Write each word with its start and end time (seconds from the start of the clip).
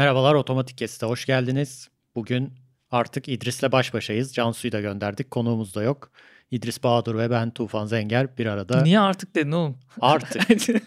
Merhabalar 0.00 0.34
Otomatik 0.34 0.78
Kesit'e 0.78 1.06
hoş 1.06 1.26
geldiniz. 1.26 1.88
Bugün 2.14 2.52
artık 2.90 3.28
İdris'le 3.28 3.72
baş 3.72 3.94
başayız. 3.94 4.34
Cansu'yu 4.34 4.72
da 4.72 4.80
gönderdik. 4.80 5.30
Konuğumuz 5.30 5.74
da 5.74 5.82
yok. 5.82 6.10
İdris 6.50 6.82
Bahadır 6.82 7.14
ve 7.18 7.30
ben 7.30 7.50
Tufan 7.50 7.86
Zenger 7.86 8.38
bir 8.38 8.46
arada. 8.46 8.82
Niye 8.82 9.00
artık 9.00 9.34
dedin 9.34 9.52
oğlum? 9.52 9.78
Artık. 10.00 10.48
Ki 10.58 10.80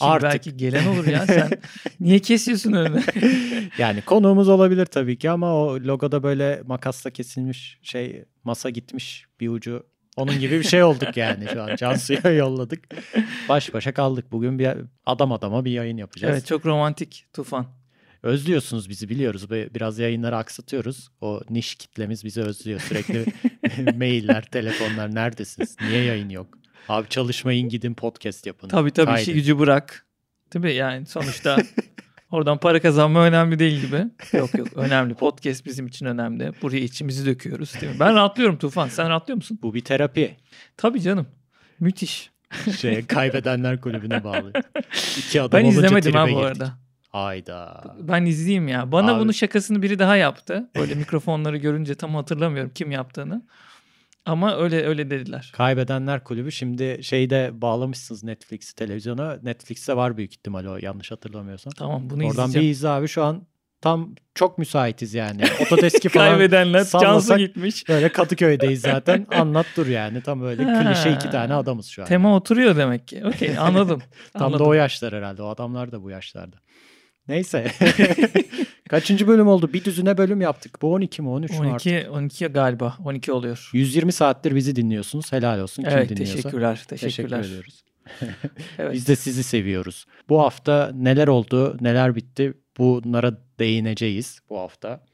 Artık. 0.00 0.30
belki 0.30 0.56
gelen 0.56 0.86
olur 0.86 1.06
ya 1.06 1.26
sen. 1.26 1.50
Niye 2.00 2.18
kesiyorsun 2.18 2.72
önünü? 2.72 3.02
yani 3.78 4.02
konuğumuz 4.02 4.48
olabilir 4.48 4.86
tabii 4.86 5.18
ki 5.18 5.30
ama 5.30 5.54
o 5.54 5.74
logoda 5.74 6.22
böyle 6.22 6.62
makasla 6.66 7.10
kesilmiş 7.10 7.78
şey 7.82 8.24
masa 8.44 8.70
gitmiş 8.70 9.26
bir 9.40 9.48
ucu. 9.48 9.86
Onun 10.16 10.40
gibi 10.40 10.58
bir 10.58 10.64
şey 10.64 10.82
olduk 10.82 11.16
yani 11.16 11.46
şu 11.52 11.62
an. 11.62 11.76
Cansu'ya 11.76 12.30
yolladık. 12.32 12.84
Baş 13.48 13.74
başa 13.74 13.94
kaldık. 13.94 14.32
Bugün 14.32 14.58
bir 14.58 14.68
adam 15.06 15.32
adama 15.32 15.64
bir 15.64 15.70
yayın 15.70 15.96
yapacağız. 15.96 16.32
evet 16.32 16.46
çok 16.46 16.66
romantik 16.66 17.26
Tufan. 17.32 17.83
Özlüyorsunuz 18.24 18.88
bizi 18.88 19.08
biliyoruz. 19.08 19.50
Biraz 19.50 19.98
yayınları 19.98 20.36
aksatıyoruz. 20.36 21.08
O 21.20 21.40
niş 21.50 21.74
kitlemiz 21.74 22.24
bizi 22.24 22.40
özlüyor. 22.40 22.80
Sürekli 22.80 23.24
mailler, 23.98 24.42
telefonlar 24.42 25.14
neredesiniz? 25.14 25.76
Niye 25.80 26.02
yayın 26.02 26.28
yok? 26.28 26.58
Abi 26.88 27.08
çalışmayın 27.08 27.68
gidin 27.68 27.94
podcast 27.94 28.46
yapın. 28.46 28.68
Tabii 28.68 28.90
tabii 28.90 29.10
Haydi. 29.10 29.22
işi 29.22 29.32
gücü 29.34 29.58
bırak. 29.58 30.06
Değil 30.54 30.64
mi? 30.64 30.72
Yani 30.72 31.06
sonuçta 31.06 31.56
oradan 32.30 32.58
para 32.58 32.80
kazanma 32.80 33.24
önemli 33.24 33.58
değil 33.58 33.80
gibi. 33.80 34.04
Yok 34.32 34.58
yok 34.58 34.68
önemli. 34.74 35.14
Podcast 35.14 35.66
bizim 35.66 35.86
için 35.86 36.06
önemli. 36.06 36.52
Buraya 36.62 36.80
içimizi 36.80 37.26
döküyoruz 37.26 37.74
değil 37.80 37.92
mi? 37.92 38.00
Ben 38.00 38.14
rahatlıyorum 38.14 38.58
Tufan. 38.58 38.88
Sen 38.88 39.08
rahatlıyor 39.08 39.36
musun? 39.36 39.58
Bu 39.62 39.74
bir 39.74 39.84
terapi. 39.84 40.36
Tabii 40.76 41.00
canım. 41.00 41.26
Müthiş. 41.80 42.30
Şey, 42.80 43.06
kaybedenler 43.06 43.80
kulübüne 43.80 44.24
bağlı. 44.24 44.52
İki 45.18 45.42
adım 45.42 45.60
Ben 45.60 45.64
izlemedim 45.64 46.12
ha 46.12 46.30
bu 46.30 46.38
arada. 46.38 46.83
Hayda. 47.14 47.82
Ben 48.00 48.24
izleyeyim 48.24 48.68
ya. 48.68 48.92
Bana 48.92 49.12
Abi- 49.14 49.20
bunu 49.20 49.32
şakasını 49.34 49.82
biri 49.82 49.98
daha 49.98 50.16
yaptı. 50.16 50.70
Böyle 50.76 50.94
mikrofonları 51.04 51.56
görünce 51.56 51.94
tam 51.94 52.14
hatırlamıyorum 52.14 52.72
kim 52.74 52.90
yaptığını. 52.90 53.42
Ama 54.26 54.56
öyle 54.56 54.86
öyle 54.86 55.10
dediler. 55.10 55.50
Kaybedenler 55.56 56.24
kulübü 56.24 56.52
şimdi 56.52 56.98
şeyde 57.02 57.50
bağlamışsınız 57.52 58.24
Netflix'i 58.24 58.74
televizyona. 58.74 59.38
Netflix'te 59.42 59.96
var 59.96 60.16
büyük 60.16 60.32
ihtimal 60.32 60.64
o 60.66 60.76
yanlış 60.82 61.10
hatırlamıyorsam. 61.10 61.72
Tamam 61.78 62.10
bunu 62.10 62.26
Oradan 62.26 62.44
bir 62.44 62.48
izleyeceğim. 62.48 62.70
izle 62.70 62.88
abi 62.88 63.08
şu 63.08 63.24
an 63.24 63.46
tam 63.80 64.14
çok 64.34 64.58
müsaitiz 64.58 65.14
yani. 65.14 65.42
Otodeski 65.60 66.08
falan 66.08 66.28
Kaybedenler 66.30 66.80
sallasak 66.84 67.38
gitmiş. 67.38 67.88
Böyle 67.88 68.08
Kadıköy'deyiz 68.08 68.80
zaten. 68.80 69.26
Anlat 69.34 69.66
dur 69.76 69.86
yani. 69.86 70.22
Tam 70.22 70.40
böyle 70.42 70.64
Ha. 70.64 70.82
klişe 70.94 71.10
iki 71.12 71.30
tane 71.30 71.54
adamız 71.54 71.86
şu 71.86 72.02
an. 72.02 72.08
Tema 72.08 72.36
oturuyor 72.36 72.76
demek 72.76 73.08
ki. 73.08 73.22
Okey 73.26 73.58
anladım. 73.58 74.02
Tam 74.32 74.40
da 74.40 74.46
anladım. 74.46 74.66
o 74.66 74.72
yaşlar 74.72 75.14
herhalde. 75.14 75.42
O 75.42 75.48
adamlar 75.48 75.92
da 75.92 76.02
bu 76.02 76.10
yaşlarda. 76.10 76.56
Neyse. 77.28 77.70
Kaçıncı 78.88 79.26
bölüm 79.26 79.48
oldu? 79.48 79.72
Bir 79.72 79.84
düzine 79.84 80.18
bölüm 80.18 80.40
yaptık. 80.40 80.82
Bu 80.82 80.92
12 80.92 81.22
mi 81.22 81.28
13 81.28 81.50
mü 81.50 81.56
artık? 81.56 81.92
12 81.92 82.08
12 82.10 82.46
galiba. 82.46 82.96
12 83.04 83.32
oluyor. 83.32 83.70
120 83.72 84.12
saattir 84.12 84.54
bizi 84.54 84.76
dinliyorsunuz. 84.76 85.32
Helal 85.32 85.60
olsun. 85.60 85.82
Kim 85.82 85.92
evet 85.92 86.08
dinliyorsa. 86.10 86.34
teşekkürler. 86.34 86.84
Teşekkür 86.88 87.06
Teşekkürler. 87.06 87.40
ediyoruz. 87.44 87.84
Evet. 88.78 88.92
Biz 88.92 89.08
de 89.08 89.16
sizi 89.16 89.42
seviyoruz. 89.42 90.06
Bu 90.28 90.40
hafta 90.40 90.90
neler 90.94 91.28
oldu, 91.28 91.76
neler 91.80 92.14
bitti 92.16 92.54
bunlara 92.78 93.38
değineceğiz 93.58 94.38
bu 94.50 94.58
hafta. 94.58 95.04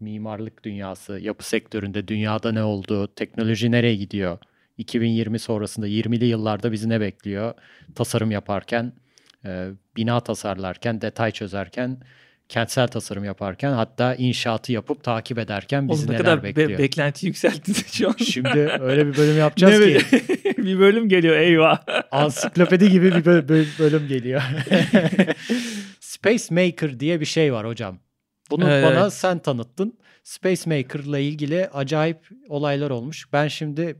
Mimarlık 0.00 0.64
dünyası, 0.64 1.18
yapı 1.22 1.48
sektöründe 1.48 2.08
dünyada 2.08 2.52
ne 2.52 2.62
oldu, 2.62 3.14
teknoloji 3.14 3.70
nereye 3.70 3.96
gidiyor? 3.96 4.38
2020 4.78 5.38
sonrasında 5.38 5.88
20'li 5.88 6.24
yıllarda 6.24 6.72
bizi 6.72 6.88
ne 6.88 7.00
bekliyor? 7.00 7.54
Tasarım 7.94 8.30
yaparken, 8.30 8.92
e, 9.44 9.68
bina 9.96 10.20
tasarlarken, 10.20 11.00
detay 11.00 11.30
çözerken, 11.30 12.00
kentsel 12.48 12.88
tasarım 12.88 13.24
yaparken 13.24 13.72
hatta 13.72 14.14
inşaatı 14.14 14.72
yapıp 14.72 15.02
takip 15.04 15.38
ederken 15.38 15.88
bizi 15.88 15.98
Oğlum 16.04 16.10
ne 16.10 16.14
neler 16.14 16.24
kadar 16.24 16.42
be- 16.42 16.56
bekliyor? 16.56 16.78
beklenti 16.78 17.26
yükselttin 17.26 17.72
şu 17.92 18.08
an. 18.08 18.14
Şimdi 18.24 18.72
öyle 18.80 19.06
bir 19.06 19.16
bölüm 19.16 19.38
yapacağız 19.38 19.80
ki 19.84 20.00
bir 20.58 20.78
bölüm 20.78 21.08
geliyor 21.08 21.36
eyvah. 21.36 21.78
ansiklopedi 22.10 22.90
gibi 22.90 23.14
bir 23.14 23.24
böl- 23.24 23.48
böl- 23.48 23.78
bölüm 23.78 24.08
geliyor. 24.08 24.42
Space 26.00 26.54
Maker 26.54 27.00
diye 27.00 27.20
bir 27.20 27.24
şey 27.26 27.52
var 27.52 27.66
hocam. 27.66 27.98
Bunu 28.50 28.70
Evet. 28.70 28.84
bana 28.84 29.10
sen 29.10 29.38
tanıttın. 29.38 29.98
Space 30.24 30.62
Maker'la 30.70 31.18
ilgili 31.18 31.66
acayip 31.68 32.28
olaylar 32.48 32.90
olmuş. 32.90 33.32
Ben 33.32 33.48
şimdi 33.48 33.96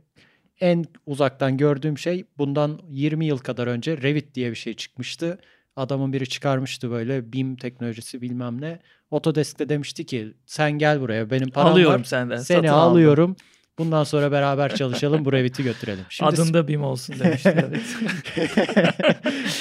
en 0.60 0.84
uzaktan 1.06 1.56
gördüğüm 1.56 1.98
şey 1.98 2.24
bundan 2.38 2.80
20 2.88 3.26
yıl 3.26 3.38
kadar 3.38 3.66
önce 3.66 4.02
Revit 4.02 4.34
diye 4.34 4.50
bir 4.50 4.56
şey 4.56 4.74
çıkmıştı. 4.74 5.38
Adamın 5.76 6.12
biri 6.12 6.28
çıkarmıştı 6.28 6.90
böyle 6.90 7.32
BIM 7.32 7.56
teknolojisi 7.56 8.22
bilmem 8.22 8.60
ne. 8.60 8.78
Autodesk'te 9.10 9.68
demişti 9.68 10.06
ki 10.06 10.34
sen 10.46 10.72
gel 10.72 11.00
buraya 11.00 11.30
benim 11.30 11.48
param 11.50 11.72
Alıyorum 11.72 12.00
var. 12.00 12.04
senden. 12.04 12.36
Seni 12.36 12.56
satın 12.56 12.68
aldım. 12.68 12.92
alıyorum. 12.92 13.36
Bundan 13.78 14.04
sonra 14.04 14.32
beraber 14.32 14.74
çalışalım 14.74 15.24
bu 15.24 15.32
Revit'i 15.32 15.62
götürelim. 15.62 16.04
Şimdi 16.08 16.28
Adında 16.30 16.68
BİM 16.68 16.82
olsun 16.84 17.16
demişti. 17.18 17.66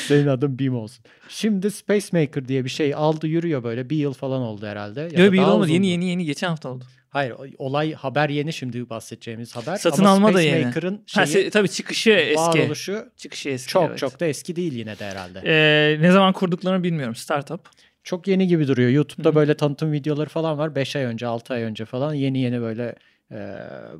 Senin 0.07 0.28
adın 0.28 0.59
BİM 0.59 0.75
olsun. 0.75 1.05
Şimdi 1.29 1.72
Space 1.72 2.07
Maker 2.11 2.47
diye 2.47 2.63
bir 2.66 2.69
şey 2.69 2.95
aldı 2.95 3.28
yürüyor 3.28 3.63
böyle. 3.63 3.89
Bir 3.89 3.97
yıl 3.97 4.13
falan 4.13 4.41
oldu 4.41 4.66
herhalde. 4.66 5.01
Ya 5.01 5.09
da 5.17 5.22
Yok 5.22 5.34
bir 5.34 5.38
yıl 5.38 5.47
olmadı. 5.47 5.72
Yeni 5.72 5.88
yeni 5.88 6.05
yeni 6.05 6.25
geçen 6.25 6.47
hafta 6.50 6.69
oldu. 6.69 6.84
Hayır 7.16 7.36
olay 7.58 7.94
haber 7.94 8.30
yeni 8.30 8.53
şimdi 8.53 8.90
bahsedeceğimiz 8.90 9.56
haber. 9.56 9.76
Satın 9.78 10.03
Ama 10.03 10.12
alma 10.12 10.28
da 10.28 10.31
Space 10.31 10.48
yeni. 10.50 10.66
Maker'ın 10.66 11.03
Ha, 11.14 11.26
şeyi, 11.26 11.48
se- 11.48 11.50
tabii 11.50 11.70
çıkışı 11.70 12.09
eski. 12.12 12.40
varoluşu 12.42 13.06
Çıkışı 13.18 13.50
eski. 13.50 13.72
çok 13.72 13.90
evet. 13.90 13.98
çok 13.98 14.20
da 14.20 14.26
eski 14.26 14.56
değil 14.56 14.74
yine 14.74 15.00
de 15.00 15.06
herhalde. 15.06 15.42
Ee, 15.46 16.02
ne 16.02 16.12
zaman 16.12 16.34
kurduklarını 16.34 16.84
bilmiyorum. 16.84 17.16
Startup. 17.16 17.70
Çok 18.03 18.28
yeni 18.28 18.48
gibi 18.48 18.68
duruyor. 18.68 18.90
YouTube'da 18.90 19.30
Hı 19.30 19.31
hı. 19.31 19.36
böyle 19.36 19.58
tanıtım 19.58 19.92
videoları 19.92 20.30
falan 20.30 20.58
var. 20.58 20.76
5 20.76 20.96
ay 20.96 21.03
önce 21.03 21.28
6 21.28 21.53
ay 21.53 21.62
önce 21.64 21.86
falan 21.86 22.14
yeni 22.14 22.40
yeni 22.40 22.62
böyle 22.62 22.96
e, 23.32 23.38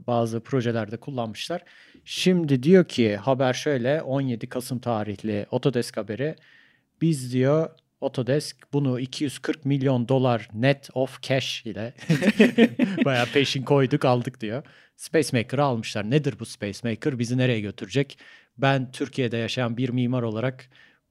bazı 0.08 0.40
projelerde 0.40 0.97
kullanmışlar. 0.97 1.62
Şimdi 2.06 2.64
diyor 2.64 2.86
ki 2.86 3.16
haber 3.16 3.53
şöyle 3.53 4.02
17 4.02 4.50
Kasım 4.50 4.80
tarihli 4.80 5.46
Autodesk 5.52 5.97
haberi. 5.97 6.36
Biz 7.02 7.34
diyor 7.34 7.70
Autodesk 8.01 8.73
bunu 8.73 9.00
240 9.00 9.66
milyon 9.66 10.07
dolar 10.07 10.50
net 10.53 10.89
of 10.94 11.22
cash 11.22 11.66
ile 11.66 11.94
bayağı 13.06 13.25
peşin 13.25 13.63
koyduk 13.63 14.06
aldık 14.06 14.41
diyor. 14.41 14.63
Space 14.95 15.38
Maker'ı 15.38 15.63
almışlar. 15.63 16.09
Nedir 16.11 16.35
bu 16.39 16.45
Space 16.45 16.89
Maker? 16.89 17.19
Bizi 17.19 17.38
nereye 17.38 17.59
götürecek? 17.59 18.17
Ben 18.57 18.91
Türkiye'de 18.91 19.38
yaşayan 19.38 19.78
bir 19.78 19.89
mimar 19.89 20.23
olarak 20.23 20.69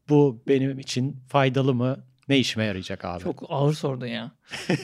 bu 0.09 0.43
benim 0.49 0.79
için 0.79 1.17
faydalı 1.29 1.75
mı? 1.75 2.05
Ne 2.29 2.39
işime 2.39 2.65
yarayacak 2.65 3.05
abi? 3.05 3.23
Çok 3.23 3.45
ağır 3.49 3.75
sordun 3.75 4.07
ya. 4.07 4.33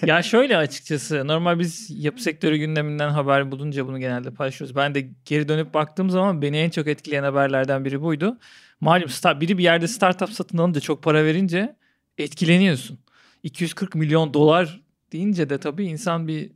ya 0.06 0.22
şöyle 0.22 0.56
açıkçası 0.56 1.28
normal 1.28 1.59
biz 1.59 2.05
yapı 2.05 2.22
sektörü 2.22 2.56
gündeminden 2.56 3.10
haber 3.10 3.53
bulunca 3.53 3.87
bunu 3.87 3.99
genelde 3.99 4.31
paylaşıyoruz. 4.31 4.77
Ben 4.77 4.94
de 4.94 5.10
geri 5.25 5.49
dönüp 5.49 5.75
baktığım 5.75 6.10
zaman 6.10 6.43
beni 6.43 6.56
en 6.56 6.71
çok 6.71 6.87
etkileyen 6.87 7.22
haberlerden 7.22 7.84
biri 7.84 8.03
buydu. 8.03 8.39
Malum 8.81 9.09
start, 9.09 9.41
biri 9.41 9.59
bir 9.59 9.62
yerde 9.62 9.89
startup 9.89 10.31
satın 10.31 10.59
alınca 10.59 10.81
çok 10.81 11.03
para 11.03 11.25
verince 11.25 11.77
etkileniyorsun. 12.23 12.99
240 13.43 13.95
milyon 13.95 14.35
dolar 14.35 14.81
deyince 15.13 15.51
de 15.51 15.59
tabii 15.59 15.85
insan 15.85 16.29
bir 16.29 16.51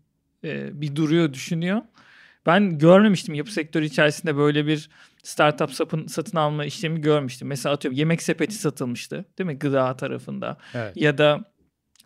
e, 0.45 0.81
bir 0.81 0.97
duruyor 0.97 1.33
düşünüyor. 1.33 1.83
Ben 2.47 2.79
görmemiştim 2.79 3.35
yapı 3.35 3.53
sektörü 3.53 3.85
içerisinde 3.85 4.37
böyle 4.37 4.67
bir 4.67 4.91
startup 5.23 5.73
sapın, 5.73 6.07
satın 6.07 6.39
alma 6.39 6.65
işlemi 6.65 7.01
görmüştüm. 7.01 7.49
Mesela 7.49 7.75
atıyorum 7.75 7.99
yemek 7.99 8.23
sepeti 8.23 8.55
satılmıştı 8.55 9.25
değil 9.39 9.47
mi 9.47 9.59
gıda 9.59 9.97
tarafında 9.97 10.57
Evet. 10.75 10.97
ya 10.97 11.19
da 11.19 11.45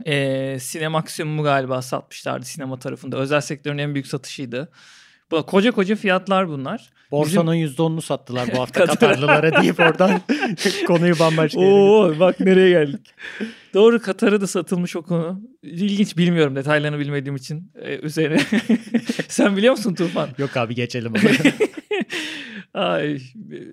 e, 0.07 0.57
Sinemaksimum'u 0.61 1.43
galiba 1.43 1.83
satmışlardı 1.83 2.47
sinema 2.47 2.79
tarafında. 2.79 3.17
Özel 3.17 3.41
sektörün 3.41 3.79
en 3.79 3.95
büyük 3.95 4.07
satışıydı. 4.07 4.71
Bu 5.31 5.47
koca 5.47 5.71
koca 5.71 5.97
fiyatlar 5.97 6.49
bunlar. 6.49 6.91
Borsanın 7.11 7.55
%10'unu 7.55 8.01
sattılar 8.03 8.49
bu 8.55 8.59
hafta 8.61 8.81
Katar- 8.85 8.87
Katarlılara 8.87 9.63
deyip 9.63 9.81
oradan 9.81 10.21
konuyu 10.87 11.19
bambaşka 11.19 11.61
yere 11.61 11.73
Oo 11.73 12.15
bak 12.21 12.41
nereye 12.41 12.71
geldik. 12.71 13.15
Doğru 13.75 14.03
Katar'a 14.03 14.41
da 14.41 14.47
satılmış 14.47 14.97
o 14.97 15.03
konu. 15.03 15.41
İlginç 15.63 16.17
bilmiyorum 16.17 16.57
detaylarını 16.57 16.99
bilmediğim 16.99 17.37
için 17.37 17.73
e, 17.83 17.99
üzerine. 17.99 18.39
Sen 19.29 19.57
biliyor 19.57 19.73
musun 19.77 19.95
Tufan? 19.95 20.29
Yok 20.39 20.57
abi 20.57 20.75
geçelim. 20.75 21.13
Ay 22.75 23.19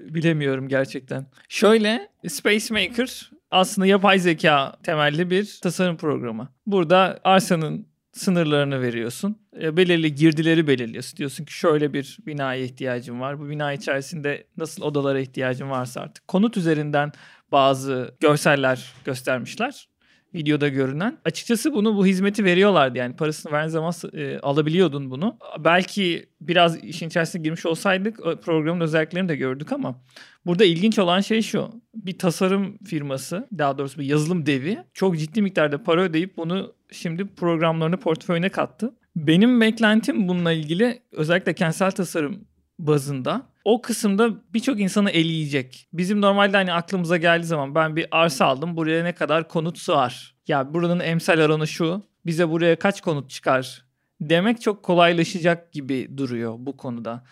bilemiyorum 0.10 0.68
gerçekten. 0.68 1.26
Şöyle 1.50 2.10
Space 2.28 2.74
Maker 2.74 3.30
aslında 3.52 3.88
yapay 3.88 4.20
zeka 4.20 4.76
temelli 4.84 5.30
bir 5.30 5.60
tasarım 5.64 5.98
programı. 5.98 6.50
Burada 6.66 7.20
arsanın 7.24 7.88
sınırlarını 8.16 8.82
veriyorsun. 8.82 9.38
E, 9.62 9.78
belirli 9.78 10.16
girdileri 10.16 10.68
belirliyorsun. 10.68 11.18
Diyorsun 11.18 11.46
ki 11.46 11.54
şöyle 11.54 11.94
bir 11.94 12.18
binaya 12.28 12.64
ihtiyacım 12.64 13.22
var. 13.22 13.40
Bu 13.40 13.50
bina 13.50 13.74
içerisinde 13.74 14.48
nasıl 14.58 14.84
odalara 14.84 15.20
ihtiyacım 15.20 15.70
varsa 15.70 16.02
artık. 16.02 16.28
Konut 16.28 16.58
üzerinden 16.58 17.12
bazı 17.52 18.16
görseller 18.20 18.94
göstermişler. 19.06 19.88
videoda 20.34 20.68
görünen. 20.68 21.18
Açıkçası 21.26 21.74
bunu 21.74 21.96
bu 21.96 22.06
hizmeti 22.06 22.44
veriyorlardı 22.44 22.98
yani 22.98 23.16
parasını 23.16 23.52
veren 23.52 23.68
zaman 23.68 23.94
e, 24.14 24.40
alabiliyordun 24.40 25.12
bunu. 25.12 25.38
Belki 25.60 26.30
biraz 26.42 26.84
işin 26.84 27.08
içerisine 27.08 27.42
girmiş 27.42 27.66
olsaydık 27.66 28.20
programın 28.44 28.82
özelliklerini 28.82 29.30
de 29.30 29.36
gördük 29.36 29.72
ama 29.72 30.02
burada 30.46 30.66
ilginç 30.66 31.00
olan 31.00 31.22
şey 31.22 31.42
şu. 31.42 31.70
Bir 31.96 32.18
tasarım 32.18 32.78
firması 32.78 33.48
daha 33.58 33.78
doğrusu 33.78 34.00
bir 34.00 34.06
yazılım 34.06 34.46
devi 34.46 34.78
çok 34.94 35.18
ciddi 35.18 35.42
miktarda 35.42 35.84
para 35.84 36.02
ödeyip 36.02 36.38
bunu 36.38 36.75
şimdi 36.92 37.36
programlarını 37.36 37.98
portföyüne 37.98 38.50
kattı. 38.50 38.96
Benim 39.16 39.62
beklentim 39.62 40.28
bununla 40.28 40.52
ilgili 40.52 41.02
özellikle 41.12 41.54
kentsel 41.54 41.92
tasarım 41.92 42.48
bazında 42.80 43.42
o 43.66 43.82
kısımda 43.82 44.30
birçok 44.54 44.80
insanı 44.80 45.10
eleyecek. 45.12 45.88
Bizim 45.94 46.22
normalde 46.22 46.58
hani 46.58 46.74
aklımıza 46.74 47.18
geldiği 47.18 47.46
zaman 47.46 47.76
ben 47.76 47.96
bir 47.96 48.08
arsa 48.12 48.46
aldım 48.46 48.78
buraya 48.78 49.04
ne 49.04 49.12
kadar 49.16 49.48
konut 49.48 49.78
sığar? 49.78 50.36
Ya 50.48 50.74
buranın 50.74 51.00
emsal 51.00 51.40
oranı 51.40 51.68
şu 51.68 52.04
bize 52.26 52.50
buraya 52.50 52.80
kaç 52.80 53.02
konut 53.02 53.30
çıkar? 53.30 53.86
Demek 54.22 54.62
çok 54.62 54.84
kolaylaşacak 54.84 55.74
gibi 55.74 56.18
duruyor 56.18 56.56
bu 56.58 56.78
konuda. 56.78 57.24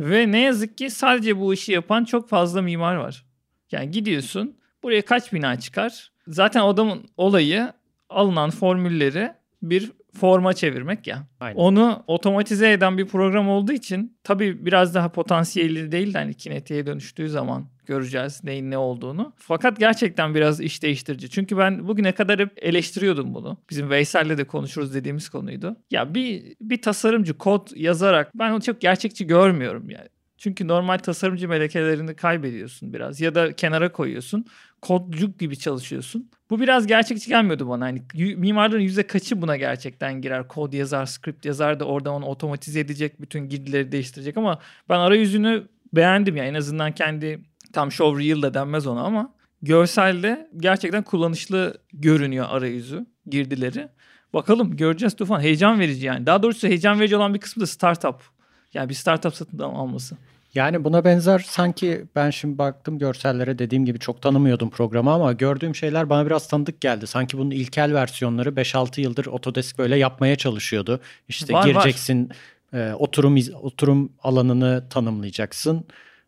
Ve 0.00 0.32
ne 0.32 0.40
yazık 0.40 0.78
ki 0.78 0.90
sadece 0.90 1.40
bu 1.40 1.54
işi 1.54 1.72
yapan 1.72 2.04
çok 2.04 2.28
fazla 2.28 2.62
mimar 2.62 2.94
var. 2.94 3.24
Yani 3.72 3.90
gidiyorsun 3.90 4.56
buraya 4.82 5.02
kaç 5.02 5.32
bina 5.32 5.60
çıkar? 5.60 6.12
Zaten 6.26 6.60
adamın 6.60 7.04
olayı 7.16 7.72
alınan 8.12 8.50
formülleri 8.50 9.32
bir 9.62 9.92
forma 10.12 10.52
çevirmek 10.52 11.06
ya. 11.06 11.26
Aynen. 11.40 11.56
Onu 11.56 12.04
otomatize 12.06 12.72
eden 12.72 12.98
bir 12.98 13.06
program 13.06 13.48
olduğu 13.48 13.72
için 13.72 14.16
tabii 14.24 14.66
biraz 14.66 14.94
daha 14.94 15.08
potansiyeli 15.08 15.92
değil 15.92 16.14
de 16.14 16.18
hani 16.18 16.34
kinetiğe 16.34 16.86
dönüştüğü 16.86 17.28
zaman 17.28 17.66
göreceğiz 17.86 18.44
neyin 18.44 18.70
ne 18.70 18.78
olduğunu. 18.78 19.32
Fakat 19.36 19.78
gerçekten 19.78 20.34
biraz 20.34 20.60
iş 20.60 20.82
değiştirici. 20.82 21.30
Çünkü 21.30 21.58
ben 21.58 21.88
bugüne 21.88 22.12
kadar 22.12 22.40
hep 22.40 22.50
eleştiriyordum 22.56 23.34
bunu. 23.34 23.58
Bizim 23.70 23.90
Veysel'le 23.90 24.38
de 24.38 24.44
konuşuruz 24.44 24.94
dediğimiz 24.94 25.28
konuydu. 25.28 25.76
Ya 25.90 26.14
bir 26.14 26.54
bir 26.60 26.82
tasarımcı 26.82 27.38
kod 27.38 27.76
yazarak 27.76 28.30
ben 28.34 28.52
onu 28.52 28.62
çok 28.62 28.80
gerçekçi 28.80 29.26
görmüyorum 29.26 29.90
yani. 29.90 30.08
Çünkü 30.42 30.68
normal 30.68 30.98
tasarımcı 30.98 31.48
melekelerini 31.48 32.16
kaybediyorsun 32.16 32.92
biraz 32.92 33.20
ya 33.20 33.34
da 33.34 33.52
kenara 33.52 33.92
koyuyorsun. 33.92 34.44
Kodcuk 34.80 35.38
gibi 35.38 35.58
çalışıyorsun. 35.58 36.30
Bu 36.50 36.60
biraz 36.60 36.86
gerçekçi 36.86 37.28
gelmiyordu 37.28 37.68
bana. 37.68 37.84
Hani 37.84 38.02
mimarların 38.36 38.80
yüzde 38.80 39.06
kaçı 39.06 39.42
buna 39.42 39.56
gerçekten 39.56 40.20
girer? 40.20 40.48
Kod 40.48 40.72
yazar, 40.72 41.06
script 41.06 41.44
yazar 41.44 41.80
da 41.80 41.84
orada 41.84 42.10
onu 42.10 42.26
otomatize 42.26 42.80
edecek, 42.80 43.20
bütün 43.20 43.48
girdileri 43.48 43.92
değiştirecek 43.92 44.36
ama 44.36 44.58
ben 44.88 44.98
arayüzünü 44.98 45.68
beğendim 45.92 46.36
ya. 46.36 46.44
En 46.44 46.54
azından 46.54 46.92
kendi 46.92 47.40
tam 47.72 47.92
show 47.92 48.24
real 48.24 48.42
da 48.42 48.54
denmez 48.54 48.86
ona 48.86 49.02
ama 49.02 49.34
görselde 49.62 50.50
gerçekten 50.56 51.02
kullanışlı 51.02 51.78
görünüyor 51.92 52.46
arayüzü, 52.48 53.06
girdileri. 53.26 53.88
Bakalım 54.34 54.76
göreceğiz 54.76 55.16
Tufan. 55.16 55.40
Heyecan 55.40 55.80
verici 55.80 56.06
yani. 56.06 56.26
Daha 56.26 56.42
doğrusu 56.42 56.68
heyecan 56.68 57.00
verici 57.00 57.16
olan 57.16 57.34
bir 57.34 57.40
kısmı 57.40 57.60
da 57.60 57.66
startup. 57.66 58.31
Yani 58.74 58.88
bir 58.88 58.94
startup 58.94 59.34
satın 59.34 59.58
alması. 59.58 60.16
Yani 60.54 60.84
buna 60.84 61.04
benzer 61.04 61.38
sanki 61.38 62.04
ben 62.14 62.30
şimdi 62.30 62.58
baktım 62.58 62.98
görsellere 62.98 63.58
dediğim 63.58 63.84
gibi 63.84 63.98
çok 63.98 64.22
tanımıyordum 64.22 64.70
programı 64.70 65.12
ama 65.12 65.32
gördüğüm 65.32 65.74
şeyler 65.74 66.10
bana 66.10 66.26
biraz 66.26 66.48
tanıdık 66.48 66.80
geldi. 66.80 67.06
Sanki 67.06 67.38
bunun 67.38 67.50
ilkel 67.50 67.94
versiyonları 67.94 68.48
5-6 68.48 69.00
yıldır 69.00 69.26
Autodesk 69.26 69.78
böyle 69.78 69.96
yapmaya 69.96 70.36
çalışıyordu. 70.36 71.00
İşte 71.28 71.54
var, 71.54 71.66
gireceksin 71.66 72.30
var. 72.72 72.90
E, 72.90 72.94
oturum 72.94 73.36
oturum 73.62 74.12
alanını 74.22 74.84
tanımlayacaksın. 74.90 75.84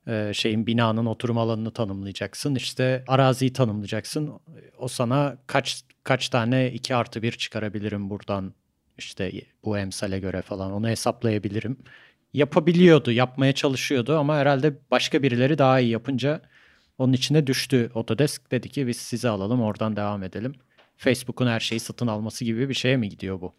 E, 0.06 0.31
şeyin 0.35 0.67
binanın 0.67 1.06
oturum 1.06 1.38
alanını 1.38 1.70
tanımlayacaksın. 1.70 2.55
İşte 2.55 3.05
araziyi 3.08 3.52
tanımlayacaksın. 3.52 4.32
O 4.79 4.88
sana 4.88 5.37
kaç 5.46 5.82
kaç 6.05 6.29
tane 6.29 6.73
2 6.73 6.94
artı 6.94 7.23
1 7.23 7.32
çıkarabilirim 7.32 8.11
buradan 8.11 8.55
işte 8.99 9.32
bu 9.64 9.79
emsale 9.79 10.19
göre 10.19 10.43
falan 10.43 10.73
onu 10.73 10.88
hesaplayabilirim 10.88 11.76
yapabiliyordu, 12.35 13.13
yapmaya 13.13 13.53
çalışıyordu 13.53 14.19
ama 14.19 14.37
herhalde 14.37 14.75
başka 14.91 15.23
birileri 15.23 15.59
daha 15.59 15.81
iyi 15.81 15.91
yapınca 15.91 16.41
onun 16.99 17.13
içine 17.13 17.47
düştü 17.47 17.91
Autodesk. 17.95 18.51
Dedi 18.51 18.69
ki 18.69 18.87
biz 18.87 18.97
sizi 18.97 19.29
alalım 19.29 19.63
oradan 19.63 19.97
devam 19.97 20.23
edelim. 20.23 20.55
Facebook'un 20.97 21.47
her 21.47 21.61
şeyi 21.61 21.81
satın 21.81 22.07
alması 22.07 22.45
gibi 22.45 22.69
bir 22.69 22.75
şeye 22.75 22.97
mi 22.97 23.09
gidiyor 23.09 23.41
bu? 23.41 23.55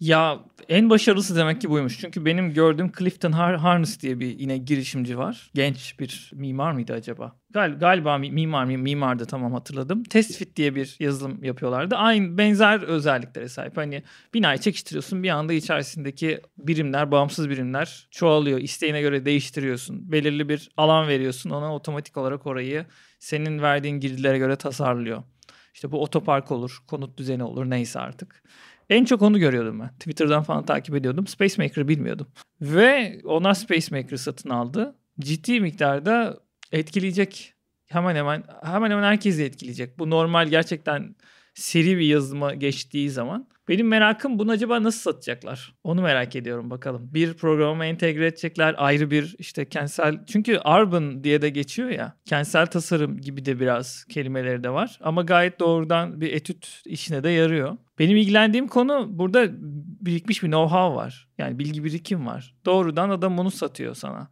Ya 0.00 0.40
en 0.68 0.90
başarılısı 0.90 1.36
demek 1.36 1.60
ki 1.60 1.70
buymuş. 1.70 2.00
Çünkü 2.00 2.24
benim 2.24 2.54
gördüğüm 2.54 2.92
Clifton 2.98 3.32
Har 3.32 3.56
Harness 3.56 4.00
diye 4.02 4.20
bir 4.20 4.38
yine 4.38 4.58
girişimci 4.58 5.18
var. 5.18 5.50
Genç 5.54 6.00
bir 6.00 6.30
mimar 6.34 6.72
mıydı 6.72 6.92
acaba? 6.92 7.36
Gal 7.50 7.78
galiba 7.78 8.18
mimar 8.18 8.64
mimardı 8.64 9.26
tamam 9.26 9.52
hatırladım. 9.52 10.02
TestFit 10.02 10.56
diye 10.56 10.74
bir 10.74 10.96
yazılım 11.00 11.44
yapıyorlardı. 11.44 11.96
Aynı 11.96 12.38
benzer 12.38 12.82
özelliklere 12.82 13.48
sahip. 13.48 13.76
Hani 13.76 14.02
binayı 14.34 14.58
çekiştiriyorsun 14.58 15.22
bir 15.22 15.28
anda 15.30 15.52
içerisindeki 15.52 16.40
birimler, 16.58 17.10
bağımsız 17.10 17.50
birimler 17.50 18.08
çoğalıyor. 18.10 18.58
İsteğine 18.58 19.00
göre 19.00 19.24
değiştiriyorsun. 19.24 20.12
Belirli 20.12 20.48
bir 20.48 20.70
alan 20.76 21.08
veriyorsun 21.08 21.50
ona 21.50 21.74
otomatik 21.74 22.16
olarak 22.16 22.46
orayı 22.46 22.86
senin 23.18 23.62
verdiğin 23.62 24.00
girdilere 24.00 24.38
göre 24.38 24.56
tasarlıyor. 24.56 25.22
İşte 25.74 25.92
bu 25.92 26.02
otopark 26.02 26.50
olur, 26.50 26.78
konut 26.86 27.18
düzeni 27.18 27.42
olur 27.44 27.70
neyse 27.70 28.00
artık. 28.00 28.42
En 28.90 29.04
çok 29.04 29.22
onu 29.22 29.38
görüyordum 29.38 29.80
ben. 29.80 29.88
Twitter'dan 29.88 30.42
falan 30.42 30.64
takip 30.64 30.94
ediyordum. 30.94 31.26
Spacemaker'ı 31.26 31.88
bilmiyordum. 31.88 32.26
Ve 32.60 33.20
ona 33.24 33.54
Spacemaker'ı 33.54 34.18
satın 34.18 34.50
aldı. 34.50 34.96
Ciddi 35.20 35.60
miktarda 35.60 36.38
etkileyecek. 36.72 37.54
Hemen 37.86 38.16
hemen 38.16 38.44
hemen 38.62 38.90
hemen 38.90 39.02
herkesi 39.02 39.44
etkileyecek. 39.44 39.98
Bu 39.98 40.10
normal 40.10 40.48
gerçekten 40.48 41.14
seri 41.54 41.98
bir 41.98 42.06
yazılıma 42.06 42.54
geçtiği 42.54 43.10
zaman. 43.10 43.48
Benim 43.68 43.88
merakım 43.88 44.38
bunu 44.38 44.50
acaba 44.50 44.82
nasıl 44.82 45.12
satacaklar? 45.12 45.74
Onu 45.84 46.02
merak 46.02 46.36
ediyorum 46.36 46.70
bakalım. 46.70 47.10
Bir 47.14 47.34
programa 47.34 47.86
entegre 47.86 48.26
edecekler 48.26 48.74
ayrı 48.78 49.10
bir 49.10 49.34
işte 49.38 49.68
kentsel 49.68 50.24
çünkü 50.26 50.58
urban 50.58 51.24
diye 51.24 51.42
de 51.42 51.48
geçiyor 51.50 51.88
ya. 51.88 52.16
Kentsel 52.24 52.66
tasarım 52.66 53.20
gibi 53.20 53.44
de 53.44 53.60
biraz 53.60 54.04
kelimeleri 54.04 54.64
de 54.64 54.70
var 54.70 54.98
ama 55.02 55.22
gayet 55.22 55.60
doğrudan 55.60 56.20
bir 56.20 56.32
etüt 56.32 56.82
işine 56.84 57.24
de 57.24 57.30
yarıyor. 57.30 57.76
Benim 57.98 58.16
ilgilendiğim 58.16 58.68
konu 58.68 59.06
burada 59.10 59.46
birikmiş 60.00 60.42
bir 60.42 60.48
know-how 60.48 60.94
var. 60.94 61.28
Yani 61.38 61.58
bilgi 61.58 61.84
birikim 61.84 62.26
var. 62.26 62.54
Doğrudan 62.64 63.10
adam 63.10 63.38
onu 63.38 63.50
satıyor 63.50 63.94
sana. 63.94 64.30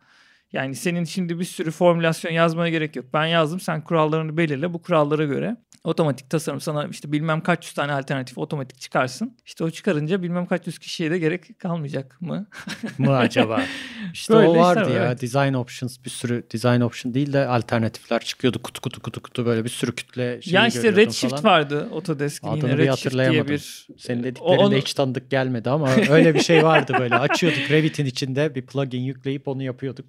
Yani 0.52 0.74
senin 0.74 1.04
şimdi 1.04 1.38
bir 1.38 1.44
sürü 1.44 1.70
formülasyon 1.70 2.32
yazmaya 2.32 2.70
gerek 2.70 2.96
yok. 2.96 3.06
Ben 3.12 3.26
yazdım 3.26 3.60
sen 3.60 3.84
kurallarını 3.84 4.36
belirle. 4.36 4.74
Bu 4.74 4.82
kurallara 4.82 5.24
göre 5.24 5.56
otomatik 5.84 6.30
tasarım 6.30 6.60
sana 6.60 6.86
işte 6.86 7.12
bilmem 7.12 7.40
kaç 7.40 7.64
yüz 7.64 7.74
tane 7.74 7.92
alternatif 7.92 8.38
otomatik 8.38 8.80
çıkarsın. 8.80 9.36
İşte 9.46 9.64
o 9.64 9.70
çıkarınca 9.70 10.22
bilmem 10.22 10.46
kaç 10.46 10.66
yüz 10.66 10.78
kişiye 10.78 11.10
de 11.10 11.18
gerek 11.18 11.58
kalmayacak 11.58 12.20
mı? 12.20 12.46
mı 12.98 13.16
acaba? 13.16 13.62
İşte 14.12 14.34
Böyle 14.34 14.48
o 14.48 14.56
vardı 14.56 14.80
işte, 14.82 14.92
ya 14.92 15.06
evet. 15.06 15.22
design 15.22 15.52
options 15.52 15.98
bir 16.04 16.10
sürü 16.10 16.46
design 16.52 16.80
option 16.80 17.14
değil 17.14 17.32
de 17.32 17.46
alternatifler 17.46 18.20
çıkıyordu 18.20 18.62
kutu 18.62 18.80
kutu 18.80 19.02
kutu 19.02 19.22
kutu 19.22 19.46
böyle 19.46 19.64
bir 19.64 19.68
sürü 19.68 19.94
kütle 19.94 20.42
şeyi 20.42 20.54
Ya 20.54 20.66
işte 20.66 20.92
Redshift 20.92 21.30
falan. 21.30 21.44
vardı 21.44 21.88
Autodesk'in 21.92 22.48
Adını 22.48 22.70
yine 22.70 22.78
Redshift 22.78 23.16
diye 23.16 23.48
bir. 23.48 23.86
Senin 23.98 24.22
dediklerinde 24.22 24.62
onu... 24.62 24.74
hiç 24.74 24.94
tanıdık 24.94 25.30
gelmedi 25.30 25.70
ama 25.70 25.90
öyle 26.10 26.34
bir 26.34 26.40
şey 26.40 26.64
vardı 26.64 26.96
böyle 26.98 27.14
açıyorduk 27.14 27.70
Revit'in 27.70 28.06
içinde 28.06 28.54
bir 28.54 28.66
plugin 28.66 29.00
yükleyip 29.00 29.48
onu 29.48 29.62
yapıyorduk. 29.62 30.06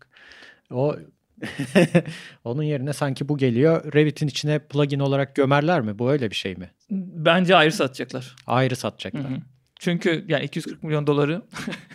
O 0.71 0.95
Onun 2.43 2.63
yerine 2.63 2.93
sanki 2.93 3.29
bu 3.29 3.37
geliyor. 3.37 3.93
Revit'in 3.93 4.27
içine 4.27 4.59
plugin 4.59 4.99
olarak 4.99 5.35
gömerler 5.35 5.81
mi? 5.81 5.99
Bu 5.99 6.11
öyle 6.11 6.29
bir 6.29 6.35
şey 6.35 6.55
mi? 6.55 6.71
Bence 6.91 7.55
ayrı 7.55 7.71
satacaklar. 7.71 8.35
Ayrı 8.47 8.75
satacaklar. 8.75 9.23
Hı 9.23 9.27
hı. 9.27 9.39
Çünkü 9.79 10.25
yani 10.27 10.45
240 10.45 10.83
milyon 10.83 11.07
doları 11.07 11.41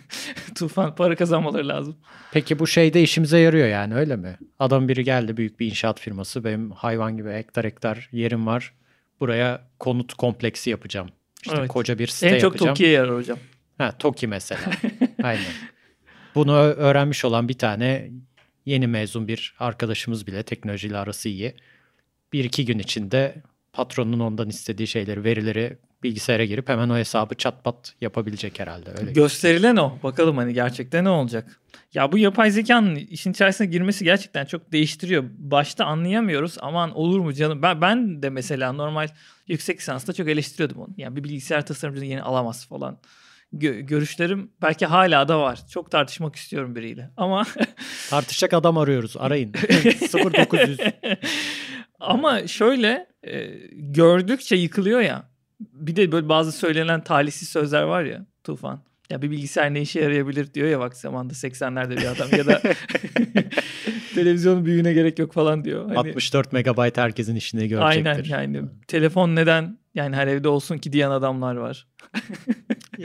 tufan 0.55 0.95
para 0.95 1.15
kazanmaları 1.15 1.67
lazım. 1.67 1.95
Peki 2.31 2.59
bu 2.59 2.67
şeyde 2.67 3.01
işimize 3.01 3.39
yarıyor 3.39 3.67
yani 3.67 3.95
öyle 3.95 4.15
mi? 4.15 4.37
Adam 4.59 4.87
biri 4.87 5.03
geldi 5.03 5.37
büyük 5.37 5.59
bir 5.59 5.65
inşaat 5.65 5.99
firması. 5.99 6.43
Benim 6.43 6.71
hayvan 6.71 7.17
gibi 7.17 7.29
hektar 7.29 7.65
hektar 7.65 8.09
yerim 8.11 8.47
var. 8.47 8.73
Buraya 9.19 9.67
konut 9.79 10.13
kompleksi 10.13 10.69
yapacağım. 10.69 11.09
İşte 11.43 11.55
evet. 11.59 11.67
koca 11.67 11.99
bir 11.99 12.07
site 12.07 12.27
en 12.27 12.31
yapacağım. 12.31 12.53
En 12.53 12.57
çok 12.57 12.67
TOKİ'ye 12.67 12.89
yarar 12.89 13.15
hocam. 13.15 13.37
Ha 13.77 13.91
TOKİ 13.91 14.27
mesela. 14.27 14.61
Aynen. 15.23 15.51
Bunu 16.35 16.53
öğrenmiş 16.55 17.25
olan 17.25 17.49
bir 17.49 17.57
tane 17.57 18.09
yeni 18.65 18.87
mezun 18.87 19.27
bir 19.27 19.55
arkadaşımız 19.59 20.27
bile 20.27 20.43
teknolojiyle 20.43 20.97
arası 20.97 21.29
iyi. 21.29 21.55
Bir 22.33 22.43
iki 22.43 22.65
gün 22.65 22.79
içinde 22.79 23.35
patronun 23.73 24.19
ondan 24.19 24.49
istediği 24.49 24.87
şeyleri, 24.87 25.23
verileri 25.23 25.77
bilgisayara 26.03 26.45
girip 26.45 26.69
hemen 26.69 26.89
o 26.89 26.97
hesabı 26.97 27.35
çatpat 27.35 27.95
yapabilecek 28.01 28.59
herhalde. 28.59 28.91
Öyle 28.99 29.11
Gösterilen 29.11 29.75
o. 29.75 29.97
Bakalım 30.03 30.37
hani 30.37 30.53
gerçekten 30.53 31.03
ne 31.03 31.09
olacak. 31.09 31.59
Ya 31.93 32.11
bu 32.11 32.17
yapay 32.17 32.51
zekanın 32.51 32.95
işin 32.95 33.31
içerisine 33.31 33.67
girmesi 33.67 34.03
gerçekten 34.03 34.45
çok 34.45 34.71
değiştiriyor. 34.71 35.23
Başta 35.37 35.85
anlayamıyoruz. 35.85 36.57
Aman 36.61 36.97
olur 36.97 37.19
mu 37.19 37.33
canım? 37.33 37.61
Ben, 37.61 37.81
ben 37.81 38.21
de 38.21 38.29
mesela 38.29 38.73
normal 38.73 39.07
yüksek 39.47 39.79
lisansta 39.79 40.13
çok 40.13 40.27
eleştiriyordum 40.27 40.77
onu. 40.81 40.89
Yani 40.97 41.15
bir 41.15 41.23
bilgisayar 41.23 41.65
tasarımcını 41.65 42.05
yeni 42.05 42.21
alamaz 42.21 42.67
falan 42.67 42.97
gö- 43.53 43.79
görüşlerim 43.79 44.51
belki 44.61 44.85
hala 44.85 45.27
da 45.27 45.39
var. 45.41 45.59
Çok 45.71 45.91
tartışmak 45.91 46.35
istiyorum 46.35 46.75
biriyle. 46.75 47.11
Ama 47.17 47.43
tartışacak 48.09 48.53
adam 48.53 48.77
arıyoruz. 48.77 49.15
Arayın. 49.17 49.53
0900. 50.51 50.79
Ama 51.99 52.47
şöyle 52.47 53.07
e, 53.23 53.47
gördükçe 53.73 54.55
yıkılıyor 54.55 54.99
ya. 55.01 55.29
bir 55.59 55.95
de 55.95 56.11
böyle 56.11 56.29
bazı 56.29 56.51
söylenen 56.51 57.03
talihsiz 57.03 57.49
sözler 57.49 57.83
var 57.83 58.03
ya 58.03 58.25
Tufan. 58.43 58.83
Ya 59.09 59.21
bir 59.21 59.31
bilgisayar 59.31 59.73
ne 59.73 59.81
işe 59.81 60.01
yarayabilir 60.01 60.53
diyor 60.53 60.67
ya 60.67 60.79
vakti 60.79 60.99
zamanda 60.99 61.33
80'lerde 61.33 61.97
bir 61.97 62.05
adam 62.05 62.29
ya 62.37 62.45
da 62.45 62.61
televizyonun 64.15 64.65
büyüğüne 64.65 64.93
gerek 64.93 65.19
yok 65.19 65.33
falan 65.33 65.65
diyor. 65.65 65.87
Hani, 65.87 65.97
64 65.97 66.53
megabayt 66.53 66.97
herkesin 66.97 67.35
işini 67.35 67.67
görecektir. 67.67 68.05
Aynen 68.05 68.23
yani 68.23 68.61
telefon 68.87 69.35
neden 69.35 69.79
yani 69.95 70.15
her 70.15 70.27
evde 70.27 70.47
olsun 70.49 70.77
ki 70.77 70.93
diyen 70.93 71.11
adamlar 71.11 71.55
var. 71.55 71.87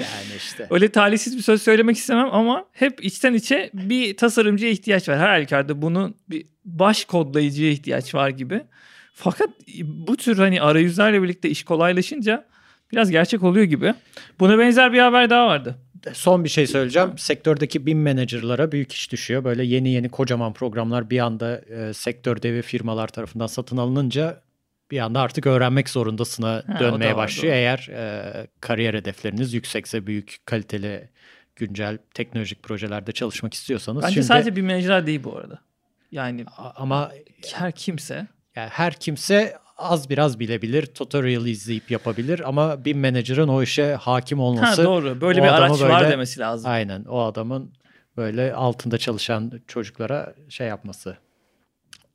Yani 0.03 0.37
işte. 0.37 0.67
Öyle 0.71 0.89
talihsiz 0.89 1.37
bir 1.37 1.43
söz 1.43 1.63
söylemek 1.63 1.97
istemem 1.97 2.29
ama 2.33 2.65
hep 2.73 3.05
içten 3.05 3.35
içe 3.35 3.71
bir 3.75 4.17
tasarımcıya 4.17 4.71
ihtiyaç 4.71 5.09
var. 5.09 5.19
Her 5.19 5.29
halükarda 5.29 5.83
bunun 5.83 6.15
bir 6.31 6.47
baş 6.65 7.05
kodlayıcıya 7.05 7.71
ihtiyaç 7.71 8.15
var 8.15 8.29
gibi. 8.29 8.63
Fakat 9.15 9.49
bu 9.85 10.17
tür 10.17 10.39
hani 10.39 10.63
arayüzlerle 10.63 11.23
birlikte 11.23 11.51
iş 11.51 11.65
kolaylaşınca 11.65 12.47
biraz 12.93 13.11
gerçek 13.11 13.43
oluyor 13.43 13.65
gibi. 13.65 13.95
Buna 14.41 14.59
benzer 14.59 14.93
bir 14.93 14.99
haber 14.99 15.31
daha 15.31 15.47
vardı. 15.47 15.79
Son 16.13 16.45
bir 16.45 16.49
şey 16.49 16.67
söyleyeceğim. 16.67 17.19
Sektördeki 17.19 17.87
BIM 17.87 17.99
manager'lara 17.99 18.73
büyük 18.73 18.93
iş 18.93 19.13
düşüyor. 19.13 19.45
Böyle 19.45 19.65
yeni 19.65 19.89
yeni 19.89 20.09
kocaman 20.09 20.53
programlar 20.53 21.11
bir 21.11 21.19
anda 21.19 21.59
e, 21.59 21.93
sektör 21.93 22.43
devi 22.43 22.63
firmalar 22.63 23.09
tarafından 23.09 23.47
satın 23.47 23.77
alınınca 23.77 24.43
bir 24.91 24.99
anda 24.99 25.21
artık 25.21 25.47
öğrenmek 25.47 25.89
zorundasına 25.89 26.63
ha, 26.67 26.81
dönmeye 26.81 27.17
başlıyor. 27.17 27.55
Doğru. 27.55 27.59
Eğer 27.61 27.89
e, 27.93 28.47
kariyer 28.61 28.95
hedefleriniz 28.95 29.55
yüksekse 29.55 30.07
büyük 30.07 30.37
kaliteli 30.47 31.09
güncel 31.57 31.99
teknolojik 32.15 32.63
projelerde 32.63 33.13
çalışmak 33.13 33.55
istiyorsanız. 33.55 34.03
Bence 34.03 34.15
şimdi, 34.15 34.27
sadece 34.27 34.57
bir 34.57 34.63
menajer 34.63 35.07
değil 35.07 35.25
bu 35.25 35.37
arada. 35.37 35.59
Yani 36.11 36.45
ama 36.77 37.13
her 37.55 37.73
kimse. 37.73 38.27
Yani 38.57 38.69
her 38.69 38.95
kimse 38.95 39.59
az 39.77 40.11
biraz 40.11 40.41
bilebilir, 40.41 40.87
tutorial 40.87 41.47
izleyip 41.47 41.91
yapabilir 41.91 42.49
ama 42.49 42.85
bir 42.85 42.95
manager'ın 42.95 43.49
o 43.49 43.63
işe 43.63 43.95
hakim 43.95 44.41
olması. 44.41 44.83
Ha, 44.83 44.89
doğru. 44.89 45.21
Böyle 45.21 45.43
bir 45.43 45.49
araç 45.49 45.81
böyle, 45.81 45.93
var 45.93 46.11
demesi 46.11 46.41
lazım. 46.41 46.71
Aynen. 46.71 47.05
O 47.05 47.25
adamın 47.25 47.73
böyle 48.17 48.55
altında 48.55 48.99
çalışan 48.99 49.61
çocuklara 49.69 50.35
şey 50.49 50.67
yapması. 50.67 51.17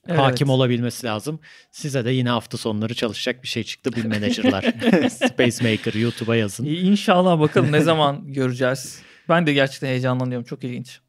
Evet. 0.08 0.20
Hakim 0.20 0.50
olabilmesi 0.50 1.08
lazım. 1.08 1.40
Size 1.72 2.06
de 2.06 2.12
yine 2.12 2.30
hafta 2.30 2.58
sonları 2.58 2.94
çalışacak 2.94 3.44
bir 3.44 3.48
şey 3.48 3.64
çıktı 3.64 3.92
bir 3.92 4.06
menajerler. 4.06 4.62
Space 5.10 5.72
Maker 5.72 5.94
YouTube'a 5.94 6.36
yazın. 6.36 6.66
İnşallah 6.66 7.40
bakalım 7.40 7.72
ne 7.72 7.82
zaman 7.82 8.34
göreceğiz. 8.34 9.02
Ben 9.30 9.48
de 9.48 9.54
gerçekten 9.54 9.88
heyecanlanıyorum. 9.88 10.46
Çok 10.46 10.64
ilginç. 10.64 11.00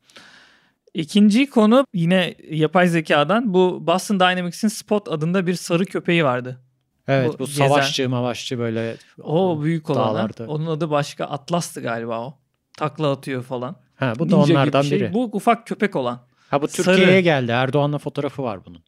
İkinci 0.94 1.50
konu 1.50 1.87
yine 1.94 2.35
yapay 2.50 2.88
zekadan. 2.88 3.54
Bu 3.54 3.87
Boston 3.87 4.20
Dynamics'in 4.20 4.68
Spot 4.68 5.09
adında 5.09 5.47
bir 5.47 5.54
sarı 5.54 5.85
köpeği 5.85 6.25
vardı. 6.25 6.61
Evet 7.09 7.35
bu, 7.35 7.38
bu 7.38 7.47
savaşçı 7.47 8.09
mavaşçı 8.09 8.59
böyle. 8.59 8.97
O 9.23 9.62
büyük 9.62 9.90
olan. 9.90 10.30
Onun 10.47 10.66
adı 10.66 10.90
başka 10.90 11.25
Atlas'tı 11.25 11.80
galiba 11.80 12.20
o. 12.20 12.38
Takla 12.78 13.11
atıyor 13.12 13.42
falan. 13.42 13.76
Ha 13.94 14.12
bu 14.18 14.30
da 14.30 14.37
Ninja 14.37 14.52
onlardan 14.52 14.82
şey. 14.82 15.00
biri. 15.00 15.14
Bu 15.14 15.30
ufak 15.32 15.66
köpek 15.66 15.97
olan. 15.97 16.20
Ha 16.50 16.62
bu 16.62 16.69
Türkiye'ye 16.69 17.21
geldi. 17.21 17.50
Erdoğan'la 17.52 17.99
fotoğrafı 17.99 18.42
var 18.42 18.64
bunun. 18.64 18.85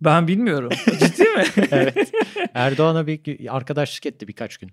Ben 0.00 0.28
bilmiyorum. 0.28 0.70
Ciddi 1.00 1.22
mi? 1.22 1.44
evet. 1.70 2.12
Erdoğan'a 2.54 3.06
bir 3.06 3.20
arkadaşlık 3.48 4.06
etti 4.06 4.28
birkaç 4.28 4.56
gün. 4.56 4.70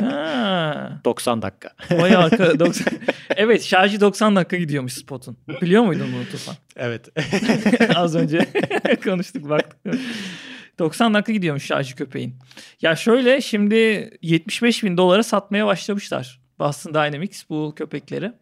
ha. 0.00 1.00
90 1.04 1.42
dakika. 1.42 1.70
Vay 1.90 2.16
arka 2.16 2.58
90. 2.58 2.98
Evet 3.36 3.62
şarjı 3.62 4.00
90 4.00 4.36
dakika 4.36 4.56
gidiyormuş 4.56 4.92
spotun. 4.92 5.36
Biliyor 5.62 5.82
muydun 5.82 6.06
bunu 6.14 6.24
Tufan? 6.30 6.54
Evet. 6.76 7.08
Az 7.94 8.16
önce 8.16 8.46
konuştuk 9.04 9.48
baktık. 9.48 9.94
90 10.78 11.14
dakika 11.14 11.32
gidiyormuş 11.32 11.66
şarjı 11.66 11.96
köpeğin. 11.96 12.36
Ya 12.82 12.96
şöyle 12.96 13.40
şimdi 13.40 14.10
75 14.22 14.84
bin 14.84 14.96
dolara 14.96 15.22
satmaya 15.22 15.66
başlamışlar. 15.66 16.40
Boston 16.58 16.94
Dynamics 16.94 17.44
bu 17.50 17.74
köpekleri. 17.76 18.32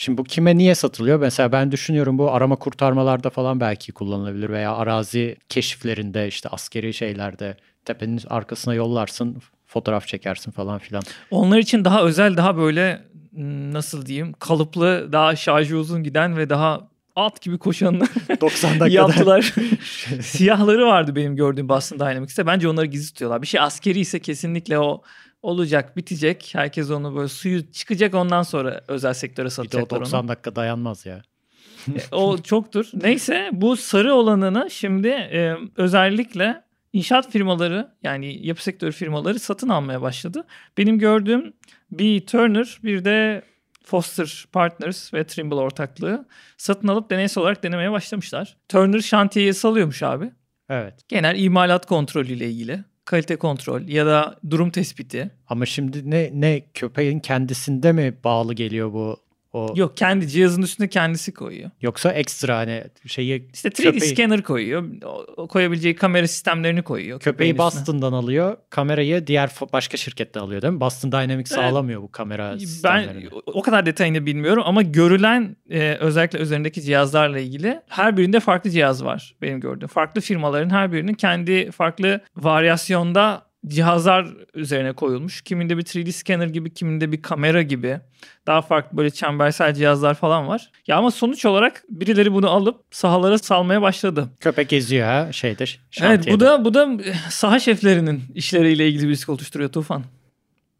Şimdi 0.00 0.18
bu 0.18 0.24
kime 0.24 0.56
niye 0.56 0.74
satılıyor? 0.74 1.18
Mesela 1.20 1.52
ben 1.52 1.72
düşünüyorum 1.72 2.18
bu 2.18 2.32
arama 2.32 2.56
kurtarmalarda 2.56 3.30
falan 3.30 3.60
belki 3.60 3.92
kullanılabilir 3.92 4.48
veya 4.50 4.74
arazi 4.76 5.36
keşiflerinde 5.48 6.28
işte 6.28 6.48
askeri 6.48 6.94
şeylerde 6.94 7.56
tepenin 7.84 8.20
arkasına 8.28 8.74
yollarsın 8.74 9.36
fotoğraf 9.66 10.06
çekersin 10.06 10.50
falan 10.50 10.78
filan. 10.78 11.02
Onlar 11.30 11.58
için 11.58 11.84
daha 11.84 12.02
özel 12.02 12.36
daha 12.36 12.56
böyle 12.56 13.02
nasıl 13.72 14.06
diyeyim 14.06 14.32
kalıplı 14.32 15.12
daha 15.12 15.36
şarjı 15.36 15.76
uzun 15.76 16.02
giden 16.02 16.36
ve 16.36 16.50
daha 16.50 16.88
at 17.16 17.42
gibi 17.42 17.58
koşanlar 17.58 18.08
90 18.40 18.70
dakikada 18.70 18.88
yaptılar. 18.88 19.54
Siyahları 20.20 20.86
vardı 20.86 21.16
benim 21.16 21.36
gördüğüm 21.36 21.68
Boston 21.68 21.98
Dynamics'te. 21.98 22.46
Bence 22.46 22.68
onları 22.68 22.86
gizli 22.86 23.08
tutuyorlar. 23.08 23.42
Bir 23.42 23.46
şey 23.46 23.60
askeri 23.60 24.00
ise 24.00 24.20
kesinlikle 24.20 24.78
o 24.78 25.02
olacak, 25.42 25.96
bitecek. 25.96 26.50
Herkes 26.52 26.90
onu 26.90 27.16
böyle 27.16 27.28
suyu 27.28 27.72
çıkacak 27.72 28.14
ondan 28.14 28.42
sonra 28.42 28.80
özel 28.88 29.14
sektöre 29.14 29.50
satacaklar 29.50 29.86
Bir 29.86 29.90
de 29.90 29.96
o 29.96 30.00
90 30.00 30.20
onu. 30.20 30.28
dakika 30.28 30.56
dayanmaz 30.56 31.06
ya. 31.06 31.22
E, 31.88 32.14
o 32.14 32.38
çoktur. 32.38 32.90
Neyse 33.02 33.50
bu 33.52 33.76
sarı 33.76 34.14
olanını 34.14 34.70
şimdi 34.70 35.08
e, 35.08 35.54
özellikle 35.76 36.62
inşaat 36.92 37.30
firmaları 37.30 37.88
yani 38.02 38.46
yapı 38.46 38.62
sektörü 38.62 38.92
firmaları 38.92 39.38
satın 39.38 39.68
almaya 39.68 40.02
başladı. 40.02 40.44
Benim 40.78 40.98
gördüğüm 40.98 41.52
bir 41.90 42.26
Turner 42.26 42.78
bir 42.84 43.04
de 43.04 43.42
Foster 43.84 44.44
Partners 44.52 45.14
ve 45.14 45.24
Trimble 45.26 45.54
ortaklığı 45.54 46.26
satın 46.56 46.88
alıp 46.88 47.10
deneysel 47.10 47.42
olarak 47.42 47.62
denemeye 47.62 47.92
başlamışlar. 47.92 48.56
Turner 48.68 49.00
şantiyeye 49.00 49.52
salıyormuş 49.52 50.02
abi. 50.02 50.30
Evet. 50.68 50.94
Genel 51.08 51.38
imalat 51.38 51.86
kontrolü 51.86 52.32
ile 52.32 52.50
ilgili 52.50 52.84
kalite 53.08 53.36
kontrol 53.36 53.88
ya 53.88 54.06
da 54.06 54.38
durum 54.50 54.70
tespiti. 54.70 55.30
Ama 55.48 55.66
şimdi 55.66 56.10
ne 56.10 56.30
ne 56.34 56.62
köpeğin 56.74 57.20
kendisinde 57.20 57.92
mi 57.92 58.14
bağlı 58.24 58.54
geliyor 58.54 58.92
bu 58.92 59.16
o... 59.52 59.72
Yok 59.76 59.96
kendi 59.96 60.28
cihazın 60.28 60.62
üstünde 60.62 60.88
kendisi 60.88 61.34
koyuyor. 61.34 61.70
Yoksa 61.80 62.12
ekstra 62.12 62.56
hani 62.56 62.84
şeyi... 63.06 63.48
İşte 63.54 63.68
3D 63.68 63.82
köpeği... 63.82 64.00
scanner 64.00 64.42
koyuyor. 64.42 64.84
O, 65.36 65.48
koyabileceği 65.48 65.96
kamera 65.96 66.28
sistemlerini 66.28 66.82
koyuyor. 66.82 67.20
Köpeği 67.20 67.58
Boston'dan 67.58 68.12
alıyor. 68.12 68.56
Kamerayı 68.70 69.26
diğer 69.26 69.50
başka 69.72 69.96
şirketten 69.96 70.40
alıyor 70.40 70.62
değil 70.62 70.74
mi? 70.74 70.80
Boston 70.80 71.12
Dynamics 71.12 71.52
evet. 71.52 71.64
sağlamıyor 71.64 72.02
bu 72.02 72.12
kamera 72.12 72.58
sistemlerini. 72.58 73.24
Ben 73.24 73.40
o 73.46 73.62
kadar 73.62 73.86
detayını 73.86 74.26
bilmiyorum 74.26 74.62
ama 74.66 74.82
görülen 74.82 75.56
e, 75.70 75.94
özellikle 75.94 76.38
üzerindeki 76.38 76.82
cihazlarla 76.82 77.38
ilgili 77.38 77.80
her 77.88 78.16
birinde 78.16 78.40
farklı 78.40 78.70
cihaz 78.70 79.04
var 79.04 79.34
benim 79.42 79.60
gördüğüm. 79.60 79.88
Farklı 79.88 80.20
firmaların 80.20 80.70
her 80.70 80.92
birinin 80.92 81.14
kendi 81.14 81.70
farklı 81.70 82.20
varyasyonda 82.36 83.47
cihazlar 83.66 84.26
üzerine 84.54 84.92
koyulmuş. 84.92 85.42
Kiminde 85.42 85.78
bir 85.78 85.82
3D 85.82 86.12
scanner 86.12 86.46
gibi, 86.46 86.74
kiminde 86.74 87.12
bir 87.12 87.22
kamera 87.22 87.62
gibi. 87.62 88.00
Daha 88.46 88.62
farklı 88.62 88.96
böyle 88.96 89.10
çembersel 89.10 89.74
cihazlar 89.74 90.14
falan 90.14 90.48
var. 90.48 90.70
Ya 90.86 90.96
ama 90.96 91.10
sonuç 91.10 91.44
olarak 91.44 91.84
birileri 91.88 92.32
bunu 92.32 92.50
alıp 92.50 92.84
sahalara 92.90 93.38
salmaya 93.38 93.82
başladı. 93.82 94.28
Köpek 94.40 94.68
geziyor 94.68 95.06
ha 95.06 95.32
şeydir. 95.32 95.80
Şantiyede. 95.90 96.30
Evet 96.30 96.34
bu 96.34 96.40
da 96.40 96.64
bu 96.64 96.74
da 96.74 96.88
saha 97.30 97.58
şeflerinin 97.58 98.22
işleriyle 98.34 98.88
ilgili 98.88 99.04
bir 99.04 99.12
risk 99.12 99.28
oluşturuyor 99.28 99.72
Tufan. 99.72 100.04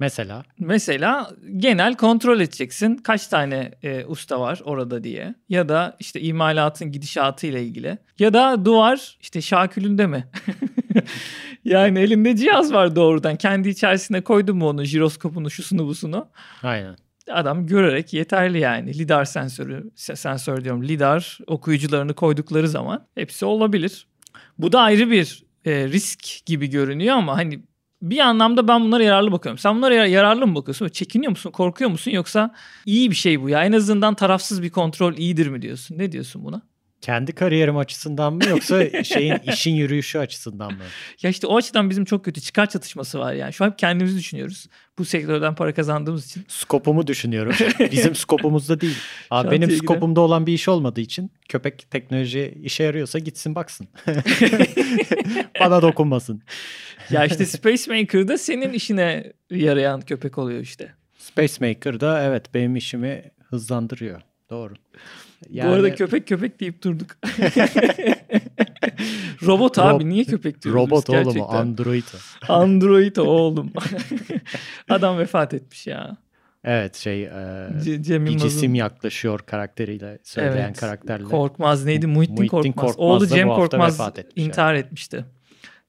Mesela? 0.00 0.42
Mesela 0.58 1.30
genel 1.56 1.96
kontrol 1.96 2.40
edeceksin. 2.40 2.96
Kaç 2.96 3.26
tane 3.26 3.72
e, 3.82 4.04
usta 4.04 4.40
var 4.40 4.60
orada 4.64 5.04
diye. 5.04 5.34
Ya 5.48 5.68
da 5.68 5.96
işte 6.00 6.20
imalatın 6.20 6.92
gidişatı 6.92 7.46
ile 7.46 7.62
ilgili. 7.62 7.98
Ya 8.18 8.34
da 8.34 8.64
duvar 8.64 9.16
işte 9.20 9.42
şakülünde 9.42 10.06
mi? 10.06 10.26
yani 11.64 11.98
elinde 11.98 12.36
cihaz 12.36 12.72
var 12.72 12.96
doğrudan. 12.96 13.36
Kendi 13.36 13.68
içerisine 13.68 14.20
koydun 14.20 14.56
mu 14.56 14.68
onu 14.68 14.84
jiroskopunu 14.84 15.50
şusunu 15.50 15.86
busunu. 15.86 16.28
Aynen. 16.62 16.96
Adam 17.32 17.66
görerek 17.66 18.12
yeterli 18.12 18.58
yani. 18.58 18.98
Lidar 18.98 19.24
sensörü, 19.24 19.90
sensör 19.94 20.64
diyorum 20.64 20.84
lidar 20.84 21.38
okuyucularını 21.46 22.14
koydukları 22.14 22.68
zaman 22.68 23.06
hepsi 23.14 23.44
olabilir. 23.44 24.06
Bu 24.58 24.72
da 24.72 24.80
ayrı 24.80 25.10
bir 25.10 25.44
e, 25.64 25.88
risk 25.88 26.46
gibi 26.46 26.66
görünüyor 26.66 27.16
ama 27.16 27.36
hani 27.36 27.62
bir 28.02 28.18
anlamda 28.18 28.68
ben 28.68 28.80
bunlara 28.84 29.02
yararlı 29.02 29.32
bakıyorum. 29.32 29.58
Sen 29.58 29.76
bunlara 29.76 29.94
yararlı 30.06 30.46
mı 30.46 30.54
bakıyorsun? 30.54 30.88
Çekiniyor 30.88 31.30
musun? 31.30 31.50
Korkuyor 31.50 31.90
musun? 31.90 32.10
Yoksa 32.10 32.54
iyi 32.86 33.10
bir 33.10 33.16
şey 33.16 33.42
bu 33.42 33.48
ya. 33.48 33.64
En 33.64 33.72
azından 33.72 34.14
tarafsız 34.14 34.62
bir 34.62 34.70
kontrol 34.70 35.14
iyidir 35.16 35.46
mi 35.48 35.62
diyorsun? 35.62 35.98
Ne 35.98 36.12
diyorsun 36.12 36.44
buna? 36.44 36.62
Kendi 37.00 37.32
kariyerim 37.32 37.76
açısından 37.76 38.32
mı 38.32 38.44
yoksa 38.48 39.04
şeyin 39.04 39.38
işin 39.52 39.74
yürüyüşü 39.74 40.18
açısından 40.18 40.72
mı? 40.72 40.82
Ya 41.22 41.30
işte 41.30 41.46
o 41.46 41.56
açıdan 41.56 41.90
bizim 41.90 42.04
çok 42.04 42.24
kötü 42.24 42.40
çıkar 42.40 42.66
çatışması 42.68 43.18
var 43.18 43.32
yani. 43.32 43.52
Şu 43.52 43.64
an 43.64 43.76
kendimizi 43.76 44.18
düşünüyoruz. 44.18 44.66
Bu 44.98 45.04
sektörden 45.04 45.54
para 45.54 45.74
kazandığımız 45.74 46.26
için. 46.26 46.44
Skopumu 46.48 47.06
düşünüyorum. 47.06 47.54
Bizim 47.92 48.14
skopumuzda 48.14 48.80
değil. 48.80 48.96
Abi 49.30 49.50
benim 49.50 49.70
skopumda 49.70 50.20
olan 50.20 50.46
bir 50.46 50.52
iş 50.52 50.68
olmadığı 50.68 51.00
için 51.00 51.32
köpek 51.48 51.90
teknoloji 51.90 52.58
işe 52.62 52.84
yarıyorsa 52.84 53.18
gitsin 53.18 53.54
baksın. 53.54 53.88
Bana 55.60 55.82
dokunmasın. 55.82 56.42
ya 57.10 57.24
işte 57.24 57.46
Space 57.46 57.92
Maker'da 57.94 58.38
senin 58.38 58.72
işine 58.72 59.32
yarayan 59.50 60.00
köpek 60.00 60.38
oluyor 60.38 60.60
işte. 60.60 60.94
Space 61.18 61.54
Maker'da 61.60 62.22
evet 62.22 62.54
benim 62.54 62.76
işimi 62.76 63.30
hızlandırıyor. 63.50 64.22
Doğru. 64.50 64.74
Yani... 65.50 65.70
Bu 65.70 65.74
arada 65.74 65.94
köpek 65.94 66.28
köpek 66.28 66.60
deyip 66.60 66.84
durduk. 66.84 67.06
Robot 69.46 69.78
Rob- 69.78 69.96
abi 69.96 70.08
niye 70.08 70.24
köpek 70.24 70.62
diyoruz 70.62 70.80
Robot 70.82 71.10
oğlum 71.10 71.24
gerçekten? 71.24 71.56
Android. 71.56 72.02
o. 72.48 72.52
Android 72.52 73.16
o 73.16 73.22
oğlum. 73.22 73.72
Adam 74.88 75.18
vefat 75.18 75.54
etmiş 75.54 75.86
ya. 75.86 76.16
Evet 76.64 76.96
şey 76.96 77.24
e, 77.24 77.68
C- 77.84 78.02
Cem 78.02 78.26
bir 78.26 78.38
cisim 78.38 78.74
yaklaşıyor 78.74 79.40
karakteriyle 79.40 80.18
söyleyen 80.22 80.66
Evet. 80.66 80.80
karakterle. 80.80 81.24
Korkmaz 81.24 81.84
neydi? 81.84 82.06
Muhittin, 82.06 82.34
Muhittin 82.36 82.48
Korkmaz. 82.72 82.96
Korkmaz 82.96 83.22
Oğlu 83.22 83.26
Cem 83.26 83.48
Korkmaz 83.48 84.00
intihar 84.36 84.74
etmişti. 84.74 85.24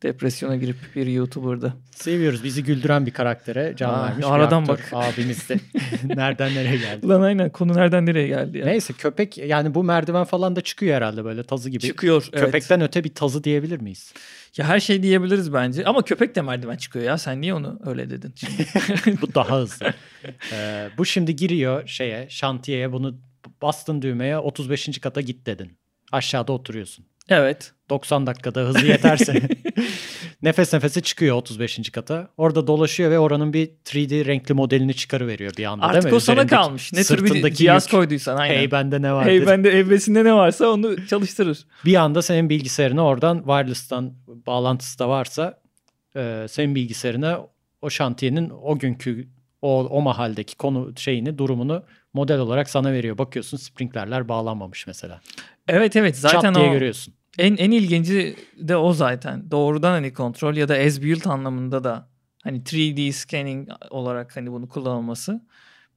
Depresyona 0.03 0.55
girip 0.55 0.77
bir 0.95 1.07
YouTuber'dı. 1.07 1.73
Seviyoruz 1.91 2.43
bizi 2.43 2.63
güldüren 2.63 3.05
bir 3.05 3.11
karaktere 3.11 3.73
can 3.77 3.93
Aa, 3.93 4.03
vermiş. 4.03 4.25
bir 4.25 4.33
aradan 4.33 4.61
aktör 4.61 4.73
bak. 4.73 4.89
Abimiz 4.93 5.49
de 5.49 5.59
nereden 6.15 6.55
nereye 6.55 6.77
geldi. 6.77 7.05
Ulan 7.05 7.21
aynen 7.21 7.49
konu 7.49 7.73
nereden 7.73 8.05
nereye 8.05 8.27
geldi 8.27 8.57
ya. 8.57 8.65
Neyse 8.65 8.93
köpek 8.93 9.37
yani 9.37 9.73
bu 9.75 9.83
merdiven 9.83 10.23
falan 10.23 10.55
da 10.55 10.61
çıkıyor 10.61 10.95
herhalde 10.95 11.25
böyle 11.25 11.43
tazı 11.43 11.69
gibi. 11.69 11.81
Çıkıyor. 11.81 12.27
Evet. 12.33 12.45
Köpekten 12.45 12.81
öte 12.81 13.03
bir 13.03 13.13
tazı 13.13 13.43
diyebilir 13.43 13.81
miyiz? 13.81 14.13
Ya 14.57 14.67
her 14.67 14.79
şey 14.79 15.03
diyebiliriz 15.03 15.53
bence. 15.53 15.85
Ama 15.85 16.01
köpek 16.01 16.35
de 16.35 16.41
merdiven 16.41 16.75
çıkıyor 16.77 17.05
ya. 17.05 17.17
Sen 17.17 17.41
niye 17.41 17.53
onu 17.53 17.79
öyle 17.85 18.09
dedin? 18.09 18.33
Bu 19.21 19.35
daha 19.35 19.59
hızlı. 19.59 19.93
Ee, 20.53 20.89
bu 20.97 21.05
şimdi 21.05 21.35
giriyor 21.35 21.87
şeye 21.87 22.29
şantiyeye 22.29 22.91
bunu 22.91 23.19
bastın 23.61 24.01
düğmeye 24.01 24.37
35. 24.37 24.99
kata 24.99 25.21
git 25.21 25.45
dedin. 25.45 25.77
Aşağıda 26.11 26.51
oturuyorsun. 26.51 27.05
Evet. 27.29 27.73
90 27.89 28.27
dakikada 28.27 28.61
hızı 28.61 28.85
yeterse 28.85 29.41
nefes 30.41 30.73
nefese 30.73 31.01
çıkıyor 31.01 31.35
35. 31.35 31.89
kata. 31.91 32.29
Orada 32.37 32.67
dolaşıyor 32.67 33.11
ve 33.11 33.19
oranın 33.19 33.53
bir 33.53 33.67
3D 33.67 34.25
renkli 34.25 34.53
modelini 34.53 34.93
çıkarıveriyor 34.93 35.57
bir 35.57 35.65
anda 35.65 35.83
değil 35.83 35.95
Artık 35.97 36.11
mi? 36.11 36.15
o 36.15 36.19
sana 36.19 36.47
kalmış. 36.47 36.93
Ne 36.93 37.03
tür 37.03 37.25
bir 37.25 37.53
cihaz 37.53 37.83
yük. 37.83 37.91
koyduysan 37.91 38.37
aynen. 38.37 38.55
Hey 38.55 38.71
bende 38.71 39.01
ne 39.01 39.13
var? 39.13 39.25
Hey 39.25 39.47
bende 39.47 39.69
evresinde 39.69 40.23
ne 40.23 40.33
varsa 40.33 40.67
onu 40.67 41.07
çalıştırır. 41.07 41.65
Bir 41.85 41.95
anda 41.95 42.21
senin 42.21 42.49
bilgisayarına 42.49 43.05
oradan 43.05 43.37
wireless'tan 43.37 44.13
bağlantısı 44.27 44.99
da 44.99 45.09
varsa 45.09 45.61
e, 46.15 46.45
senin 46.49 46.75
bilgisayarına 46.75 47.39
o 47.81 47.89
şantiyenin 47.89 48.51
o 48.61 48.79
günkü 48.79 49.27
o, 49.61 49.79
o 49.85 50.01
mahaldeki 50.01 50.57
konu 50.57 50.93
şeyini 50.97 51.37
durumunu 51.37 51.83
model 52.13 52.39
olarak 52.39 52.69
sana 52.69 52.91
veriyor. 52.91 53.17
Bakıyorsun 53.17 53.57
sprinklerler 53.57 54.29
bağlanmamış 54.29 54.87
mesela. 54.87 55.21
Evet 55.67 55.95
evet 55.95 56.17
zaten 56.17 56.41
Çat 56.41 56.55
diye 56.55 56.69
o 56.69 56.73
görüyorsun. 56.73 57.13
En 57.39 57.57
en 57.57 57.71
ilginci 57.71 58.35
de 58.57 58.77
o 58.77 58.93
zaten. 58.93 59.51
Doğrudan 59.51 59.91
hani 59.91 60.13
kontrol 60.13 60.55
ya 60.55 60.67
da 60.67 60.75
as 60.75 61.01
built 61.01 61.27
anlamında 61.27 61.83
da 61.83 62.09
hani 62.43 62.61
3D 62.61 63.11
scanning 63.11 63.69
olarak 63.89 64.37
hani 64.37 64.51
bunu 64.51 64.69
kullanılması. 64.69 65.41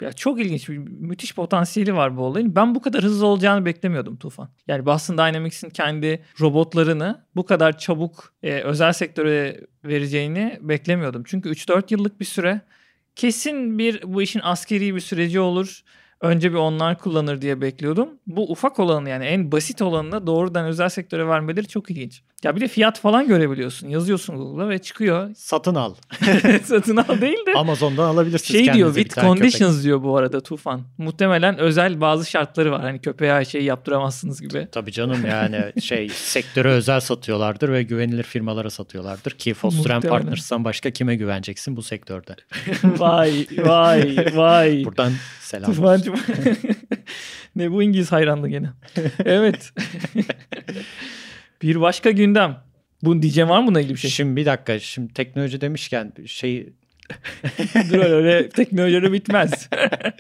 Ya 0.00 0.12
çok 0.12 0.40
ilginç 0.40 0.68
bir 0.68 0.78
müthiş 0.78 1.34
potansiyeli 1.34 1.94
var 1.94 2.16
bu 2.16 2.22
olayın. 2.22 2.56
Ben 2.56 2.75
bu 2.75 2.82
kadar 2.82 3.02
hızlı 3.02 3.26
olacağını 3.26 3.64
beklemiyordum 3.64 4.16
Tufan. 4.16 4.49
Yani 4.66 4.87
Boston 4.87 5.18
Dynamics'in 5.18 5.70
kendi 5.70 6.25
robotlarını 6.40 7.25
bu 7.37 7.46
kadar 7.46 7.78
çabuk 7.78 8.34
e, 8.42 8.61
özel 8.61 8.92
sektöre 8.92 9.61
vereceğini 9.84 10.58
beklemiyordum. 10.61 11.22
Çünkü 11.26 11.49
3-4 11.49 11.84
yıllık 11.94 12.20
bir 12.20 12.25
süre 12.25 12.61
kesin 13.16 13.78
bir 13.78 14.02
bu 14.02 14.22
işin 14.22 14.40
askeri 14.42 14.94
bir 14.94 15.00
süreci 15.00 15.40
olur. 15.40 15.82
Önce 16.22 16.52
bir 16.52 16.56
onlar 16.56 16.98
kullanır 16.98 17.40
diye 17.40 17.60
bekliyordum. 17.60 18.08
Bu 18.26 18.50
ufak 18.52 18.78
olanı 18.78 19.08
yani 19.08 19.24
en 19.24 19.52
basit 19.52 19.82
olanını 19.82 20.26
doğrudan 20.26 20.66
özel 20.66 20.88
sektöre 20.88 21.28
vermeleri 21.28 21.68
çok 21.68 21.90
ilginç. 21.90 22.22
Ya 22.44 22.56
bir 22.56 22.61
de 22.61 22.68
fiyat 22.68 23.00
falan 23.00 23.28
görebiliyorsun. 23.28 23.88
Yazıyorsun 23.88 24.37
Google'a 24.37 24.68
ve 24.68 24.78
çıkıyor. 24.78 25.34
Satın 25.34 25.75
al. 25.75 25.94
Satın 26.64 26.96
al 26.96 27.20
değil 27.20 27.46
de. 27.46 27.52
Amazon'dan 27.54 28.08
alabilirsiniz 28.08 28.64
Şey 28.64 28.75
diyor 28.75 28.94
with 28.94 29.14
tane 29.14 29.28
köpek. 29.28 29.42
conditions 29.42 29.84
diyor 29.84 30.02
bu 30.02 30.16
arada 30.16 30.40
Tufan. 30.40 30.82
Muhtemelen 30.99 31.58
özel 31.58 32.00
bazı 32.00 32.30
şartları 32.30 32.72
var. 32.72 32.80
Hani 32.80 32.99
köpeğe 33.00 33.32
her 33.32 33.44
şeyi 33.44 33.64
yaptıramazsınız 33.64 34.40
gibi. 34.40 34.68
Tabii 34.72 34.92
canım 34.92 35.26
yani 35.26 35.82
şey 35.82 36.08
sektöre 36.08 36.68
özel 36.68 37.00
satıyorlardır 37.00 37.68
ve 37.72 37.82
güvenilir 37.82 38.22
firmalara 38.22 38.70
satıyorlardır 38.70 39.30
ki 39.30 39.54
Foster 39.54 39.90
and. 39.90 40.02
Partners'tan 40.02 40.64
başka 40.64 40.90
kime 40.90 41.16
güveneceksin 41.16 41.76
bu 41.76 41.83
sektörde? 41.83 42.37
vay 42.85 43.46
vay 43.59 44.16
vay. 44.35 44.85
Buradan 44.85 45.12
selam. 45.40 45.72
Tufancım. 45.72 46.14
ne 47.57 47.72
bu 47.72 47.83
İngiliz 47.83 48.12
hayranlığı 48.12 48.48
gene. 48.48 48.70
Evet. 49.24 49.72
Bir 51.62 51.81
başka 51.81 52.11
gündem. 52.11 52.57
Bu 53.03 53.22
diyeceğim 53.22 53.51
var 53.51 53.61
mı 53.61 53.66
buna 53.66 53.81
ilgili 53.81 53.94
bir 53.94 54.01
şey? 54.01 54.11
Şimdi 54.11 54.37
bir 54.37 54.46
dakika 54.46 54.79
şimdi 54.79 55.14
teknoloji 55.14 55.61
demişken 55.61 56.12
şey 56.27 56.72
Dur 57.90 57.98
öyle, 57.98 58.48
teknolojileri 58.48 59.12
bitmez. 59.12 59.68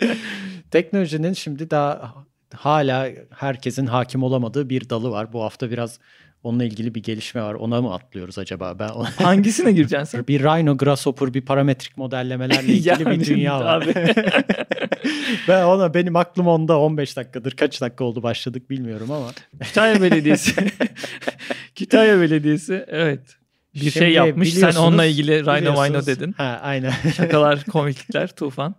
teknolojinin 0.70 1.32
şimdi 1.32 1.70
daha 1.70 2.14
hala 2.54 3.08
herkesin 3.30 3.86
hakim 3.86 4.22
olamadığı 4.22 4.70
bir 4.70 4.90
dalı 4.90 5.10
var. 5.10 5.32
Bu 5.32 5.42
hafta 5.42 5.70
biraz 5.70 5.98
onunla 6.44 6.64
ilgili 6.64 6.94
bir 6.94 7.02
gelişme 7.02 7.42
var. 7.42 7.54
Ona 7.54 7.82
mı 7.82 7.94
atlıyoruz 7.94 8.38
acaba? 8.38 8.78
Ben 8.78 8.88
Hangisine 9.24 9.72
gireceksin 9.72 10.04
sen? 10.04 10.26
bir 10.26 10.40
Rhino 10.40 10.76
Grasshopper 10.76 11.34
bir 11.34 11.40
parametrik 11.40 11.96
modellemelerle 11.96 12.72
ilgili 12.72 13.06
bir 13.10 13.26
dünya 13.26 13.60
var. 13.60 13.86
ben 15.48 15.64
ona 15.64 15.94
benim 15.94 16.16
aklım 16.16 16.46
onda 16.46 16.78
15 16.78 17.16
dakikadır. 17.16 17.52
Kaç 17.52 17.80
dakika 17.80 18.04
oldu 18.04 18.22
başladık 18.22 18.70
bilmiyorum 18.70 19.10
ama. 19.10 19.30
Kütahya 19.60 20.02
Belediyesi. 20.02 20.54
Kütahya 21.74 22.20
Belediyesi 22.20 22.84
evet. 22.88 23.20
Bir 23.74 23.80
şey 23.80 23.90
Şimdi 23.90 24.12
yapmış. 24.12 24.54
Sen 24.54 24.74
onunla 24.74 25.04
ilgili 25.04 25.40
Rhino 25.42 25.84
Vino 25.84 26.06
dedin. 26.06 26.32
Ha 26.32 26.60
aynen. 26.62 26.92
Şakalar, 27.16 27.64
komiklikler, 27.64 28.36
tufan. 28.36 28.74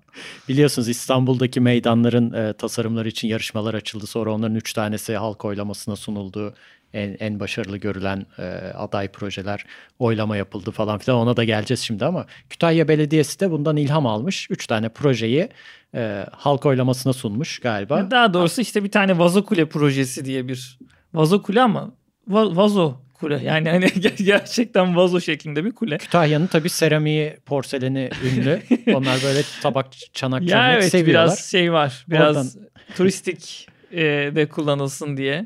Biliyorsunuz 0.50 0.90
İstanbul'daki 0.90 1.60
meydanların 1.60 2.34
e, 2.34 2.54
tasarımları 2.54 3.08
için 3.08 3.28
yarışmalar 3.28 3.74
açıldı. 3.74 4.08
Sonra 4.08 4.32
onların 4.32 4.56
3 4.56 4.74
tanesi 4.74 5.16
halk 5.16 5.46
oylamasına 5.46 5.96
sunuldu. 5.96 6.54
En, 6.94 7.18
en 7.20 7.40
başarılı 7.40 7.78
görülen 7.78 8.26
e, 8.40 8.44
aday 8.74 9.08
projeler 9.08 9.66
oylama 10.00 10.38
yapıldı 10.38 10.72
falan 10.72 11.00
filan. 11.00 11.20
Ona 11.20 11.38
da 11.38 11.44
geleceğiz 11.44 11.80
şimdi 11.82 12.06
ama 12.06 12.26
Kütahya 12.50 12.88
Belediyesi 12.88 13.40
de 13.40 13.52
bundan 13.52 13.78
ilham 13.78 14.06
almış. 14.08 14.48
3 14.50 14.68
tane 14.68 14.90
projeyi 14.90 15.50
e, 15.96 16.26
halk 16.32 16.66
oylamasına 16.66 17.14
sunmuş 17.14 17.60
galiba. 17.60 18.12
Daha 18.12 18.34
doğrusu 18.34 18.62
işte 18.62 18.84
bir 18.84 18.92
tane 18.92 19.20
vazo 19.20 19.46
kule 19.46 19.66
projesi 19.66 20.26
diye 20.26 20.48
bir 20.48 20.80
vazo 21.14 21.42
kule 21.42 21.62
ama 21.62 21.92
va- 22.30 22.56
vazo 22.56 22.96
kule. 23.14 23.40
Yani 23.44 23.70
hani 23.70 23.86
ger- 23.86 24.24
gerçekten 24.24 24.96
vazo 24.96 25.22
şeklinde 25.22 25.66
bir 25.66 25.72
kule. 25.72 25.98
Kütahya'nın 25.98 26.48
tabii 26.48 26.70
seramiği, 26.70 27.38
porseleni 27.46 28.10
ünlü. 28.26 28.62
Onlar 28.96 29.20
böyle 29.24 29.42
tabak, 29.62 29.88
çanak, 30.14 30.42
Ya 30.42 30.48
çömlek 30.48 30.74
evet 30.82 30.92
seviyorlar. 30.92 31.26
biraz 31.28 31.46
şey 31.52 31.74
var. 31.74 32.06
Biraz 32.10 32.58
turistik 32.98 33.68
e, 33.92 34.02
de 34.36 34.46
kullanılsın 34.50 35.18
diye. 35.18 35.46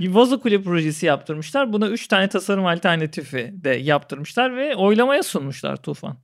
Bir 0.00 0.08
vazo 0.08 0.40
kule 0.40 0.62
projesi 0.62 1.06
yaptırmışlar. 1.06 1.72
Buna 1.72 1.88
3 1.88 2.08
tane 2.08 2.28
tasarım 2.28 2.66
alternatifi 2.66 3.50
de 3.52 3.70
yaptırmışlar 3.70 4.56
ve 4.56 4.76
oylamaya 4.76 5.22
sunmuşlar 5.22 5.76
Tufan. 5.76 6.16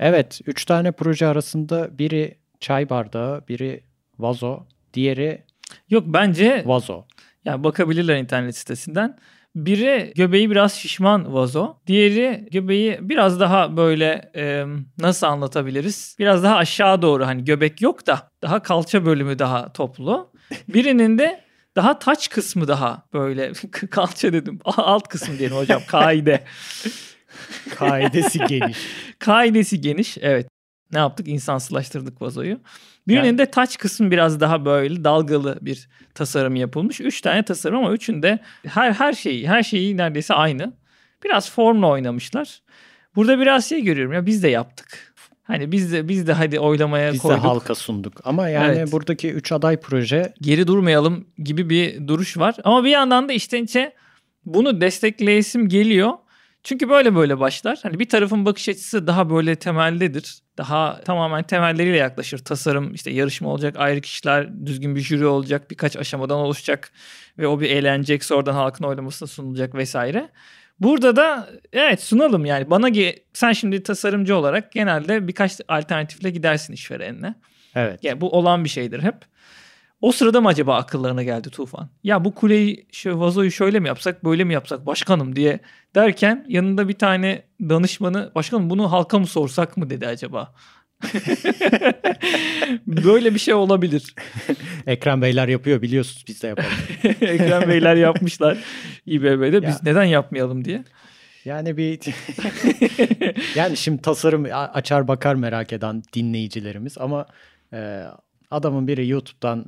Evet, 0.00 0.40
üç 0.46 0.64
tane 0.64 0.92
proje 0.92 1.26
arasında 1.26 1.98
biri 1.98 2.38
çay 2.60 2.90
bardağı, 2.90 3.48
biri 3.48 3.80
vazo, 4.18 4.66
diğeri 4.94 5.42
Yok 5.90 6.04
bence 6.06 6.62
vazo. 6.66 7.04
yani 7.44 7.64
bakabilirler 7.64 8.16
internet 8.16 8.56
sitesinden. 8.56 9.18
Biri 9.56 10.12
göbeği 10.16 10.50
biraz 10.50 10.72
şişman 10.72 11.34
vazo. 11.34 11.76
Diğeri 11.86 12.48
göbeği 12.50 12.98
biraz 13.00 13.40
daha 13.40 13.76
böyle 13.76 14.30
e, 14.36 14.64
nasıl 14.98 15.26
anlatabiliriz? 15.26 16.16
Biraz 16.18 16.42
daha 16.42 16.56
aşağı 16.56 17.02
doğru 17.02 17.26
hani 17.26 17.44
göbek 17.44 17.82
yok 17.82 18.06
da 18.06 18.30
daha 18.42 18.62
kalça 18.62 19.04
bölümü 19.04 19.38
daha 19.38 19.72
toplu. 19.72 20.30
Birinin 20.68 21.18
de 21.18 21.40
daha 21.78 21.98
taç 21.98 22.28
kısmı 22.30 22.68
daha 22.68 23.02
böyle 23.12 23.52
kalça 23.90 24.32
dedim. 24.32 24.58
Alt 24.64 25.08
kısmı 25.08 25.38
diyelim 25.38 25.56
hocam 25.56 25.82
kaide. 25.88 26.44
Kaidesi 27.76 28.38
geniş. 28.48 28.78
Kaidesi 29.18 29.80
geniş 29.80 30.18
evet. 30.20 30.48
Ne 30.92 30.98
yaptık? 30.98 31.28
İnsansılaştırdık 31.28 32.22
vazoyu. 32.22 32.60
Birinin 33.08 33.24
Yani- 33.24 33.38
de 33.38 33.46
taç 33.50 33.78
kısmı 33.78 34.10
biraz 34.10 34.40
daha 34.40 34.64
böyle 34.64 35.04
dalgalı 35.04 35.58
bir 35.62 35.88
tasarım 36.14 36.56
yapılmış. 36.56 37.00
Üç 37.00 37.20
tane 37.20 37.42
tasarım 37.42 37.78
ama 37.78 37.92
üçünde 37.92 38.38
her 38.66 38.92
her 38.92 39.12
şeyi 39.12 39.48
her 39.48 39.62
şeyi 39.62 39.96
neredeyse 39.96 40.34
aynı. 40.34 40.72
Biraz 41.24 41.50
formla 41.50 41.86
oynamışlar. 41.88 42.60
Burada 43.16 43.38
biraz 43.38 43.68
şey 43.68 43.82
görüyorum 43.84 44.12
ya 44.12 44.26
biz 44.26 44.42
de 44.42 44.48
yaptık. 44.48 45.07
Hani 45.48 45.72
biz 45.72 45.92
de 45.92 46.08
biz 46.08 46.26
de 46.26 46.32
hadi 46.32 46.60
oylamaya 46.60 47.12
Biz 47.12 47.18
de 47.18 47.22
koyduk. 47.22 47.44
halka 47.44 47.74
sunduk. 47.74 48.20
Ama 48.24 48.48
yani 48.48 48.76
Evet. 48.78 48.92
buradaki 48.92 49.32
üç 49.32 49.52
aday 49.52 49.76
proje 49.80 50.32
Geri 50.40 50.66
durmayalım 50.66 51.26
gibi 51.38 51.70
bir 51.70 52.08
duruş 52.08 52.36
var. 52.38 52.54
Ama 52.64 52.84
bir 52.84 52.90
yandan 52.90 53.28
da 53.28 53.32
içten 53.32 53.64
içe 53.64 53.92
bunu 54.44 54.80
destekleyesim 54.80 55.68
geliyor. 55.68 56.12
Çünkü 56.62 56.88
böyle 56.88 57.14
böyle 57.14 57.40
başlar. 57.40 57.78
Hani 57.82 57.98
bir 57.98 58.08
tarafın 58.08 58.44
bakış 58.46 58.68
açısı 58.68 59.06
daha 59.06 59.30
böyle 59.30 59.56
temeldedir. 59.56 60.38
Daha 60.58 61.00
tamamen 61.00 61.42
temelleriyle 61.42 61.96
yaklaşır. 61.96 62.38
Tasarım 62.38 62.94
işte 62.94 63.10
yarışma 63.10 63.48
olacak, 63.48 63.74
ayrı 63.78 64.00
kişiler, 64.00 64.66
düzgün 64.66 64.96
bir 64.96 65.00
jüri 65.00 65.26
olacak, 65.26 65.70
birkaç 65.70 65.96
aşamadan 65.96 66.38
oluşacak 66.38 66.92
ve 67.38 67.46
o 67.46 67.60
bir 67.60 67.70
eğlenecek, 67.70 68.24
sonradan 68.24 68.52
halkın 68.54 68.84
oylamasına 68.84 69.26
sunulacak 69.28 69.74
vesaire. 69.74 70.28
Burada 70.80 71.16
da 71.16 71.48
evet 71.72 72.02
sunalım 72.02 72.44
yani 72.44 72.70
bana 72.70 72.88
ge- 72.88 73.18
sen 73.32 73.52
şimdi 73.52 73.82
tasarımcı 73.82 74.36
olarak 74.36 74.72
genelde 74.72 75.28
birkaç 75.28 75.60
alternatifle 75.68 76.30
gidersin 76.30 76.72
işverenine. 76.72 77.34
evet. 77.74 78.04
Yani 78.04 78.20
bu 78.20 78.30
olan 78.30 78.64
bir 78.64 78.68
şeydir 78.68 79.02
hep. 79.02 79.14
O 80.00 80.12
sırada 80.12 80.40
mı 80.40 80.48
acaba 80.48 80.76
akıllarına 80.76 81.22
geldi 81.22 81.50
Tufan? 81.50 81.88
Ya 82.04 82.24
bu 82.24 82.34
kuleyi, 82.34 82.86
şu 82.92 83.20
vazoyu 83.20 83.50
şöyle 83.50 83.80
mi 83.80 83.88
yapsak, 83.88 84.24
böyle 84.24 84.44
mi 84.44 84.54
yapsak 84.54 84.86
başkanım 84.86 85.36
diye 85.36 85.60
derken 85.94 86.44
yanında 86.48 86.88
bir 86.88 86.98
tane 86.98 87.42
danışmanı 87.60 88.32
başkanım 88.34 88.70
bunu 88.70 88.92
halka 88.92 89.18
mı 89.18 89.26
sorsak 89.26 89.76
mı 89.76 89.90
dedi 89.90 90.06
acaba? 90.06 90.54
Böyle 92.86 93.34
bir 93.34 93.38
şey 93.38 93.54
olabilir. 93.54 94.14
Ekrem 94.86 95.22
Beyler 95.22 95.48
yapıyor 95.48 95.82
biliyorsunuz 95.82 96.24
biz 96.28 96.42
de 96.42 96.46
yapalım. 96.46 96.70
Ekrem 97.20 97.68
Beyler 97.68 97.96
yapmışlar 97.96 98.58
İBB'de. 99.06 99.62
Biz 99.62 99.68
Ya. 99.74 99.80
neden 99.82 100.04
yapmayalım 100.04 100.64
diye. 100.64 100.84
Yani 101.44 101.76
bir 101.76 102.00
yani 103.54 103.76
şimdi 103.76 104.02
tasarım 104.02 104.46
açar 104.52 105.08
bakar 105.08 105.34
merak 105.34 105.72
eden 105.72 106.02
dinleyicilerimiz 106.14 106.98
ama 106.98 107.26
e, 107.72 108.02
adamın 108.50 108.88
biri 108.88 109.08
YouTube'dan 109.08 109.66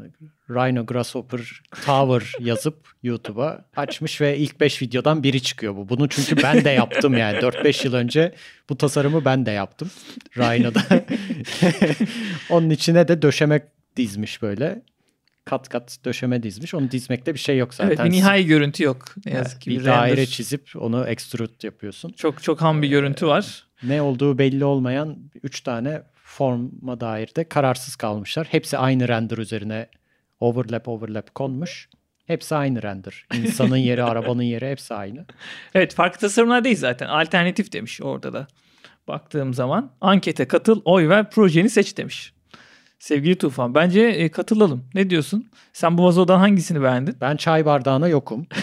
Rhino 0.51 0.87
Grasshopper 0.87 1.41
Tower 1.87 2.33
yazıp 2.45 2.89
YouTube'a 3.03 3.65
açmış 3.77 4.21
ve 4.21 4.39
ilk 4.39 4.61
5 4.61 4.83
videodan 4.83 5.23
biri 5.23 5.43
çıkıyor 5.43 5.77
bu. 5.77 5.89
Bunu 5.89 6.09
çünkü 6.09 6.43
ben 6.43 6.65
de 6.65 6.71
yaptım 6.71 7.17
yani 7.19 7.39
4-5 7.39 7.87
yıl 7.87 7.95
önce 7.95 8.35
bu 8.69 8.77
tasarımı 8.77 9.25
ben 9.25 9.47
de 9.47 9.51
yaptım 9.51 9.91
Rhino'da. 10.39 10.83
Onun 12.51 12.71
içine 12.71 13.09
de 13.09 13.23
döşeme 13.23 13.69
dizmiş 13.97 14.43
böyle. 14.43 14.83
Kat 15.45 15.69
kat 15.69 15.99
döşeme 16.05 16.43
dizmiş. 16.43 16.75
Onu 16.75 16.91
dizmekte 16.91 17.35
bir 17.35 17.39
şey 17.39 17.59
yok 17.59 17.75
zaten. 17.75 17.89
Evet 17.89 18.05
bir 18.05 18.11
nihai 18.11 18.47
görüntü 18.47 18.85
yok. 18.85 19.05
Ne 19.27 19.33
yazık 19.33 19.61
ki. 19.61 19.71
bir 19.71 19.79
Bir 19.81 19.85
daire 19.85 20.11
render. 20.17 20.27
çizip 20.27 20.71
onu 20.75 21.07
extrude 21.07 21.53
yapıyorsun. 21.63 22.13
Çok 22.13 22.43
çok 22.43 22.61
ham 22.61 22.83
bir 22.83 22.89
görüntü 22.89 23.27
var. 23.27 23.67
ne 23.83 24.03
olduğu 24.03 24.39
belli 24.39 24.65
olmayan 24.65 25.19
3 25.43 25.61
tane 25.61 26.03
forma 26.31 27.01
dair 27.01 27.35
de 27.37 27.45
kararsız 27.45 27.97
kalmışlar. 27.97 28.47
Hepsi 28.51 28.79
aynı 28.79 29.09
render 29.09 29.39
üzerine 29.39 29.89
overlap 30.41 30.89
overlap 30.89 31.35
konmuş. 31.35 31.89
Hepsi 32.27 32.55
aynı 32.55 32.83
render. 32.83 33.27
İnsanın 33.35 33.77
yeri, 33.77 34.03
arabanın 34.13 34.43
yeri 34.43 34.71
hepsi 34.71 34.95
aynı. 34.95 35.27
Evet 35.75 35.95
farklı 35.95 36.21
tasarımlar 36.21 36.65
değil 36.65 36.77
zaten. 36.77 37.07
Alternatif 37.07 37.73
demiş 37.73 38.01
orada 38.03 38.33
da. 38.33 38.47
Baktığım 39.09 39.55
zaman 39.55 39.93
ankete 40.01 40.49
katıl, 40.49 40.83
oy 40.85 41.09
ver, 41.09 41.31
projeni 41.31 41.71
seç 41.71 41.97
demiş. 41.97 42.33
Sevgili 42.99 43.39
Tufan 43.39 43.75
bence 43.75 44.01
e, 44.01 44.31
katılalım. 44.31 44.85
Ne 44.95 45.11
diyorsun? 45.11 45.51
Sen 45.73 45.99
bu 45.99 46.05
vazodan 46.05 46.39
hangisini 46.39 46.83
beğendin? 46.83 47.17
Ben 47.21 47.37
çay 47.37 47.67
bardağına 47.67 48.09
yokum. 48.09 48.47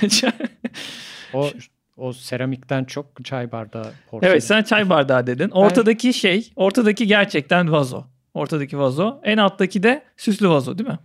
O 1.34 1.50
o 1.98 2.14
seramikten 2.14 2.84
çok 2.84 3.26
çay 3.26 3.52
bardağı 3.52 3.92
porselen. 4.12 4.32
evet 4.32 4.44
sen 4.44 4.64
çay 4.64 4.90
bardağı 4.90 5.28
dedin. 5.28 5.50
Ortadaki 5.50 6.14
şey, 6.14 6.52
ortadaki 6.56 7.08
gerçekten 7.08 7.72
vazo. 7.72 8.04
Ortadaki 8.34 8.80
vazo. 8.80 9.20
En 9.24 9.38
alttaki 9.38 9.84
de 9.84 10.04
süslü 10.18 10.50
vazo 10.50 10.78
değil 10.78 10.90
mi? 10.90 11.00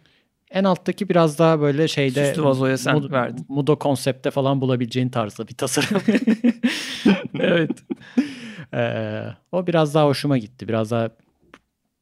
En 0.51 0.65
alttaki 0.65 1.09
biraz 1.09 1.39
daha 1.39 1.61
böyle 1.61 1.89
şeyde 1.89 2.27
Süslü 2.27 2.45
vazoya 2.45 2.79
sen 2.79 2.97
Mudo- 2.97 3.11
verdin. 3.13 3.47
Mudo 3.49 3.79
konsepte 3.79 4.31
falan 4.31 4.61
bulabileceğin 4.61 5.09
tarzda 5.09 5.49
bir 5.49 5.55
tasarım. 5.55 6.03
evet. 7.41 7.71
Ee, 8.75 9.23
o 9.53 9.67
biraz 9.67 9.95
daha 9.95 10.07
hoşuma 10.07 10.39
gitti. 10.39 10.69
Biraz 10.69 10.91
daha 10.91 11.11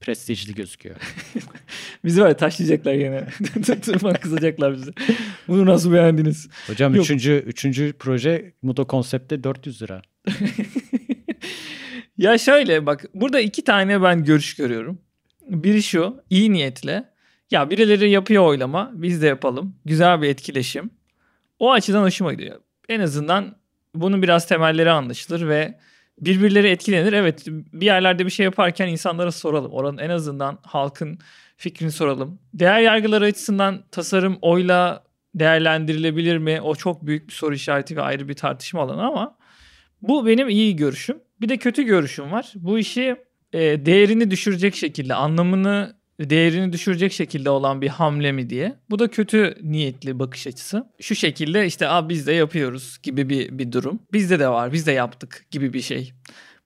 prestijli 0.01 0.55
gözüküyor. 0.55 0.97
Bizi 2.05 2.21
ya 2.21 2.37
taşlayacaklar 2.37 2.93
yine. 2.93 3.27
Tufan 3.85 4.15
kızacaklar 4.15 4.73
bize. 4.75 4.91
Bunu 5.49 5.67
nasıl 5.67 5.93
beğendiniz? 5.93 6.49
Hocam 6.67 6.95
Yok. 6.95 7.05
üçüncü, 7.05 7.45
üçüncü 7.47 7.93
proje 7.99 8.53
Mudo 8.63 8.87
konsepte 8.87 9.45
400 9.45 9.83
lira. 9.83 10.03
Ya 12.19 12.39
şöyle 12.39 12.87
bak 12.87 13.05
burada 13.15 13.41
iki 13.41 13.65
tane 13.65 14.03
ben 14.03 14.25
görüş 14.25 14.57
görüyorum. 14.57 14.99
Biri 15.49 15.83
şu 15.83 16.23
iyi 16.31 16.53
niyetle 16.53 17.05
ya 17.51 17.71
birileri 17.71 18.11
yapıyor 18.11 18.45
oylama 18.45 18.91
biz 18.95 19.23
de 19.23 19.27
yapalım. 19.27 19.77
Güzel 19.85 20.23
bir 20.23 20.29
etkileşim. 20.29 20.91
O 21.59 21.73
açıdan 21.73 22.03
hoşuma 22.03 22.33
gidiyor. 22.33 22.61
En 22.89 23.01
azından 23.01 23.57
bunun 23.95 24.23
biraz 24.23 24.49
temelleri 24.49 24.91
anlaşılır 24.91 25.49
ve 25.49 25.79
birbirleri 26.21 26.69
etkilenir. 26.69 27.13
Evet 27.13 27.47
bir 27.47 27.87
yerlerde 27.87 28.27
bir 28.27 28.31
şey 28.31 28.45
yaparken 28.45 28.89
insanlara 28.89 29.33
soralım. 29.33 29.73
Oranın 29.73 29.99
en 29.99 30.11
azından 30.11 30.59
halkın 30.63 31.19
fikrini 31.57 31.93
soralım. 31.93 32.39
Değer 32.55 32.81
yargıları 32.81 33.25
açısından 33.25 33.85
tasarım 33.91 34.39
oyla 34.43 35.05
değerlendirilebilir 35.35 36.39
mi? 36.39 36.61
O 36.61 36.75
çok 36.75 37.07
büyük 37.07 37.29
bir 37.29 37.33
soru 37.33 37.55
işareti 37.55 37.97
ve 37.97 38.03
ayrı 38.03 38.29
bir 38.29 38.35
tartışma 38.35 38.83
alanı 38.83 39.03
ama 39.03 39.37
bu 40.03 40.27
benim 40.27 40.49
iyi 40.49 40.77
görüşüm. 40.77 41.19
Bir 41.41 41.49
de 41.49 41.57
kötü 41.57 41.83
görüşüm 41.83 42.33
var. 42.33 42.53
Bu 42.55 42.79
işi 42.79 43.17
e, 43.53 43.87
değerini 43.87 44.31
düşürecek 44.31 44.75
şekilde, 44.75 45.15
anlamını, 45.15 46.00
değerini 46.21 46.73
düşürecek 46.73 47.13
şekilde 47.13 47.51
olan 47.51 47.81
bir 47.81 47.89
hamle 47.89 48.33
mi 48.33 48.51
diye. 48.51 48.75
Bu 48.91 48.99
da 48.99 49.09
kötü 49.09 49.55
niyetli 49.63 50.19
bakış 50.19 50.47
açısı. 50.47 50.87
Şu 51.01 51.15
şekilde 51.15 51.67
işte 51.67 51.89
Aa, 51.89 52.09
biz 52.09 52.27
de 52.27 52.33
yapıyoruz 52.33 52.99
gibi 53.03 53.29
bir, 53.29 53.59
bir 53.59 53.73
durum. 53.73 53.99
Bizde 54.13 54.39
de 54.39 54.49
var, 54.49 54.73
biz 54.73 54.87
de 54.87 54.93
yaptık 54.93 55.47
gibi 55.51 55.73
bir 55.73 55.81
şey. 55.81 56.13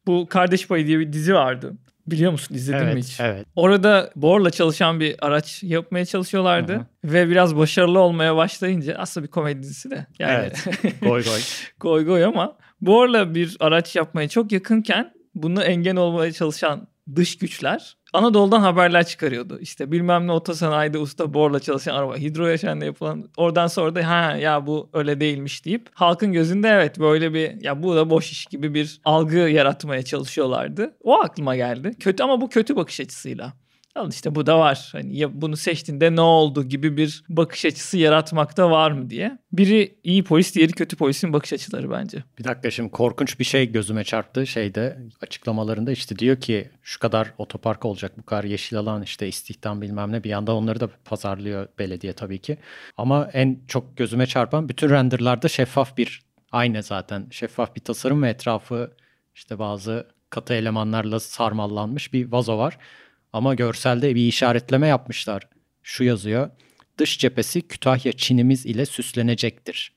Bu 0.06 0.26
Kardeş 0.28 0.66
Payı 0.66 0.86
diye 0.86 0.98
bir 0.98 1.12
dizi 1.12 1.34
vardı. 1.34 1.72
Biliyor 2.06 2.32
musun? 2.32 2.54
İzledin 2.54 2.84
mi 2.84 2.90
Evet, 2.92 3.04
hiç? 3.04 3.20
evet. 3.20 3.46
Orada 3.56 4.10
borla 4.16 4.50
çalışan 4.50 5.00
bir 5.00 5.16
araç 5.26 5.62
yapmaya 5.62 6.04
çalışıyorlardı. 6.06 6.72
Hı 6.72 6.76
hı. 6.78 6.86
Ve 7.04 7.28
biraz 7.28 7.56
başarılı 7.56 7.98
olmaya 7.98 8.36
başlayınca 8.36 8.94
aslında 8.98 9.26
bir 9.26 9.30
komedi 9.30 9.62
dizisi 9.62 9.90
de. 9.90 10.06
Yani 10.18 10.32
Evet. 10.32 10.64
Goy 11.02 11.24
goy. 11.24 11.40
goy 11.80 12.04
goy 12.04 12.24
ama 12.24 12.56
Borla 12.80 13.34
bir 13.34 13.56
araç 13.60 13.96
yapmaya 13.96 14.28
çok 14.28 14.52
yakınken 14.52 15.12
bunu 15.34 15.62
engel 15.62 15.96
olmaya 15.96 16.32
çalışan 16.32 16.88
dış 17.16 17.38
güçler 17.38 17.96
Anadolu'dan 18.14 18.60
haberler 18.60 19.06
çıkarıyordu. 19.06 19.58
İşte 19.60 19.92
bilmem 19.92 20.26
ne 20.26 20.32
otosanayide 20.32 20.98
usta 20.98 21.34
borla 21.34 21.60
çalışan 21.60 21.94
araba 21.94 22.16
hidro 22.16 22.46
yaşamında 22.46 22.84
yapılan 22.84 23.24
oradan 23.36 23.66
sonra 23.66 23.94
da 23.94 24.08
ha 24.08 24.36
ya 24.36 24.66
bu 24.66 24.90
öyle 24.92 25.20
değilmiş 25.20 25.64
deyip 25.64 25.88
halkın 25.94 26.32
gözünde 26.32 26.68
evet 26.68 26.98
böyle 26.98 27.34
bir 27.34 27.62
ya 27.62 27.82
bu 27.82 27.96
da 27.96 28.10
boş 28.10 28.30
iş 28.30 28.46
gibi 28.46 28.74
bir 28.74 29.00
algı 29.04 29.36
yaratmaya 29.36 30.02
çalışıyorlardı. 30.02 30.96
O 31.02 31.14
aklıma 31.20 31.56
geldi. 31.56 31.90
Kötü 32.00 32.22
ama 32.22 32.40
bu 32.40 32.48
kötü 32.48 32.76
bakış 32.76 33.00
açısıyla. 33.00 33.52
Al 33.94 34.10
işte 34.10 34.34
bu 34.34 34.46
da 34.46 34.58
var. 34.58 34.88
Hani 34.92 35.18
ya 35.18 35.40
bunu 35.42 35.56
seçtiğinde 35.56 36.16
ne 36.16 36.20
oldu 36.20 36.64
gibi 36.64 36.96
bir 36.96 37.24
bakış 37.28 37.64
açısı 37.64 37.98
yaratmakta 37.98 38.70
var 38.70 38.90
mı 38.90 39.10
diye. 39.10 39.38
Biri 39.52 39.98
iyi 40.04 40.24
polis, 40.24 40.54
diğeri 40.54 40.72
kötü 40.72 40.96
polisin 40.96 41.32
bakış 41.32 41.52
açıları 41.52 41.90
bence. 41.90 42.24
Bir 42.38 42.44
dakika 42.44 42.70
şimdi 42.70 42.90
korkunç 42.90 43.38
bir 43.38 43.44
şey 43.44 43.72
gözüme 43.72 44.04
çarptı 44.04 44.46
şeyde 44.46 44.98
açıklamalarında 45.20 45.92
işte 45.92 46.18
diyor 46.18 46.40
ki 46.40 46.70
şu 46.82 47.00
kadar 47.00 47.32
otopark 47.38 47.84
olacak 47.84 48.12
bu 48.18 48.22
kadar 48.22 48.44
yeşil 48.44 48.78
alan 48.78 49.02
işte 49.02 49.28
istihdam 49.28 49.82
bilmem 49.82 50.12
ne 50.12 50.24
bir 50.24 50.30
yandan 50.30 50.56
onları 50.56 50.80
da 50.80 50.88
pazarlıyor 51.04 51.68
belediye 51.78 52.12
tabii 52.12 52.38
ki. 52.38 52.58
Ama 52.96 53.30
en 53.32 53.60
çok 53.68 53.96
gözüme 53.96 54.26
çarpan 54.26 54.68
bütün 54.68 54.90
renderlarda 54.90 55.48
şeffaf 55.48 55.96
bir 55.96 56.22
aynı 56.52 56.82
zaten 56.82 57.26
şeffaf 57.30 57.76
bir 57.76 57.80
tasarım 57.80 58.22
ve 58.22 58.28
etrafı 58.28 58.92
işte 59.34 59.58
bazı 59.58 60.06
katı 60.30 60.54
elemanlarla 60.54 61.20
sarmallanmış 61.20 62.12
bir 62.12 62.32
vazo 62.32 62.58
var. 62.58 62.78
Ama 63.34 63.54
görselde 63.54 64.14
bir 64.14 64.26
işaretleme 64.26 64.86
yapmışlar. 64.88 65.42
Şu 65.82 66.04
yazıyor. 66.04 66.50
Dış 66.98 67.18
cephesi 67.18 67.68
Kütahya 67.68 68.12
Çinimiz 68.12 68.66
ile 68.66 68.86
süslenecektir. 68.86 69.92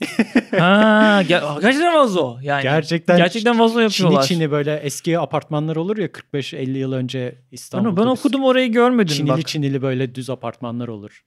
ha, 0.50 1.22
ger- 1.22 1.60
gerçekten 1.60 1.94
vazo. 1.94 2.38
Yani 2.42 2.62
Gerçekten 2.62 3.16
gerçekten 3.16 3.58
vazo 3.58 3.80
yapıyorlar. 3.80 4.22
Çini 4.22 4.38
Çini 4.38 4.50
böyle 4.50 4.76
eski 4.76 5.18
apartmanlar 5.18 5.76
olur 5.76 5.96
ya 5.98 6.06
45-50 6.06 6.78
yıl 6.78 6.92
önce 6.92 7.34
Ben, 7.36 7.54
İstanbul'da. 7.54 8.02
ben 8.02 8.06
okudum 8.06 8.44
orayı 8.44 8.72
görmedim 8.72 9.16
Çinili 9.16 9.30
bak. 9.30 9.46
Çinili 9.46 9.82
böyle 9.82 10.14
düz 10.14 10.30
apartmanlar 10.30 10.88
olur. 10.88 11.24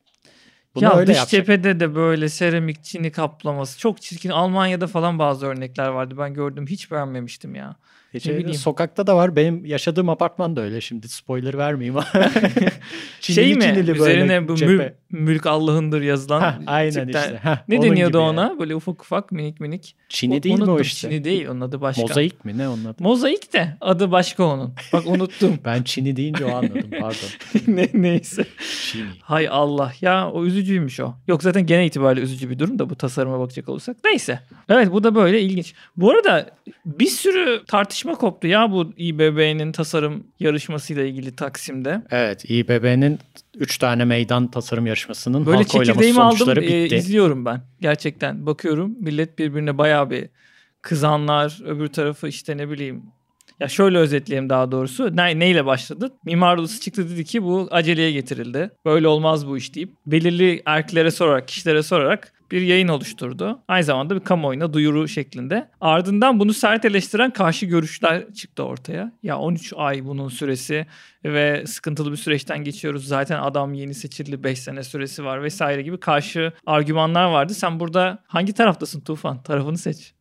Bunu 0.75 0.83
ya 0.83 0.95
öyle 0.95 1.07
dış 1.07 1.17
yapacak. 1.17 1.45
cephede 1.45 1.79
de 1.79 1.95
böyle 1.95 2.29
seramik 2.29 2.83
çini 2.83 3.11
kaplaması 3.11 3.79
çok 3.79 4.01
çirkin. 4.01 4.29
Almanya'da 4.29 4.87
falan 4.87 5.19
bazı 5.19 5.45
örnekler 5.45 5.87
vardı. 5.87 6.15
Ben 6.17 6.33
gördüm 6.33 6.65
hiç 6.69 6.91
beğenmemiştim 6.91 7.55
ya. 7.55 7.75
Şeyde, 8.19 8.37
bileyim. 8.39 8.53
Sokakta 8.57 9.07
da 9.07 9.15
var. 9.15 9.35
Benim 9.35 9.65
yaşadığım 9.65 10.09
apartman 10.09 10.55
da 10.55 10.61
öyle 10.61 10.81
şimdi. 10.81 11.07
Spoiler 11.09 11.57
vermeyeyim 11.57 11.97
ama. 12.13 12.31
Çinili 13.19 13.35
şey 13.45 13.55
mi? 13.55 13.61
Çinili 13.61 13.91
Üzerine 13.91 14.47
bu 14.47 14.53
mül- 14.53 14.93
mülk 15.11 15.45
Allah'ındır 15.45 16.01
yazılan. 16.01 16.41
Hah, 16.41 16.59
aynen 16.65 16.91
cidden- 16.91 17.23
işte. 17.23 17.37
Hah, 17.43 17.57
Ne 17.67 17.81
deniyordu 17.81 18.19
ona? 18.19 18.41
yani. 18.41 18.59
Böyle 18.59 18.75
ufak 18.75 19.01
ufak 19.01 19.31
minik 19.31 19.59
minik. 19.59 19.95
Çini 20.09 20.43
değil 20.43 20.55
mi 20.55 20.61
o 20.61 20.65
Unuttum. 20.65 20.81
işte? 20.81 21.09
Çini 21.09 21.23
değil 21.23 21.47
onun 21.47 21.61
adı 21.61 21.81
başka. 21.81 22.01
Mozaik 22.01 22.45
mi 22.45 22.57
ne 22.57 22.67
onun 22.69 22.85
adı? 22.85 23.03
Mozaik 23.03 23.53
de 23.53 23.77
adı 23.81 24.11
başka 24.11 24.43
onun. 24.43 24.73
Bak 24.93 25.07
unuttum. 25.07 25.59
Ben 25.65 25.83
Çini 25.83 26.15
deyince 26.15 26.45
o 26.45 26.49
anladım 26.55 26.89
pardon. 26.99 27.29
ne, 27.67 27.89
neyse. 27.93 28.45
Çini. 28.91 29.03
Hay 29.21 29.47
Allah 29.51 29.93
ya 30.01 30.31
o 30.31 30.45
üzücüymüş 30.45 30.99
o. 30.99 31.13
Yok 31.27 31.43
zaten 31.43 31.65
genel 31.65 31.85
itibariyle 31.85 32.23
üzücü 32.25 32.49
bir 32.49 32.59
durum 32.59 32.79
da 32.79 32.89
bu 32.89 32.95
tasarıma 32.95 33.39
bakacak 33.39 33.69
olursak. 33.69 33.97
Neyse. 34.05 34.39
Evet 34.69 34.91
bu 34.91 35.03
da 35.03 35.15
böyle 35.15 35.41
ilginç. 35.41 35.73
Bu 35.97 36.11
arada 36.11 36.49
bir 36.85 37.05
sürü 37.07 37.61
tartışma 37.67 38.02
koptu 38.11 38.47
ya 38.47 38.71
bu 38.71 38.93
İBB'nin 38.97 39.71
tasarım 39.71 40.23
yarışmasıyla 40.39 41.03
ilgili 41.03 41.35
Taksim'de. 41.35 42.01
Evet 42.11 42.45
İBB'nin 42.49 43.19
3 43.57 43.77
tane 43.77 44.05
meydan 44.05 44.51
tasarım 44.51 44.85
yarışmasının 44.87 45.45
Böyle 45.45 45.57
halk 45.57 45.75
oylaması 45.75 45.87
çekirdeğimi 45.87 46.21
aldım 46.21 46.37
sonuçları 46.37 46.65
e, 46.65 46.83
bitti. 46.83 46.95
izliyorum 46.95 47.45
ben. 47.45 47.61
Gerçekten 47.81 48.45
bakıyorum 48.45 48.95
millet 48.99 49.39
birbirine 49.39 49.77
bayağı 49.77 50.09
bir 50.09 50.29
kızanlar 50.81 51.59
öbür 51.65 51.87
tarafı 51.87 52.27
işte 52.27 52.57
ne 52.57 52.69
bileyim 52.69 53.03
Ya 53.59 53.67
şöyle 53.67 53.97
özetleyelim 53.97 54.49
daha 54.49 54.71
doğrusu. 54.71 55.15
Ne, 55.15 55.39
neyle 55.39 55.65
başladı? 55.65 56.11
Mimar 56.25 56.57
odası 56.57 56.79
çıktı 56.81 57.09
dedi 57.09 57.25
ki 57.25 57.43
bu 57.43 57.67
aceleye 57.71 58.11
getirildi. 58.11 58.71
Böyle 58.85 59.07
olmaz 59.07 59.47
bu 59.47 59.57
iş 59.57 59.75
deyip 59.75 59.89
belirli 60.05 60.61
erklere 60.65 61.11
sorarak, 61.11 61.47
kişilere 61.47 61.83
sorarak 61.83 62.32
bir 62.51 62.61
yayın 62.61 62.87
oluşturdu. 62.87 63.59
Aynı 63.67 63.83
zamanda 63.83 64.15
bir 64.15 64.19
kamuoyuna 64.19 64.73
duyuru 64.73 65.07
şeklinde. 65.07 65.69
Ardından 65.81 66.39
bunu 66.39 66.53
sert 66.53 66.85
eleştiren 66.85 67.31
karşı 67.31 67.65
görüşler 67.65 68.33
çıktı 68.33 68.63
ortaya. 68.63 69.11
Ya 69.23 69.37
13 69.37 69.73
ay 69.75 70.05
bunun 70.05 70.29
süresi 70.29 70.85
ve 71.25 71.63
sıkıntılı 71.67 72.11
bir 72.11 72.17
süreçten 72.17 72.63
geçiyoruz. 72.63 73.07
Zaten 73.07 73.39
adam 73.39 73.73
yeni 73.73 73.93
seçildi 73.93 74.43
5 74.43 74.59
sene 74.59 74.83
süresi 74.83 75.25
var 75.25 75.43
vesaire 75.43 75.81
gibi 75.81 75.99
karşı 75.99 76.53
argümanlar 76.65 77.25
vardı. 77.25 77.53
Sen 77.53 77.79
burada 77.79 78.19
hangi 78.27 78.53
taraftasın 78.53 79.01
Tufan? 79.01 79.43
Tarafını 79.43 79.77
seç. 79.77 80.13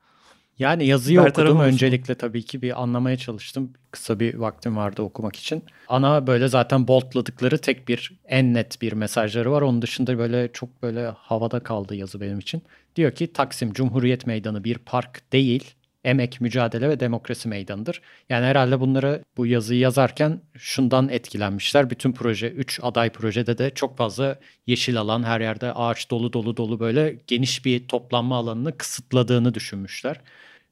Yani 0.59 0.87
yazıyı 0.87 1.19
Bertaraf 1.19 1.51
okudum. 1.51 1.67
Öncelikle 1.67 2.15
tabii 2.15 2.43
ki 2.43 2.63
bir 2.63 2.83
anlamaya 2.83 3.17
çalıştım. 3.17 3.73
Kısa 3.91 4.21
bir 4.21 4.35
vaktim 4.35 4.77
vardı 4.77 5.03
okumak 5.03 5.37
için. 5.37 5.63
Ana 5.89 6.27
böyle 6.27 6.49
zaten 6.49 6.89
boltladıkları 6.89 7.59
tek 7.59 7.89
bir 7.89 8.13
en 8.27 8.55
net 8.55 8.83
bir 8.83 8.93
mesajları 8.93 9.53
var. 9.53 9.63
Onun 9.63 9.83
dışında 9.83 10.19
böyle 10.19 10.53
çok 10.53 10.83
böyle 10.83 11.07
havada 11.17 11.61
kaldı 11.61 11.95
yazı 11.95 12.21
benim 12.21 12.39
için. 12.39 12.63
Diyor 12.97 13.13
ki 13.13 13.33
Taksim 13.33 13.73
Cumhuriyet 13.73 14.27
Meydanı 14.27 14.65
bir 14.65 14.79
park 14.79 15.33
değil 15.33 15.75
emek, 16.05 16.41
mücadele 16.41 16.89
ve 16.89 17.01
demokrasi 17.01 17.49
meydanıdır. 17.49 18.03
Yani 18.29 18.47
herhalde 18.47 18.81
bunları 18.81 19.25
bu 19.37 19.47
yazıyı 19.47 19.81
yazarken 19.81 20.41
şundan 20.59 21.09
etkilenmişler. 21.09 21.91
Bütün 21.91 22.13
proje, 22.13 22.49
3 22.51 22.81
aday 22.83 23.11
projede 23.11 23.59
de 23.59 23.71
çok 23.75 23.97
fazla 23.97 24.39
yeşil 24.67 24.97
alan, 25.01 25.23
her 25.23 25.41
yerde 25.41 25.73
ağaç 25.73 26.11
dolu 26.11 26.33
dolu 26.33 26.57
dolu 26.57 26.81
böyle 26.81 27.19
geniş 27.27 27.65
bir 27.65 27.89
toplanma 27.89 28.37
alanını 28.37 28.77
kısıtladığını 28.79 29.55
düşünmüşler. 29.55 30.21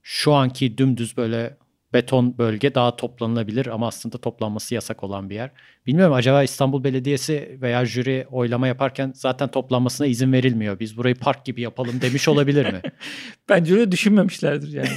Şu 0.03 0.33
anki 0.33 0.79
dümdüz 0.79 1.17
böyle 1.17 1.57
beton 1.93 2.39
bölge 2.39 2.75
daha 2.75 2.97
toplanılabilir 2.97 3.67
ama 3.67 3.87
aslında 3.87 4.19
toplanması 4.19 4.75
yasak 4.75 5.05
olan 5.05 5.31
bir 5.31 5.35
yer. 5.35 5.51
Bilmiyorum 5.87 6.15
acaba 6.15 6.43
İstanbul 6.43 6.85
Belediyesi 6.85 7.59
veya 7.61 7.87
jüri 7.87 8.27
oylama 8.31 8.69
yaparken 8.69 9.13
zaten 9.15 9.49
toplanmasına 9.49 10.07
izin 10.07 10.33
verilmiyor. 10.33 10.81
Biz 10.81 10.97
burayı 10.97 11.15
park 11.15 11.45
gibi 11.45 11.61
yapalım 11.61 12.01
demiş 12.01 12.29
olabilir 12.29 12.73
mi? 12.73 12.81
Bence 13.49 13.75
öyle 13.75 13.93
düşünmemişlerdir 13.93 14.73
yani. 14.73 14.89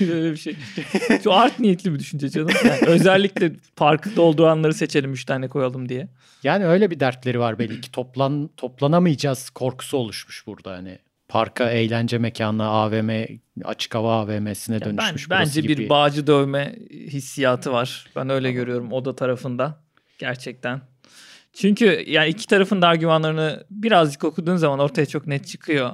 öyle 0.12 0.32
bir 0.32 0.36
şey. 0.36 0.56
Şu 1.24 1.32
art 1.32 1.58
niyetli 1.58 1.94
bir 1.94 1.98
düşünce 1.98 2.28
canım. 2.28 2.50
Yani 2.64 2.80
özellikle 2.86 3.52
parkı 3.76 4.16
dolduranları 4.16 4.74
seçelim 4.74 5.12
3 5.12 5.24
tane 5.24 5.48
koyalım 5.48 5.88
diye. 5.88 6.08
Yani 6.42 6.66
öyle 6.66 6.90
bir 6.90 7.00
dertleri 7.00 7.40
var 7.40 7.58
belli 7.58 7.80
ki 7.80 7.92
toplan 7.92 8.50
toplanamayacağız 8.56 9.50
korkusu 9.50 9.96
oluşmuş 9.96 10.46
burada 10.46 10.72
hani 10.72 10.98
parka, 11.32 11.70
eğlence 11.70 12.18
mekanına, 12.18 12.68
AVM, 12.68 13.10
açık 13.64 13.94
hava 13.94 14.20
AVM'sine 14.20 14.74
ya 14.74 14.84
dönüşmüş. 14.84 15.30
Ben, 15.30 15.40
bence 15.40 15.60
gibi. 15.60 15.78
bir 15.78 15.88
bağcı 15.88 16.26
dövme 16.26 16.76
hissiyatı 16.90 17.72
var. 17.72 18.06
Ben 18.16 18.30
öyle 18.30 18.52
görüyorum 18.52 18.92
oda 18.92 19.16
tarafında. 19.16 19.82
Gerçekten. 20.18 20.80
Çünkü 21.52 22.04
yani 22.06 22.28
iki 22.28 22.46
tarafın 22.46 22.82
da 22.82 22.88
argümanlarını 22.88 23.64
birazcık 23.70 24.24
okuduğun 24.24 24.56
zaman 24.56 24.78
ortaya 24.78 25.06
çok 25.06 25.26
net 25.26 25.46
çıkıyor. 25.46 25.90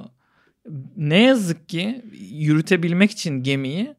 Ne 0.97 1.23
yazık 1.23 1.69
ki 1.69 2.05
yürütebilmek 2.31 3.11
için 3.11 3.43
gemiyi 3.43 3.95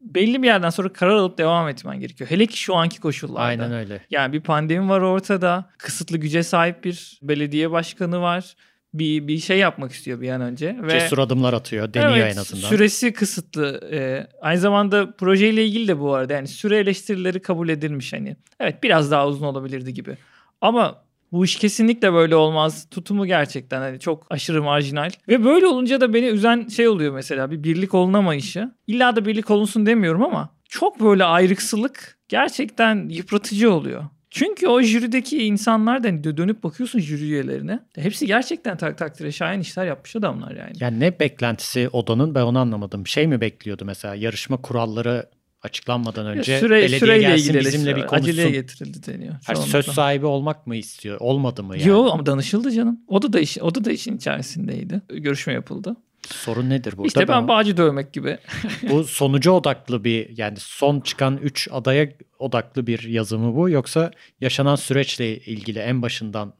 belli 0.00 0.42
bir 0.42 0.46
yerden 0.46 0.70
sonra 0.70 0.92
karar 0.92 1.14
alıp 1.14 1.38
devam 1.38 1.68
etmen 1.68 2.00
gerekiyor. 2.00 2.30
Hele 2.30 2.46
ki 2.46 2.58
şu 2.58 2.74
anki 2.74 3.00
koşullarda. 3.00 3.42
Aynen 3.42 3.72
öyle. 3.72 4.00
Yani 4.10 4.32
bir 4.32 4.40
pandemi 4.40 4.88
var 4.88 5.00
ortada. 5.00 5.70
Kısıtlı 5.78 6.18
güce 6.18 6.42
sahip 6.42 6.84
bir 6.84 7.18
belediye 7.22 7.70
başkanı 7.70 8.20
var 8.20 8.54
bir 8.94 9.28
bir 9.28 9.38
şey 9.38 9.58
yapmak 9.58 9.92
istiyor 9.92 10.20
bir 10.20 10.30
an 10.30 10.40
önce 10.40 10.76
ve 10.82 10.90
cesur 10.90 11.18
adımlar 11.18 11.52
atıyor, 11.52 11.94
deniyor 11.94 12.16
evet, 12.16 12.36
en 12.36 12.40
azından. 12.40 12.68
Süresi 12.68 13.12
kısıtlı. 13.12 13.80
Ee, 13.92 14.26
aynı 14.40 14.60
zamanda 14.60 15.10
projeyle 15.10 15.64
ilgili 15.66 15.88
de 15.88 16.00
bu 16.00 16.14
arada 16.14 16.32
yani 16.32 16.48
süre 16.48 16.78
eleştirileri 16.78 17.42
kabul 17.42 17.68
edilmiş 17.68 18.12
hani. 18.12 18.36
Evet 18.60 18.82
biraz 18.82 19.10
daha 19.10 19.28
uzun 19.28 19.46
olabilirdi 19.46 19.94
gibi. 19.94 20.16
Ama 20.60 21.04
bu 21.32 21.44
iş 21.44 21.56
kesinlikle 21.56 22.12
böyle 22.12 22.36
olmaz. 22.36 22.86
Tutumu 22.90 23.26
gerçekten 23.26 23.80
hani 23.80 24.00
çok 24.00 24.26
aşırı 24.30 24.62
marjinal. 24.62 25.10
Ve 25.28 25.44
böyle 25.44 25.66
olunca 25.66 26.00
da 26.00 26.14
beni 26.14 26.26
üzen 26.26 26.68
şey 26.68 26.88
oluyor 26.88 27.14
mesela 27.14 27.50
bir 27.50 27.64
birlik 27.64 27.94
olunamayışı. 27.94 28.70
İlla 28.86 29.16
da 29.16 29.26
birlik 29.26 29.50
olunsun 29.50 29.86
demiyorum 29.86 30.22
ama 30.22 30.54
çok 30.68 31.00
böyle 31.00 31.24
ayrıksılık 31.24 32.18
gerçekten 32.28 33.08
yıpratıcı 33.08 33.72
oluyor. 33.72 34.04
Çünkü 34.34 34.68
o 34.68 34.82
jürideki 34.82 35.44
insanlar 35.44 36.04
da 36.04 36.36
dönüp 36.36 36.62
bakıyorsun 36.62 36.98
jüri 36.98 37.24
üyelerine. 37.24 37.80
Hepsi 37.94 38.26
gerçekten 38.26 38.76
tak 38.76 38.98
takdire 38.98 39.32
şayan 39.32 39.60
işler 39.60 39.86
yapmış 39.86 40.16
adamlar 40.16 40.50
yani. 40.56 40.72
Yani 40.80 41.00
ne 41.00 41.20
beklentisi 41.20 41.88
odanın 41.88 42.34
ben 42.34 42.42
onu 42.42 42.58
anlamadım. 42.58 43.06
Şey 43.06 43.26
mi 43.26 43.40
bekliyordu 43.40 43.84
mesela 43.84 44.14
yarışma 44.14 44.56
kuralları 44.56 45.26
açıklanmadan 45.62 46.26
önce 46.26 46.58
süre, 46.58 46.82
belediye 46.82 47.18
gelsin 47.18 47.54
bizimle 47.54 47.96
bir 47.96 48.06
konuşsun. 48.06 48.30
Aceleye 48.30 48.50
getirildi 48.50 49.06
deniyor. 49.06 49.34
Her 49.46 49.54
söz 49.54 49.86
sahibi 49.86 50.26
olmak 50.26 50.66
mı 50.66 50.76
istiyor? 50.76 51.16
Olmadı 51.20 51.62
mı 51.62 51.76
yani? 51.78 51.88
Yok 51.88 52.10
ama 52.12 52.26
danışıldı 52.26 52.70
canım. 52.70 53.00
O 53.08 53.22
da 53.22 53.32
da 53.32 53.40
iş, 53.40 53.58
o 53.58 53.74
da 53.74 53.84
da 53.84 53.92
işin 53.92 54.16
içerisindeydi. 54.16 55.02
Görüşme 55.08 55.52
yapıldı. 55.52 55.96
Sorun 56.28 56.70
nedir 56.70 56.96
burada? 56.96 57.06
İşte 57.06 57.28
ben 57.28 57.48
bağcı 57.48 57.76
dövmek 57.76 58.12
gibi. 58.12 58.38
bu 58.90 59.04
sonuca 59.04 59.50
odaklı 59.50 60.04
bir 60.04 60.38
yani 60.38 60.56
son 60.60 61.00
çıkan 61.00 61.36
3 61.36 61.68
adaya 61.72 62.08
odaklı 62.38 62.86
bir 62.86 63.02
yazımı 63.02 63.56
bu 63.56 63.70
yoksa 63.70 64.10
yaşanan 64.40 64.76
süreçle 64.76 65.38
ilgili 65.38 65.78
en 65.78 66.02
başından 66.02 66.54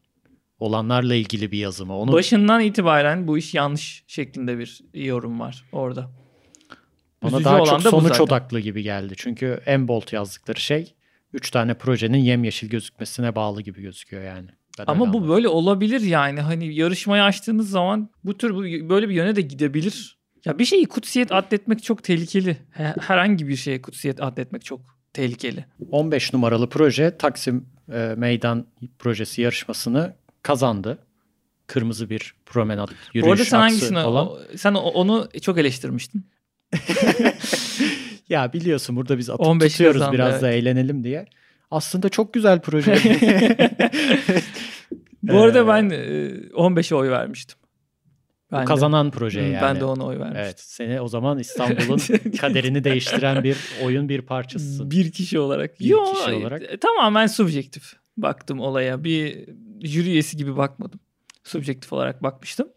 olanlarla 0.59 1.15
ilgili 1.15 1.53
bir 1.53 1.59
yazımı. 1.59 1.99
Onu... 1.99 2.13
Başından 2.13 2.61
itibaren 2.61 3.29
bu 3.29 3.39
iş 3.39 3.55
yanlış 3.55 4.05
şeklinde 4.07 4.59
bir 4.59 4.81
yorum 4.95 5.41
var 5.41 5.65
orada. 5.73 6.11
Bana 7.23 7.31
Üzücü 7.31 7.45
daha 7.45 7.65
çok 7.65 7.83
sonuç 7.83 8.21
odaklı 8.21 8.61
gibi 8.61 8.83
geldi. 8.83 9.15
Çünkü 9.17 9.61
en 9.67 9.89
bolt 9.89 10.13
yazdıkları 10.13 10.61
şey 10.61 10.95
3 11.33 11.51
tane 11.51 11.75
projenin 11.75 12.19
yemyeşil 12.19 12.69
gözükmesine 12.69 13.35
bağlı 13.35 13.63
gibi 13.63 13.83
gözüküyor 13.83 14.23
yani. 14.23 14.51
Ben 14.79 14.85
Ama 14.87 15.13
bu 15.13 15.29
böyle 15.29 15.49
olabilir 15.49 16.01
yani. 16.01 16.41
Hani 16.41 16.75
yarışmayı 16.75 17.23
açtığınız 17.23 17.71
zaman 17.71 18.11
bu 18.25 18.39
tür 18.39 18.55
böyle 18.89 19.09
bir 19.09 19.15
yöne 19.15 19.37
de 19.37 19.41
gidebilir. 19.41 20.19
Ya 20.45 20.59
bir 20.59 20.65
şeyi 20.65 20.87
kutsiyet 20.87 21.33
adletmek 21.33 21.83
çok 21.83 22.03
tehlikeli. 22.03 22.57
Herhangi 23.01 23.49
bir 23.49 23.57
şeye 23.57 23.83
kutsiyet 23.83 24.23
adletmek 24.23 24.65
çok 24.65 24.81
tehlikeli. 25.13 25.65
15 25.91 26.33
numaralı 26.33 26.69
proje 26.69 27.19
Taksim 27.19 27.67
e, 27.93 28.15
Meydan 28.17 28.67
projesi 28.99 29.43
yarışmasını 29.43 30.15
kazandı. 30.43 30.99
Kırmızı 31.67 32.11
bir 32.11 32.35
promenat 32.47 32.91
yürüyüş 33.15 33.29
Bu 33.29 33.33
arada 33.33 33.45
sen 33.45 33.59
hangisini 33.59 33.99
olan. 33.99 34.29
sen 34.57 34.75
onu 34.75 35.29
çok 35.43 35.59
eleştirmiştin. 35.59 36.27
ya 38.29 38.53
biliyorsun 38.53 38.97
burada 38.97 39.19
biz 39.19 39.31
atıp 39.31 39.61
tutuyoruz 39.61 39.99
kazandı, 39.99 40.15
biraz 40.15 40.33
evet. 40.33 40.43
da 40.43 40.51
eğlenelim 40.51 41.05
diye. 41.05 41.27
Aslında 41.71 42.09
çok 42.09 42.35
güzel 42.35 42.61
proje. 42.61 42.99
Bu 45.33 45.41
arada 45.43 45.59
ee, 45.59 45.67
ben 45.67 45.89
15'e 46.51 46.97
oy 46.97 47.11
vermiştim. 47.11 47.59
Ben 48.53 48.65
kazanan 48.65 49.07
de. 49.07 49.11
proje 49.11 49.41
yani. 49.41 49.63
Ben 49.63 49.81
de 49.81 49.85
ona 49.85 50.07
oy 50.07 50.19
vermiştim. 50.19 50.43
Evet. 50.45 50.61
Seni 50.61 51.01
o 51.01 51.09
zaman 51.09 51.39
İstanbul'un 51.39 52.01
kaderini 52.41 52.85
değiştiren 52.85 53.45
bir 53.45 53.57
oyun 53.83 54.09
bir 54.09 54.23
parçasısın. 54.23 54.91
Bir 54.91 55.13
kişi 55.13 55.39
olarak. 55.39 55.81
Bir 55.81 55.85
Yo, 55.85 56.13
kişi 56.13 56.33
olarak. 56.33 56.63
E, 56.63 56.77
tamamen 56.77 57.27
subjektif 57.27 57.93
baktım 58.17 58.61
olaya. 58.61 59.05
Bir 59.05 59.49
jüri 59.81 60.11
üyesi 60.11 60.37
gibi 60.37 60.57
bakmadım. 60.57 61.01
Subjektif 61.45 61.93
olarak 61.93 62.23
bakmıştım. 62.23 62.69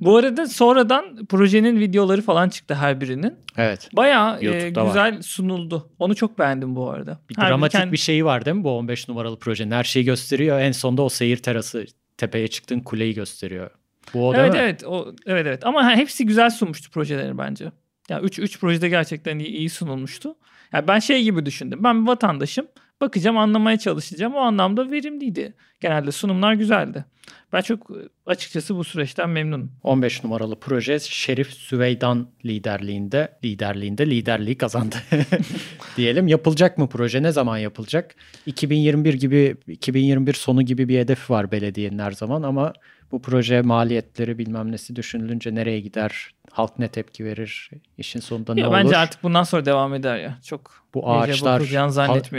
Bu 0.00 0.16
arada 0.16 0.46
sonradan 0.46 1.26
projenin 1.26 1.80
videoları 1.80 2.22
falan 2.22 2.48
çıktı 2.48 2.74
her 2.74 3.00
birinin. 3.00 3.34
Evet. 3.56 3.88
Bayağı 3.92 4.40
e, 4.40 4.68
güzel 4.68 5.16
var. 5.16 5.22
sunuldu. 5.22 5.90
Onu 5.98 6.14
çok 6.14 6.38
beğendim 6.38 6.76
bu 6.76 6.90
arada. 6.90 7.20
Bir 7.30 7.36
her 7.36 7.48
dramatik 7.48 7.74
bir, 7.74 7.78
kendi... 7.78 7.92
bir 7.92 7.96
şeyi 7.96 8.24
var 8.24 8.44
değil 8.44 8.56
mi 8.56 8.64
bu 8.64 8.70
15 8.70 9.08
numaralı 9.08 9.38
projenin? 9.38 9.70
Her 9.70 9.84
şeyi 9.84 10.04
gösteriyor. 10.04 10.60
En 10.60 10.72
sonunda 10.72 11.02
o 11.02 11.08
seyir 11.08 11.36
terası 11.36 11.86
tepeye 12.16 12.48
çıktığın 12.48 12.80
kuleyi 12.80 13.14
gösteriyor. 13.14 13.70
Bu 14.14 14.28
o 14.28 14.34
evet 14.34 14.52
mi? 14.52 14.58
evet 14.58 14.84
o 14.84 15.14
evet 15.26 15.46
evet 15.46 15.66
ama 15.66 15.96
hepsi 15.96 16.26
güzel 16.26 16.50
sunmuştu 16.50 16.90
projeleri 16.90 17.38
bence. 17.38 17.72
Yani 18.08 18.24
3 18.24 18.38
3 18.38 18.60
projede 18.60 18.88
gerçekten 18.88 19.38
iyi, 19.38 19.48
iyi 19.48 19.70
sunulmuştu. 19.70 20.36
Yani 20.72 20.88
ben 20.88 20.98
şey 20.98 21.22
gibi 21.22 21.46
düşündüm. 21.46 21.84
Ben 21.84 22.02
bir 22.02 22.06
vatandaşım. 22.06 22.66
Bakacağım, 23.00 23.38
anlamaya 23.38 23.78
çalışacağım. 23.78 24.34
O 24.34 24.38
anlamda 24.38 24.90
verimliydi. 24.90 25.54
Genelde 25.80 26.12
sunumlar 26.12 26.54
güzeldi. 26.54 27.04
Ben 27.52 27.60
çok 27.60 27.90
açıkçası 28.26 28.76
bu 28.76 28.84
süreçten 28.84 29.30
memnunum. 29.30 29.72
15 29.82 30.24
numaralı 30.24 30.60
proje 30.60 30.98
Şerif 30.98 31.50
Süveydan 31.50 32.30
liderliğinde 32.44 33.38
liderliğinde 33.44 34.06
liderliği 34.06 34.58
kazandı. 34.58 34.96
Diyelim 35.96 36.28
yapılacak 36.28 36.78
mı 36.78 36.88
proje? 36.88 37.22
Ne 37.22 37.32
zaman 37.32 37.58
yapılacak? 37.58 38.14
2021 38.46 39.14
gibi 39.14 39.56
2021 39.66 40.32
sonu 40.32 40.62
gibi 40.62 40.88
bir 40.88 40.98
hedef 40.98 41.30
var 41.30 41.52
belediyenin 41.52 41.98
her 41.98 42.12
zaman 42.12 42.42
ama 42.42 42.72
bu 43.12 43.22
proje 43.22 43.62
maliyetleri 43.62 44.38
bilmem 44.38 44.72
nesi 44.72 44.96
düşünülünce 44.96 45.54
nereye 45.54 45.80
gider? 45.80 46.30
Halk 46.54 46.78
ne 46.78 46.88
tepki 46.88 47.24
verir? 47.24 47.70
İşin 47.98 48.20
sonunda 48.20 48.54
ne 48.54 48.60
ya 48.60 48.68
olur? 48.68 48.76
Bence 48.76 48.96
artık 48.96 49.22
bundan 49.22 49.42
sonra 49.42 49.64
devam 49.64 49.94
eder 49.94 50.16
ya. 50.18 50.38
Çok 50.44 50.84
bu 50.94 51.10
ağaçlar 51.10 51.62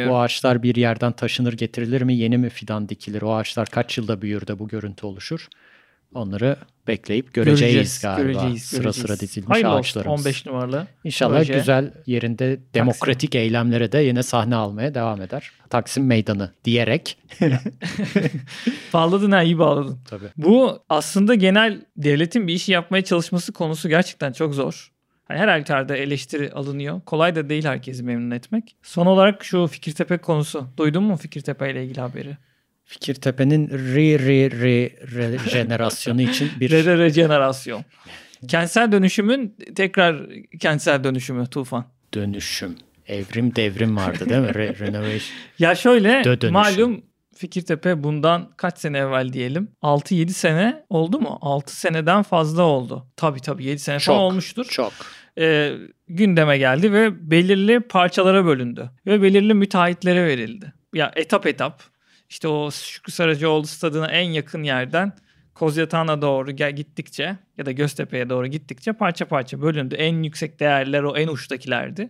bu 0.10 0.17
ağaçlar 0.17 0.63
bir 0.63 0.75
yerden 0.75 1.12
taşınır 1.12 1.54
getirilir 1.54 2.01
mi? 2.01 2.15
Yeni 2.15 2.38
mi 2.38 2.49
fidan 2.49 2.89
dikilir? 2.89 3.21
O 3.21 3.36
ağaçlar 3.36 3.67
kaç 3.67 3.97
yılda 3.97 4.21
büyür 4.21 4.47
de 4.47 4.60
bu 4.60 4.67
görüntü 4.67 5.06
oluşur? 5.06 5.47
Onları 6.15 6.58
bekleyip 6.88 7.34
göreceğiz, 7.34 7.60
Göreceğiz, 7.62 8.01
galiba. 8.01 8.21
göreceğiz, 8.32 8.63
sıra 8.63 8.84
göreceğiz. 8.84 9.08
sıra 9.08 9.19
dizilmiş 9.19 9.49
Hayırlı 9.49 9.69
olsun, 9.69 9.80
ağaçlarımız. 9.80 10.25
15 10.25 10.45
numaralı. 10.45 10.88
İnşallah 11.04 11.38
proje. 11.38 11.54
güzel 11.54 11.91
yerinde 12.06 12.60
demokratik 12.73 13.36
eylemlere 13.36 13.91
de 13.91 13.97
yine 13.99 14.23
sahne 14.23 14.56
almaya 14.56 14.95
devam 14.95 15.21
eder. 15.21 15.51
Taksim 15.69 16.06
Meydanı 16.06 16.51
diyerek. 16.65 17.17
Bağladın 18.93 19.32
ha 19.32 19.43
iyi 19.43 19.60
bağladın. 19.60 19.99
Tabii. 20.10 20.25
Bu 20.38 20.80
aslında 20.89 21.36
genel 21.36 21.82
devletin 21.97 22.47
bir 22.47 22.54
işi 22.54 22.71
yapmaya 22.71 23.04
çalışması 23.04 23.54
konusu 23.54 23.89
gerçekten 23.89 24.32
çok 24.32 24.54
zor. 24.56 24.91
Yani 25.30 25.39
her 25.39 25.47
halükarda 25.47 25.97
eleştiri 25.97 26.51
alınıyor. 26.51 27.01
Kolay 27.06 27.36
da 27.36 27.49
değil 27.49 27.65
herkesi 27.65 28.04
memnun 28.04 28.32
etmek. 28.32 28.75
Son 28.84 29.06
olarak 29.06 29.43
şu 29.43 29.67
Fikirtepe 29.67 30.17
konusu. 30.17 30.67
Duydun 30.78 31.04
mu 31.04 31.17
Fikirtepe 31.17 31.71
ile 31.71 31.84
ilgili 31.86 32.01
haberi? 32.01 32.38
Fikirtepe'nin 32.85 33.69
re 33.69 34.19
re 34.19 34.49
re 34.51 34.91
rejenerasyonu 35.45 36.21
için 36.21 36.51
bir 36.59 36.69
Re- 36.71 36.83
re- 36.85 36.97
Rejenerasyon. 36.97 37.83
Kentsel 38.47 38.91
dönüşümün 38.91 39.55
tekrar 39.75 40.15
kentsel 40.59 41.03
dönüşümü 41.03 41.47
Tufan. 41.47 41.85
dönüşüm. 42.13 42.75
Evrim 43.07 43.55
devrim 43.55 43.97
vardı 43.97 44.29
değil 44.29 44.41
mi? 44.41 44.47
Re- 44.47 44.79
renovation. 44.79 45.19
Ya 45.59 45.75
şöyle 45.75 46.09
Dö- 46.21 46.51
malum 46.51 47.01
Fikirtepe 47.35 48.03
bundan 48.03 48.51
kaç 48.57 48.79
sene 48.79 48.97
evvel 48.97 49.33
diyelim? 49.33 49.67
6-7 49.83 50.29
sene 50.29 50.83
oldu 50.89 51.19
mu? 51.19 51.37
6 51.41 51.75
seneden 51.75 52.23
fazla 52.23 52.63
oldu. 52.63 53.07
Tabii 53.15 53.39
tabii 53.39 53.63
7 53.65 53.79
sene 53.79 53.99
Çok. 53.99 54.15
falan 54.15 54.19
olmuştur. 54.25 54.65
Çok. 54.69 54.93
Ee, 55.37 55.71
gündeme 56.07 56.57
geldi 56.57 56.93
ve 56.93 57.31
belirli 57.31 57.79
parçalara 57.79 58.45
bölündü. 58.45 58.89
Ve 59.05 59.21
belirli 59.21 59.53
müteahhitlere 59.53 60.25
verildi. 60.27 60.73
Ya 60.93 61.11
etap 61.15 61.47
etap 61.47 61.83
işte 62.29 62.47
o 62.47 62.71
Şükrü 62.71 63.11
Saracoğlu 63.11 63.67
stadına 63.67 64.07
en 64.07 64.29
yakın 64.29 64.63
yerden 64.63 65.13
Kozyatağı'na 65.53 66.21
doğru 66.21 66.51
gittikçe 66.51 67.38
ya 67.57 67.65
da 67.65 67.71
Göztepe'ye 67.71 68.29
doğru 68.29 68.47
gittikçe 68.47 68.93
parça 68.93 69.27
parça 69.27 69.61
bölündü. 69.61 69.95
En 69.95 70.23
yüksek 70.23 70.59
değerler 70.59 71.03
o 71.03 71.17
en 71.17 71.27
uçtakilerdi. 71.27 72.09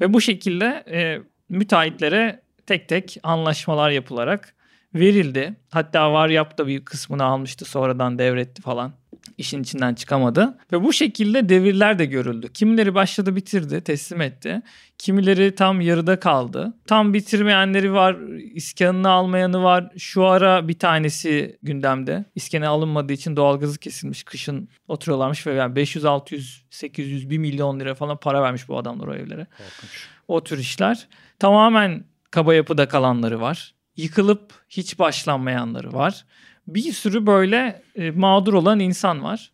Ve 0.00 0.12
bu 0.12 0.20
şekilde 0.20 0.84
e, 0.90 1.20
müteahhitlere 1.48 2.42
tek 2.66 2.88
tek 2.88 3.16
anlaşmalar 3.22 3.90
yapılarak 3.90 4.54
verildi. 4.94 5.54
Hatta 5.70 6.12
Varyap 6.12 6.58
da 6.58 6.66
bir 6.66 6.84
kısmını 6.84 7.24
almıştı 7.24 7.64
sonradan 7.64 8.18
devretti 8.18 8.62
falan. 8.62 8.92
İşin 9.38 9.62
içinden 9.62 9.94
çıkamadı. 9.94 10.58
Ve 10.72 10.82
bu 10.82 10.92
şekilde 10.92 11.48
devirler 11.48 11.98
de 11.98 12.04
görüldü. 12.06 12.52
Kimileri 12.52 12.94
başladı 12.94 13.36
bitirdi, 13.36 13.80
teslim 13.80 14.20
etti. 14.20 14.62
Kimileri 14.98 15.54
tam 15.54 15.80
yarıda 15.80 16.20
kaldı. 16.20 16.74
Tam 16.86 17.14
bitirmeyenleri 17.14 17.92
var, 17.92 18.16
iskanını 18.54 19.08
almayanı 19.10 19.62
var. 19.62 19.92
Şu 19.98 20.24
ara 20.26 20.68
bir 20.68 20.78
tanesi 20.78 21.58
gündemde. 21.62 22.24
İskene 22.34 22.68
alınmadığı 22.68 23.12
için 23.12 23.36
doğalgazı 23.36 23.78
kesilmiş. 23.78 24.22
Kışın 24.22 24.68
oturuyorlarmış 24.88 25.46
ve 25.46 25.52
yani 25.54 25.76
500, 25.76 26.04
600, 26.04 26.64
800, 26.70 27.30
1 27.30 27.38
milyon 27.38 27.80
lira 27.80 27.94
falan 27.94 28.16
para 28.16 28.42
vermiş 28.42 28.68
bu 28.68 28.78
adamlar 28.78 29.06
o 29.06 29.14
evlere 29.14 29.46
Korkunç. 29.50 30.08
o 30.28 30.44
tür 30.44 30.58
işler. 30.58 31.08
Tamamen 31.38 32.04
kaba 32.30 32.54
yapıda 32.54 32.88
kalanları 32.88 33.40
var. 33.40 33.74
Yıkılıp 33.96 34.52
hiç 34.68 34.98
başlanmayanları 34.98 35.92
var. 35.92 36.24
Bir 36.66 36.92
sürü 36.92 37.26
böyle 37.26 37.82
e, 37.96 38.10
mağdur 38.10 38.54
olan 38.54 38.80
insan 38.80 39.22
var. 39.22 39.52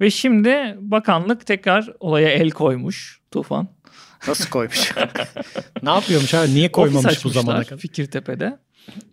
Ve 0.00 0.10
şimdi 0.10 0.76
bakanlık 0.78 1.46
tekrar 1.46 1.88
olaya 2.00 2.28
el 2.28 2.50
koymuş 2.50 3.20
Tufan. 3.30 3.68
Nasıl 4.28 4.50
koymuş? 4.50 4.92
ne 5.82 5.90
yapıyormuş 5.90 6.34
abi? 6.34 6.54
Niye 6.54 6.72
koymamış 6.72 7.24
bu 7.24 7.28
zamana 7.28 7.64
kadar? 7.64 7.78
Fikirtepe'de. 7.78 8.58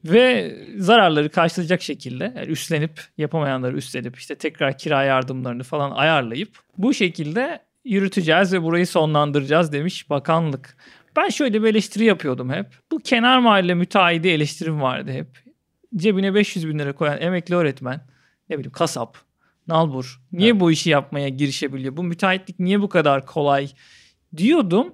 Ve 0.06 0.56
zararları 0.78 1.30
karşılayacak 1.30 1.82
şekilde 1.82 2.34
yani 2.36 2.48
üstlenip 2.48 3.02
yapamayanları 3.18 3.78
üstlenip 3.78 4.18
işte 4.18 4.36
tekrar 4.36 4.78
kira 4.78 5.04
yardımlarını 5.04 5.64
falan 5.64 5.92
ayarlayıp 5.92 6.50
bu 6.78 6.94
şekilde 6.94 7.60
yürüteceğiz 7.86 8.54
ve 8.54 8.64
burayı 8.64 8.88
sonlandıracağız 8.88 9.72
demiş 9.72 10.10
bakanlık. 10.10 10.78
Ben 11.16 11.30
şöyle 11.30 11.64
bir 11.64 11.68
eleştiri 11.68 12.04
yapıyordum 12.04 12.50
hep. 12.50 12.68
Bu 12.92 13.00
kenar 13.00 13.40
mahalle 13.40 13.74
müteahhidi 13.74 14.28
eleştirim 14.28 14.82
vardı 14.82 15.12
hep. 15.12 15.47
Cebine 15.96 16.34
500 16.34 16.68
bin 16.68 16.80
lira 16.80 16.94
koyan 16.94 17.22
emekli 17.22 17.56
öğretmen, 17.56 18.02
ne 18.50 18.58
bileyim 18.58 18.72
kasap, 18.72 19.18
nalbur. 19.68 20.22
Niye 20.32 20.50
Evet. 20.50 20.60
bu 20.62 20.72
işi 20.72 20.90
yapmaya 20.90 21.30
girişebiliyor? 21.30 21.98
Bu 21.98 22.04
müteahhitlik 22.04 22.60
niye 22.60 22.82
bu 22.82 22.90
kadar 22.90 23.26
kolay 23.26 23.70
diyordum. 24.38 24.94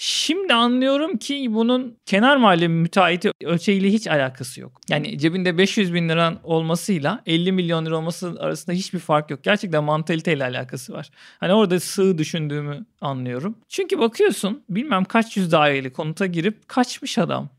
Şimdi 0.00 0.54
anlıyorum 0.54 1.16
ki 1.16 1.46
bunun 1.50 1.98
kenar 2.06 2.36
mahalle 2.36 2.68
müteahhiti 2.68 3.32
ölçeğiyle 3.44 3.88
hiç 3.92 4.06
alakası 4.06 4.60
yok. 4.60 4.80
Yani 4.90 5.18
cebinde 5.18 5.58
500 5.58 5.94
bin 5.94 6.08
liran 6.08 6.38
olmasıyla 6.42 7.22
50 7.26 7.52
milyon 7.52 7.86
lira 7.86 7.96
olması 7.96 8.36
arasında 8.40 8.76
hiçbir 8.76 8.98
fark 8.98 9.30
yok. 9.30 9.44
Gerçekten 9.44 9.84
mantaliteyle 9.84 10.44
alakası 10.44 10.92
var. 10.92 11.10
Hani 11.40 11.52
orada 11.52 11.80
sığ 11.80 12.18
düşündüğümü 12.18 12.86
anlıyorum. 13.00 13.58
Çünkü 13.68 13.98
bakıyorsun 13.98 14.64
bilmem 14.68 15.04
kaç 15.04 15.36
yüz 15.36 15.52
daireli 15.52 15.92
konuta 15.92 16.26
girip 16.26 16.68
kaçmış 16.68 17.18
adam. 17.18 17.50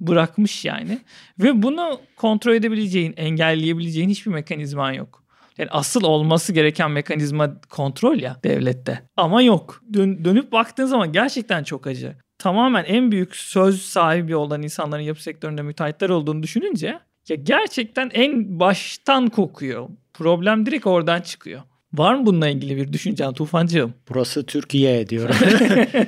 Bırakmış 0.00 0.64
yani. 0.64 0.98
Ve 1.38 1.62
bunu 1.62 2.00
kontrol 2.16 2.54
edebileceğin, 2.54 3.14
engelleyebileceğin 3.16 4.08
hiçbir 4.08 4.30
mekanizman 4.30 4.92
yok. 4.92 5.22
Yani 5.58 5.70
asıl 5.70 6.04
olması 6.04 6.52
gereken 6.52 6.90
mekanizma 6.90 7.60
kontrol 7.68 8.18
ya 8.18 8.36
devlette. 8.44 9.02
Ama 9.16 9.42
yok. 9.42 9.82
Dön- 9.92 10.24
dönüp 10.24 10.52
baktığın 10.52 10.86
zaman 10.86 11.12
gerçekten 11.12 11.64
çok 11.64 11.86
acı. 11.86 12.16
Tamamen 12.38 12.84
en 12.84 13.12
büyük 13.12 13.36
söz 13.36 13.82
sahibi 13.82 14.36
olan 14.36 14.62
insanların 14.62 15.02
yapı 15.02 15.22
sektöründe 15.22 15.62
müteahhitler 15.62 16.08
olduğunu 16.08 16.42
düşününce 16.42 16.98
ya 17.28 17.36
gerçekten 17.36 18.10
en 18.14 18.60
baştan 18.60 19.28
kokuyor. 19.28 19.88
Problem 20.14 20.66
direkt 20.66 20.86
oradan 20.86 21.20
çıkıyor. 21.20 21.62
Var 21.92 22.14
mı 22.14 22.26
bununla 22.26 22.48
ilgili 22.48 22.76
bir 22.76 22.92
düşüncen 22.92 23.32
Tufancığım? 23.32 23.94
Burası 24.08 24.46
Türkiye 24.46 25.08
diyorum. 25.08 25.36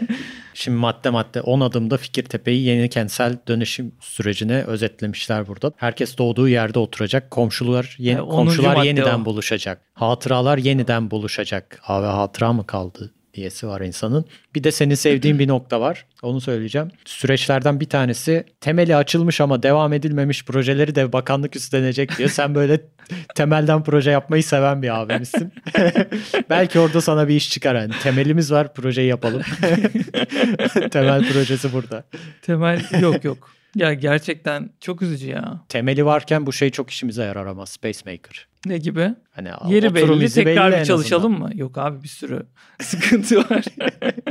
Şimdi 0.54 0.76
madde 0.78 1.10
madde 1.10 1.40
10 1.40 1.60
adımda 1.60 1.96
Fikirtepe'yi 1.96 2.64
yeni 2.64 2.88
kentsel 2.88 3.38
dönüşüm 3.48 3.92
sürecine 4.00 4.62
özetlemişler 4.62 5.46
burada. 5.46 5.72
Herkes 5.76 6.18
doğduğu 6.18 6.48
yerde 6.48 6.78
oturacak. 6.78 7.30
Komşular 7.30 7.96
yeni, 7.98 8.22
10. 8.22 8.30
komşular 8.30 8.84
yeniden 8.84 9.20
o. 9.20 9.24
buluşacak. 9.24 9.80
Hatıralar 9.94 10.58
yeniden 10.58 11.10
buluşacak. 11.10 11.78
Ha 11.82 12.02
ve 12.02 12.06
hatıra 12.06 12.52
mı 12.52 12.66
kaldı 12.66 13.12
diyesi 13.34 13.68
var 13.68 13.80
insanın. 13.80 14.24
Bir 14.54 14.64
de 14.64 14.72
senin 14.72 14.94
sevdiğin 14.94 15.38
bir 15.38 15.48
nokta 15.48 15.80
var. 15.80 16.06
Onu 16.22 16.40
söyleyeceğim. 16.40 16.88
Süreçlerden 17.04 17.80
bir 17.80 17.88
tanesi 17.88 18.44
temeli 18.60 18.96
açılmış 18.96 19.40
ama 19.40 19.62
devam 19.62 19.92
edilmemiş 19.92 20.44
projeleri 20.44 20.94
de 20.94 21.12
bakanlık 21.12 21.56
üstlenecek 21.56 22.18
diyor. 22.18 22.30
Sen 22.30 22.54
böyle 22.54 22.80
temelden 23.34 23.84
proje 23.84 24.10
yapmayı 24.10 24.44
seven 24.44 24.82
bir 24.82 25.00
abimizsin. 25.00 25.52
Belki 26.50 26.78
orada 26.78 27.00
sana 27.00 27.28
bir 27.28 27.34
iş 27.34 27.50
çıkar. 27.50 27.74
Yani 27.74 27.92
temelimiz 28.02 28.52
var 28.52 28.74
projeyi 28.74 29.08
yapalım. 29.08 29.42
Temel 30.90 31.32
projesi 31.32 31.72
burada. 31.72 32.04
Temel 32.42 32.82
yok 33.00 33.24
yok. 33.24 33.59
Ya 33.74 33.94
gerçekten 33.94 34.70
çok 34.80 35.02
üzücü 35.02 35.28
ya. 35.28 35.60
Temeli 35.68 36.04
varken 36.04 36.46
bu 36.46 36.52
şey 36.52 36.70
çok 36.70 36.90
işimize 36.90 37.24
yarar 37.24 37.46
ama 37.46 37.66
Spacemaker. 37.66 38.46
Ne 38.66 38.78
gibi? 38.78 39.14
Hani 39.30 39.48
Yeri 39.68 39.94
belli 39.94 40.30
tekrar 40.30 40.72
belli 40.72 40.80
bir 40.80 40.84
çalışalım 40.84 41.38
mı? 41.38 41.50
Yok 41.54 41.78
abi 41.78 42.02
bir 42.02 42.08
sürü 42.08 42.46
sıkıntı 42.80 43.38
var. 43.38 43.64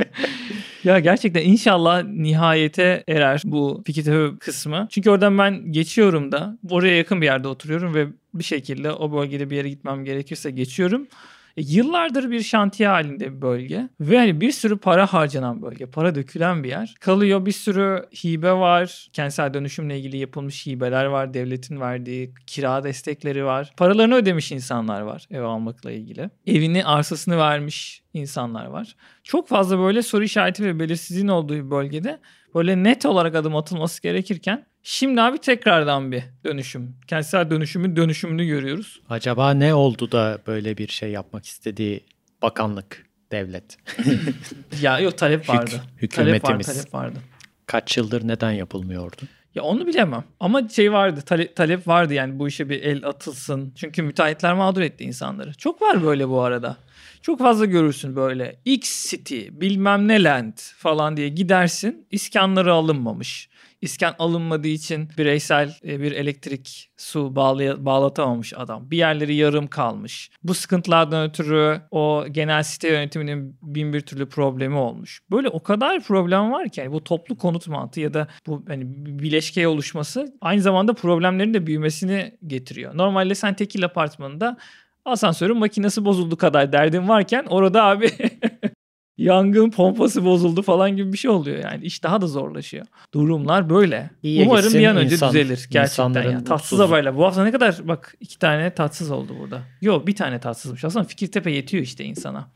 ya 0.84 0.98
gerçekten 0.98 1.42
inşallah 1.42 2.04
nihayete 2.04 3.04
erer 3.08 3.42
bu 3.44 3.82
Fikirtepe 3.86 4.38
kısmı. 4.38 4.86
Çünkü 4.90 5.10
oradan 5.10 5.38
ben 5.38 5.72
geçiyorum 5.72 6.32
da 6.32 6.58
oraya 6.70 6.96
yakın 6.96 7.20
bir 7.20 7.26
yerde 7.26 7.48
oturuyorum 7.48 7.94
ve 7.94 8.06
bir 8.34 8.44
şekilde 8.44 8.92
o 8.92 9.12
bölgede 9.12 9.50
bir 9.50 9.56
yere 9.56 9.68
gitmem 9.68 10.04
gerekirse 10.04 10.50
geçiyorum. 10.50 11.06
E, 11.56 11.62
yıllardır 11.62 12.30
bir 12.30 12.42
şantiye 12.42 12.88
halinde 12.88 13.36
bir 13.36 13.42
bölge 13.42 13.88
ve 14.00 14.18
hani 14.18 14.40
bir 14.40 14.52
sürü 14.52 14.78
para 14.78 15.06
harcanan 15.06 15.62
bölge, 15.62 15.86
para 15.86 16.14
dökülen 16.14 16.64
bir 16.64 16.68
yer. 16.68 16.94
Kalıyor 17.00 17.46
bir 17.46 17.52
sürü 17.52 18.06
hibe 18.24 18.52
var. 18.52 19.08
Kentsel 19.12 19.54
dönüşümle 19.54 19.98
ilgili 19.98 20.16
yapılmış 20.16 20.66
hibeler 20.66 21.04
var. 21.04 21.34
Devletin 21.34 21.80
verdiği 21.80 22.34
kira 22.46 22.84
destekleri 22.84 23.44
var. 23.44 23.72
Paralarını 23.76 24.14
ödemiş 24.14 24.52
insanlar 24.52 25.00
var 25.00 25.26
ev 25.30 25.42
almakla 25.42 25.90
ilgili. 25.90 26.30
Evini, 26.46 26.84
arsasını 26.84 27.38
vermiş 27.38 28.02
insanlar 28.14 28.66
var. 28.66 28.96
Çok 29.22 29.48
fazla 29.48 29.78
böyle 29.78 30.02
soru 30.02 30.24
işareti 30.24 30.64
ve 30.64 30.78
belirsizliğin 30.78 31.28
olduğu 31.28 31.54
bir 31.54 31.70
bölgede 31.70 32.20
böyle 32.54 32.82
net 32.82 33.06
olarak 33.06 33.34
adım 33.34 33.56
atılması 33.56 34.02
gerekirken 34.02 34.66
şimdi 34.82 35.20
abi 35.20 35.38
tekrardan 35.38 36.12
bir 36.12 36.22
dönüşüm. 36.44 36.96
Kentsel 37.06 37.50
dönüşümün 37.50 37.96
dönüşümünü 37.96 38.46
görüyoruz. 38.46 39.00
Acaba 39.08 39.50
ne 39.54 39.74
oldu 39.74 40.12
da 40.12 40.38
böyle 40.46 40.76
bir 40.78 40.88
şey 40.88 41.10
yapmak 41.10 41.46
istediği 41.46 42.04
bakanlık, 42.42 43.06
devlet? 43.32 43.76
Ya 44.82 44.98
yok 45.00 45.18
talep 45.18 45.42
Hük- 45.42 45.48
vardı. 45.48 45.70
Talep 45.70 45.82
var, 45.82 45.86
hükümetimiz. 46.02 46.66
talep 46.66 46.94
vardı. 46.94 47.18
Kaç 47.66 47.96
yıldır 47.96 48.28
neden 48.28 48.50
yapılmıyordu? 48.50 49.16
Ya 49.54 49.62
onu 49.62 49.86
bilemem. 49.86 50.24
Ama 50.40 50.68
şey 50.68 50.92
vardı, 50.92 51.20
tale- 51.26 51.54
talep 51.54 51.88
vardı 51.88 52.14
yani 52.14 52.38
bu 52.38 52.48
işe 52.48 52.68
bir 52.68 52.82
el 52.82 53.04
atılsın. 53.06 53.72
Çünkü 53.76 54.02
müteahhitler 54.02 54.54
mağdur 54.54 54.80
etti 54.80 55.04
insanları. 55.04 55.54
Çok 55.54 55.82
var 55.82 56.02
böyle 56.04 56.28
bu 56.28 56.40
arada. 56.40 56.76
Çok 57.22 57.38
fazla 57.38 57.64
görürsün 57.64 58.16
böyle 58.16 58.56
X 58.64 59.10
City 59.10 59.40
bilmem 59.50 60.08
ne 60.08 60.22
land 60.22 60.52
falan 60.58 61.16
diye 61.16 61.28
gidersin. 61.28 62.06
İskanları 62.10 62.72
alınmamış. 62.72 63.48
İskan 63.82 64.14
alınmadığı 64.18 64.68
için 64.68 65.08
bireysel 65.18 65.76
e, 65.84 66.00
bir 66.00 66.12
elektrik 66.12 66.90
su 66.96 67.18
bağlay- 67.36 67.84
bağlatamamış 67.84 68.52
adam. 68.56 68.90
Bir 68.90 68.96
yerleri 68.96 69.34
yarım 69.34 69.66
kalmış. 69.66 70.30
Bu 70.42 70.54
sıkıntılardan 70.54 71.28
ötürü 71.28 71.80
o 71.90 72.24
genel 72.30 72.62
site 72.62 72.88
yönetiminin 72.88 73.56
bin 73.62 73.92
bir 73.92 74.00
türlü 74.00 74.28
problemi 74.28 74.76
olmuş. 74.76 75.20
Böyle 75.30 75.48
o 75.48 75.62
kadar 75.62 76.00
problem 76.02 76.52
var 76.52 76.68
ki 76.68 76.80
yani 76.80 76.92
bu 76.92 77.04
toplu 77.04 77.36
konut 77.36 77.68
mantığı 77.68 78.00
ya 78.00 78.14
da 78.14 78.28
bu 78.46 78.64
hani 78.68 78.82
bileşkeye 79.18 79.68
oluşması 79.68 80.34
aynı 80.40 80.60
zamanda 80.62 80.94
problemlerin 80.94 81.54
de 81.54 81.66
büyümesini 81.66 82.38
getiriyor. 82.46 82.96
Normalde 82.96 83.34
sen 83.34 83.54
tekil 83.54 83.84
apartmanında 83.84 84.56
asansörün 85.04 85.58
makinesi 85.58 86.04
bozuldu 86.04 86.36
kadar 86.36 86.72
derdin 86.72 87.08
varken 87.08 87.44
orada 87.48 87.84
abi 87.84 88.10
yangın 89.20 89.70
pompası 89.70 90.24
bozuldu 90.24 90.62
falan 90.62 90.96
gibi 90.96 91.12
bir 91.12 91.18
şey 91.18 91.30
oluyor 91.30 91.58
yani. 91.64 91.84
İş 91.84 92.02
daha 92.02 92.20
da 92.20 92.26
zorlaşıyor. 92.26 92.86
Durumlar 93.14 93.70
böyle. 93.70 94.10
İyiye 94.22 94.46
Umarım 94.46 94.74
bir 94.74 94.86
an 94.86 94.96
önce 94.96 95.14
insan- 95.14 95.28
düzelir 95.28 95.68
gerçekten 95.70 96.30
ya. 96.30 96.44
Tatsız 96.44 96.78
haberler. 96.78 97.16
Bu 97.16 97.24
hafta 97.24 97.44
ne 97.44 97.52
kadar 97.52 97.76
bak 97.84 98.14
iki 98.20 98.38
tane 98.38 98.74
tatsız 98.74 99.10
oldu 99.10 99.32
burada. 99.40 99.62
Yok 99.80 100.06
bir 100.06 100.14
tane 100.14 100.40
tatsızmış. 100.40 100.84
Aslında 100.84 101.04
Fikirtepe 101.04 101.50
yetiyor 101.50 101.82
işte 101.82 102.04
insana. 102.04 102.50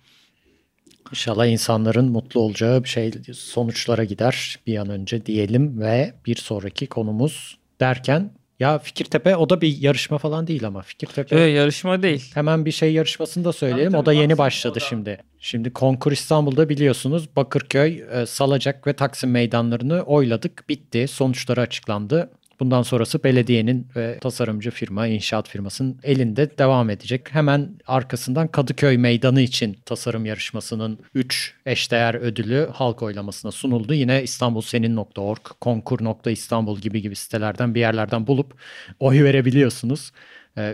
İnşallah 1.11 1.47
insanların 1.47 2.12
mutlu 2.12 2.41
olacağı 2.41 2.85
bir 2.85 2.89
şey 2.89 3.12
sonuçlara 3.33 4.05
gider 4.05 4.59
bir 4.67 4.77
an 4.77 4.89
önce 4.89 5.27
diyelim 5.27 5.81
ve 5.81 6.15
bir 6.27 6.37
sonraki 6.37 6.87
konumuz 6.87 7.59
derken 7.81 8.31
ya 8.61 8.79
Fikirtepe 8.79 9.37
o 9.37 9.51
da 9.51 9.61
bir 9.61 9.77
yarışma 9.81 10.19
falan 10.19 10.47
değil 10.47 10.67
ama 10.67 10.83
Fikirtepe 10.83 11.37
Öyle 11.37 11.51
yarışma 11.51 12.03
değil. 12.03 12.31
hemen 12.35 12.65
bir 12.65 12.73
şey 12.73 12.93
yarışmasını 12.93 13.45
da 13.45 13.53
söyleyelim. 13.53 13.93
Tabii, 13.93 14.03
o 14.03 14.07
da 14.07 14.11
tabii, 14.11 14.17
yeni 14.17 14.39
başladı 14.39 14.75
da. 14.75 14.81
şimdi. 14.81 15.19
Şimdi 15.41 15.73
Konkur 15.73 16.13
İstanbul'da 16.13 16.69
biliyorsunuz 16.69 17.29
Bakırköy, 17.37 18.05
e, 18.13 18.27
Salacak 18.27 18.87
ve 18.87 18.93
Taksim 18.93 19.31
meydanlarını 19.31 20.03
oyladık. 20.03 20.69
Bitti. 20.69 21.09
Sonuçları 21.09 21.61
açıklandı. 21.61 22.31
Bundan 22.61 22.83
sonrası 22.83 23.25
belediyenin 23.25 23.87
ve 23.97 24.19
tasarımcı 24.21 24.71
firma, 24.71 25.07
inşaat 25.07 25.49
firmasının 25.49 25.97
elinde 26.03 26.59
devam 26.59 26.91
edecek. 26.91 27.35
Hemen 27.35 27.71
arkasından 27.87 28.49
Kadıköy 28.49 28.97
Meydanı 28.97 29.41
için 29.41 29.77
tasarım 29.85 30.27
yarışmasının 30.27 30.99
3 31.15 31.55
eşdeğer 31.67 32.15
ödülü 32.15 32.69
halk 32.73 33.03
oylamasına 33.03 33.53
sunuldu. 33.53 33.95
Yine 33.95 34.23
İstanbulsenin.org, 34.23 35.43
konkur.istanbul 35.61 36.79
gibi 36.79 37.03
gibi 37.03 37.17
sitelerden 37.17 37.75
bir 37.75 37.81
yerlerden 37.81 38.27
bulup 38.27 38.55
oy 39.01 39.25
verebiliyorsunuz. 39.25 40.13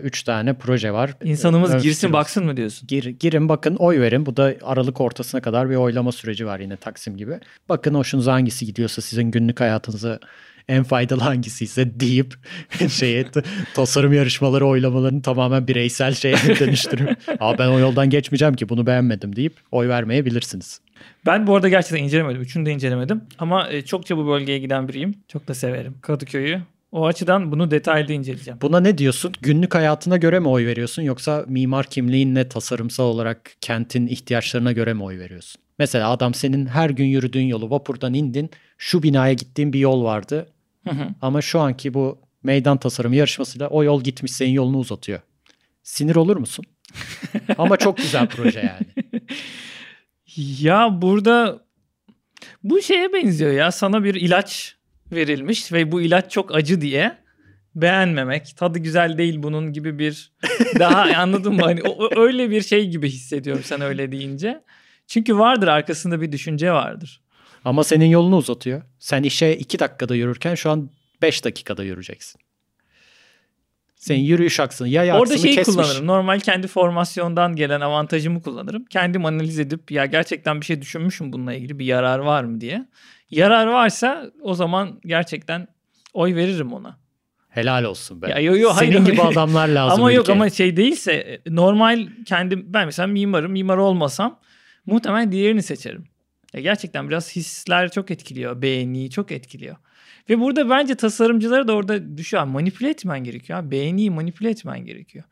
3 0.02 0.22
tane 0.22 0.54
proje 0.54 0.92
var. 0.92 1.14
İnsanımız 1.24 1.70
Ön 1.70 1.80
girsin 1.80 1.94
fikrimiz. 1.94 2.12
baksın 2.12 2.44
mı 2.44 2.56
diyorsun? 2.56 2.86
Gir, 2.86 3.04
girin 3.04 3.48
bakın 3.48 3.76
oy 3.76 4.00
verin. 4.00 4.26
Bu 4.26 4.36
da 4.36 4.54
Aralık 4.62 5.00
ortasına 5.00 5.40
kadar 5.40 5.70
bir 5.70 5.76
oylama 5.76 6.12
süreci 6.12 6.46
var 6.46 6.60
yine 6.60 6.76
Taksim 6.76 7.16
gibi. 7.16 7.40
Bakın 7.68 7.94
hoşunuza 7.94 8.32
hangisi 8.32 8.66
gidiyorsa 8.66 9.02
sizin 9.02 9.30
günlük 9.30 9.60
hayatınıza 9.60 10.18
en 10.70 10.82
faydalı 10.82 11.20
hangisiyse 11.20 12.00
deyip 12.00 12.34
şeye 12.88 13.26
tasarım 13.74 14.12
yarışmaları 14.12 14.66
oylamalarını 14.66 15.22
tamamen 15.22 15.68
bireysel 15.68 16.14
şeye 16.14 16.36
dönüştürüp 16.60 17.18
Aa 17.40 17.58
ben 17.58 17.68
o 17.68 17.78
yoldan 17.78 18.10
geçmeyeceğim 18.10 18.54
ki 18.54 18.68
bunu 18.68 18.86
beğenmedim 18.86 19.36
deyip 19.36 19.54
oy 19.72 19.88
vermeyebilirsiniz. 19.88 20.80
Ben 21.26 21.46
bu 21.46 21.56
arada 21.56 21.68
gerçekten 21.68 22.04
incelemedim. 22.04 22.42
Üçünü 22.42 22.66
de 22.66 22.72
incelemedim. 22.72 23.20
Ama 23.38 23.68
e, 23.70 23.82
çokça 23.82 24.16
bu 24.16 24.26
bölgeye 24.26 24.58
giden 24.58 24.88
biriyim. 24.88 25.14
Çok 25.28 25.48
da 25.48 25.54
severim 25.54 25.94
Kadıköy'ü. 26.02 26.60
O 26.92 27.06
açıdan 27.06 27.52
bunu 27.52 27.70
detaylı 27.70 28.12
inceleyeceğim. 28.12 28.58
Buna 28.62 28.80
ne 28.80 28.98
diyorsun? 28.98 29.32
Günlük 29.40 29.74
hayatına 29.74 30.16
göre 30.16 30.40
mi 30.40 30.48
oy 30.48 30.66
veriyorsun 30.66 31.02
yoksa 31.02 31.44
mimar 31.48 31.86
kimliğinle 31.86 32.48
tasarımsal 32.48 33.04
olarak 33.04 33.50
kentin 33.60 34.06
ihtiyaçlarına 34.06 34.72
göre 34.72 34.94
mi 34.94 35.02
oy 35.02 35.18
veriyorsun? 35.18 35.62
Mesela 35.78 36.10
adam 36.10 36.34
senin 36.34 36.66
her 36.66 36.90
gün 36.90 37.04
yürüdüğün 37.04 37.46
yolu 37.46 37.70
vapurdan 37.70 38.14
indin 38.14 38.50
şu 38.78 39.02
binaya 39.02 39.32
gittiğin 39.32 39.72
bir 39.72 39.78
yol 39.78 40.04
vardı 40.04 40.46
Hı 40.88 40.94
hı. 40.94 41.08
ama 41.22 41.42
şu 41.42 41.60
anki 41.60 41.94
bu 41.94 42.18
meydan 42.42 42.76
tasarımı 42.78 43.16
yarışmasıyla 43.16 43.68
o 43.68 43.84
yol 43.84 44.02
gitmiş 44.02 44.32
senin 44.32 44.50
yolunu 44.50 44.78
uzatıyor. 44.78 45.20
Sinir 45.82 46.16
olur 46.16 46.36
musun? 46.36 46.64
ama 47.58 47.76
çok 47.76 47.96
güzel 47.96 48.26
proje 48.28 48.60
yani. 48.60 48.86
Ya 50.60 51.02
burada 51.02 51.64
bu 52.62 52.82
şeye 52.82 53.12
benziyor 53.12 53.52
ya. 53.52 53.72
Sana 53.72 54.04
bir 54.04 54.14
ilaç 54.14 54.76
verilmiş 55.12 55.72
ve 55.72 55.92
bu 55.92 56.00
ilaç 56.00 56.30
çok 56.32 56.54
acı 56.54 56.80
diye 56.80 57.18
beğenmemek, 57.74 58.56
tadı 58.56 58.78
güzel 58.78 59.18
değil 59.18 59.42
bunun 59.42 59.72
gibi 59.72 59.98
bir 59.98 60.32
daha 60.78 61.02
anladın 61.16 61.54
mı? 61.54 61.62
Hani 61.62 61.82
o- 61.82 62.20
öyle 62.20 62.50
bir 62.50 62.62
şey 62.62 62.88
gibi 62.88 63.08
hissediyorum 63.08 63.62
sen 63.64 63.80
öyle 63.80 64.12
deyince. 64.12 64.62
Çünkü 65.06 65.38
vardır 65.38 65.68
arkasında 65.68 66.20
bir 66.20 66.32
düşünce 66.32 66.72
vardır. 66.72 67.20
Ama 67.64 67.84
senin 67.84 68.06
yolunu 68.06 68.36
uzatıyor. 68.36 68.82
Sen 68.98 69.22
işe 69.22 69.56
2 69.56 69.78
dakikada 69.78 70.14
yürürken 70.14 70.54
şu 70.54 70.70
an 70.70 70.90
5 71.22 71.44
dakikada 71.44 71.82
yürüyeceksin. 71.84 72.40
Senin 73.96 74.20
yürüyüş 74.20 74.60
aksını 74.60 74.88
yay 74.88 75.12
Orada 75.12 75.38
şeyi 75.38 75.54
kesmiş. 75.54 75.76
kullanırım. 75.76 76.06
Normal 76.06 76.40
kendi 76.40 76.66
formasyondan 76.66 77.56
gelen 77.56 77.80
avantajımı 77.80 78.42
kullanırım. 78.42 78.84
Kendim 78.84 79.24
analiz 79.24 79.58
edip 79.58 79.90
ya 79.90 80.06
gerçekten 80.06 80.60
bir 80.60 80.66
şey 80.66 80.82
düşünmüşüm 80.82 81.32
bununla 81.32 81.54
ilgili 81.54 81.78
bir 81.78 81.84
yarar 81.84 82.18
var 82.18 82.44
mı 82.44 82.60
diye. 82.60 82.88
Yarar 83.30 83.66
varsa 83.66 84.30
o 84.42 84.54
zaman 84.54 85.00
gerçekten 85.06 85.68
oy 86.14 86.34
veririm 86.34 86.72
ona. 86.72 86.98
Helal 87.48 87.84
olsun 87.84 88.22
be. 88.22 88.30
Ya 88.30 88.38
yo 88.38 88.56
yo, 88.56 88.70
hayır, 88.74 88.92
Senin 88.92 89.02
hayır. 89.04 89.12
gibi 89.14 89.22
adamlar 89.22 89.68
lazım. 89.78 90.00
ama 90.00 90.12
yok 90.12 90.22
ülkeye. 90.24 90.32
ama 90.32 90.50
şey 90.50 90.76
değilse 90.76 91.12
e, 91.12 91.40
normal 91.54 92.08
kendim 92.26 92.64
ben 92.66 92.86
mesela 92.86 93.06
mimarım. 93.06 93.52
Mimar 93.52 93.76
olmasam 93.76 94.40
muhtemelen 94.86 95.32
diğerini 95.32 95.62
seçerim. 95.62 96.04
Ya 96.54 96.60
gerçekten 96.60 97.08
biraz 97.08 97.36
hisler 97.36 97.90
çok 97.90 98.10
etkiliyor. 98.10 98.62
Beğeniyi 98.62 99.10
çok 99.10 99.32
etkiliyor. 99.32 99.76
Ve 100.28 100.40
burada 100.40 100.70
bence 100.70 100.94
tasarımcılara 100.94 101.68
da 101.68 101.72
orada 101.72 102.18
düşüyor. 102.18 102.44
Manipüle 102.44 102.90
etmen 102.90 103.24
gerekiyor. 103.24 103.70
Beğeniyi 103.70 104.10
manipüle 104.10 104.50
etmen 104.50 104.84
gerekiyor. 104.84 105.24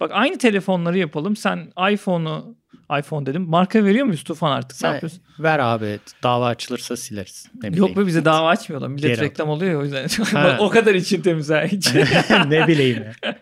Bak 0.00 0.10
aynı 0.14 0.38
telefonları 0.38 0.98
yapalım. 0.98 1.36
Sen 1.36 1.72
iPhone'u 1.92 2.56
iPhone 2.98 3.26
dedim. 3.26 3.42
Marka 3.42 3.84
veriyor 3.84 4.06
muyuz 4.06 4.24
Tufan 4.24 4.50
artık? 4.50 4.82
Ne 4.82 4.88
yapıyorsun? 4.88 5.22
ver 5.38 5.58
abi 5.58 5.98
dava 6.22 6.46
açılırsa 6.46 6.96
sileriz. 6.96 7.46
Ne 7.62 7.76
Yok 7.76 7.96
be 7.96 8.06
bize 8.06 8.24
dava 8.24 8.48
açmıyorlar. 8.48 8.88
Millet 8.88 9.02
Geri 9.02 9.20
reklam 9.20 9.48
oluyor 9.48 9.72
ya 9.72 9.78
o 9.78 9.82
yüzden. 9.82 10.08
Bak, 10.34 10.60
o 10.60 10.68
kadar 10.68 10.94
için 10.94 11.22
temiz 11.22 11.50
ha. 11.50 11.64
Hiç. 11.64 11.94
ne 12.46 12.68
bileyim 12.68 13.04
ya. 13.04 13.34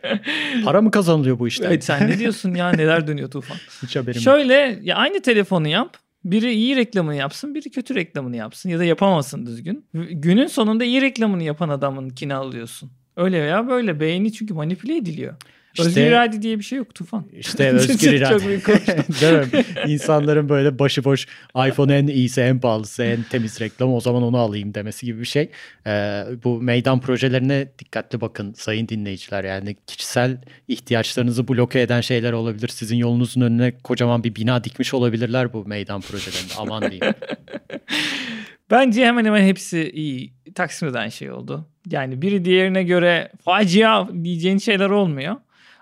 Para 0.64 0.80
mı 0.82 0.90
kazanılıyor 0.90 1.38
bu 1.38 1.48
işten? 1.48 1.66
Evet, 1.66 1.84
sen 1.84 2.08
ne 2.10 2.18
diyorsun 2.18 2.54
ya 2.54 2.70
neler 2.72 3.06
dönüyor 3.06 3.30
Tufan? 3.30 3.56
Hiç 3.82 3.96
haberim 3.96 4.14
yok. 4.14 4.22
Şöyle 4.22 4.78
ya 4.82 4.96
aynı 4.96 5.22
telefonu 5.22 5.68
yap. 5.68 5.96
Biri 6.24 6.52
iyi 6.52 6.76
reklamını 6.76 7.14
yapsın, 7.14 7.54
biri 7.54 7.70
kötü 7.70 7.94
reklamını 7.94 8.36
yapsın 8.36 8.68
ya 8.68 8.78
da 8.78 8.84
yapamasın 8.84 9.46
düzgün. 9.46 9.86
Günün 9.94 10.46
sonunda 10.46 10.84
iyi 10.84 11.02
reklamını 11.02 11.42
yapan 11.42 11.68
adamınkini 11.68 12.34
alıyorsun. 12.34 12.90
Öyle 13.16 13.42
veya 13.42 13.68
böyle 13.68 14.00
beğeni 14.00 14.32
çünkü 14.32 14.54
manipüle 14.54 14.96
ediliyor. 14.96 15.34
İşte- 15.78 15.88
Özgür 15.88 16.02
irade 16.02 16.42
diye 16.42 16.58
bir 16.58 16.64
şey 16.64 16.78
yok 16.78 16.94
Tufan. 16.94 17.26
İşte 17.32 17.68
özgür 17.72 18.12
irade. 18.12 18.38
Çok 18.38 18.48
büyük. 18.48 18.66
Değil 19.20 19.34
mi? 19.34 19.64
İnsanların 19.92 20.48
böyle 20.48 20.78
başıboş 20.78 21.26
iPhone 21.68 21.96
en 21.96 22.06
iyisi, 22.06 22.40
en 22.40 22.60
pahalısı, 22.60 23.02
en 23.02 23.22
temiz 23.22 23.60
reklam 23.60 23.94
o 23.94 24.00
zaman 24.00 24.22
onu 24.22 24.38
alayım 24.38 24.74
demesi 24.74 25.06
gibi 25.06 25.20
bir 25.20 25.24
şey. 25.26 25.50
Ee, 25.86 26.24
bu 26.44 26.62
meydan 26.62 27.00
projelerine 27.00 27.68
dikkatli 27.78 28.20
bakın 28.20 28.52
sayın 28.52 28.88
dinleyiciler. 28.88 29.44
Yani 29.44 29.76
kişisel 29.86 30.38
ihtiyaçlarınızı 30.68 31.48
bloke 31.48 31.80
eden 31.80 32.00
şeyler 32.00 32.32
olabilir. 32.32 32.68
Sizin 32.68 32.96
yolunuzun 32.96 33.40
önüne 33.40 33.72
kocaman 33.84 34.24
bir 34.24 34.34
bina 34.34 34.64
dikmiş 34.64 34.94
olabilirler 34.94 35.52
bu 35.52 35.64
meydan 35.66 36.00
projelerinde. 36.00 36.52
Aman 36.58 36.90
diyeyim. 36.90 37.14
Bence 38.70 39.06
hemen 39.06 39.24
hemen 39.24 39.42
hepsi 39.46 39.90
iyi. 39.90 40.32
Taksim'de 40.54 40.94
de 40.94 40.98
aynı 40.98 41.12
şey 41.12 41.30
oldu. 41.30 41.66
Yani 41.90 42.22
biri 42.22 42.44
diğerine 42.44 42.82
göre 42.82 43.30
facia 43.44 44.08
diyeceğin 44.24 44.58
şeyler 44.58 44.90
olmuyor. 44.90 45.36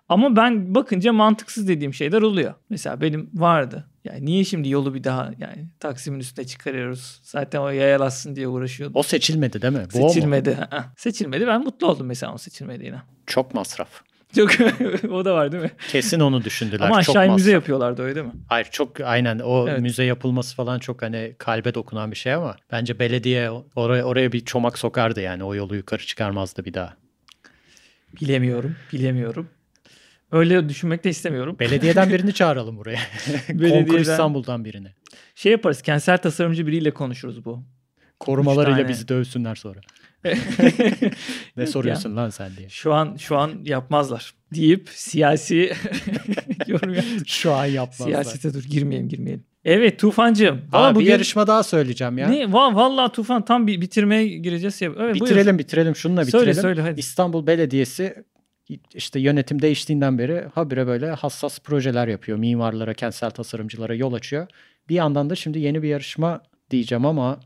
Ama 0.08 0.36
ben 0.36 0.74
bakınca 0.74 1.12
mantıksız 1.12 1.68
dediğim 1.68 1.94
şeyler 1.94 2.22
oluyor. 2.22 2.54
Mesela 2.70 3.00
benim 3.00 3.30
vardı. 3.34 3.84
Yani 4.04 4.26
niye 4.26 4.44
şimdi 4.44 4.68
yolu 4.68 4.94
bir 4.94 5.04
daha 5.04 5.30
yani 5.38 5.68
Taksim'in 5.80 6.20
üstüne 6.20 6.46
çıkarıyoruz? 6.46 7.20
Zaten 7.22 7.60
o 7.60 7.68
yayalasın 7.68 8.36
diye 8.36 8.48
uğraşıyordum. 8.48 8.96
O 8.96 9.02
seçilmedi 9.02 9.62
değil 9.62 9.72
mi? 9.74 9.84
Bu? 9.94 10.08
Seçilmedi. 10.08 10.58
Seçilmedi. 10.96 11.46
Ben 11.46 11.64
mutlu 11.64 11.86
oldum 11.86 12.06
mesela 12.06 12.34
o 12.34 12.38
seçilmediğine. 12.38 13.02
Çok 13.26 13.54
masraf. 13.54 13.88
Çok 14.36 14.50
o 15.10 15.24
da 15.24 15.34
var 15.34 15.52
değil 15.52 15.62
mi? 15.62 15.70
Kesin 15.88 16.20
onu 16.20 16.44
düşündüler. 16.44 16.86
Ama 16.86 17.02
çok 17.02 17.16
aşağı 17.16 17.34
müze 17.34 17.52
yapıyorlardı 17.52 18.02
öyle 18.02 18.14
değil 18.14 18.26
mi? 18.26 18.32
Hayır 18.48 18.68
çok 18.70 19.00
aynen 19.00 19.38
o 19.38 19.68
Evet. 19.68 19.80
müze 19.80 20.04
yapılması 20.04 20.56
falan 20.56 20.78
çok 20.78 21.02
hani 21.02 21.34
kalbe 21.38 21.74
dokunan 21.74 22.10
bir 22.10 22.16
şey 22.16 22.34
ama 22.34 22.56
bence 22.72 22.98
belediye 22.98 23.50
oraya 23.76 24.04
oraya 24.04 24.32
bir 24.32 24.44
çomak 24.44 24.78
sokardı 24.78 25.20
yani 25.20 25.44
o 25.44 25.54
yolu 25.54 25.76
yukarı 25.76 26.06
çıkarmazdı 26.06 26.64
bir 26.64 26.74
daha. 26.74 26.96
Bilemiyorum. 28.20 28.76
Bilemiyorum. 28.92 29.48
Öyle 30.32 30.68
düşünmek 30.68 31.04
de 31.04 31.10
istemiyorum. 31.10 31.56
Belediyeden 31.60 32.10
birini 32.10 32.32
çağıralım 32.32 32.76
buraya. 32.76 32.98
Konkur 33.68 33.98
İstanbul'dan 33.98 34.64
birini. 34.64 34.88
Şey 35.34 35.52
yaparız. 35.52 35.82
Kentsel 35.82 36.18
tasarımcı 36.18 36.66
biriyle 36.66 36.90
konuşuruz 36.90 37.44
bu. 37.44 37.64
Korumalarıyla 38.20 38.88
bizi 38.88 39.08
dövsünler 39.08 39.54
sonra. 39.54 39.80
Ne 41.56 41.66
soruyorsun 41.66 42.16
lan 42.16 42.30
sen 42.30 42.50
diye. 42.56 42.68
Şu 42.68 42.94
an 42.94 43.16
şu 43.16 43.36
an 43.36 43.50
yapmazlar. 43.64 44.34
deyip 44.54 44.88
siyasi 44.92 45.72
yorum. 46.66 46.94
Şu 47.26 47.52
an 47.52 47.64
yapmazlar. 47.64 48.06
Siyasete 48.06 48.54
dur 48.54 48.64
girmeyelim 48.64 49.08
girmeyelim. 49.08 49.44
Evet 49.64 49.98
Tufancığım. 50.00 50.60
Aa, 50.72 50.82
Valla 50.82 50.98
bir 50.98 51.04
yarışma 51.06 51.46
daha 51.46 51.62
söyleyeceğim 51.62 52.18
ya. 52.18 52.28
Ne? 52.28 52.42
Va- 52.42 52.74
Vallahi 52.74 53.12
Tufan 53.12 53.44
tam 53.44 53.66
bir 53.66 53.80
bitirmeye 53.80 54.28
gireceğiz. 54.28 54.80
Ya. 54.82 54.90
Evet, 54.98 55.14
buyur. 55.14 55.24
Bitirelim 55.26 55.58
bitirelim 55.58 55.96
şununla 55.96 56.24
Söyle 56.24 56.46
bitirelim. 56.46 56.62
söyle 56.62 56.80
hadi. 56.80 57.00
İstanbul 57.00 57.46
Belediyesi 57.46 58.24
işte 58.94 59.20
yönetim 59.20 59.62
değiştiğinden 59.62 60.18
beri 60.18 60.44
habire 60.54 60.86
böyle 60.86 61.10
hassas 61.10 61.58
projeler 61.58 62.08
yapıyor. 62.08 62.38
Mimarlara, 62.38 62.94
kentsel 62.94 63.30
tasarımcılara 63.30 63.94
yol 63.94 64.12
açıyor. 64.12 64.46
Bir 64.88 64.94
yandan 64.94 65.30
da 65.30 65.34
şimdi 65.34 65.58
yeni 65.58 65.82
bir 65.82 65.88
yarışma 65.88 66.42
diyeceğim 66.70 67.06
ama 67.06 67.40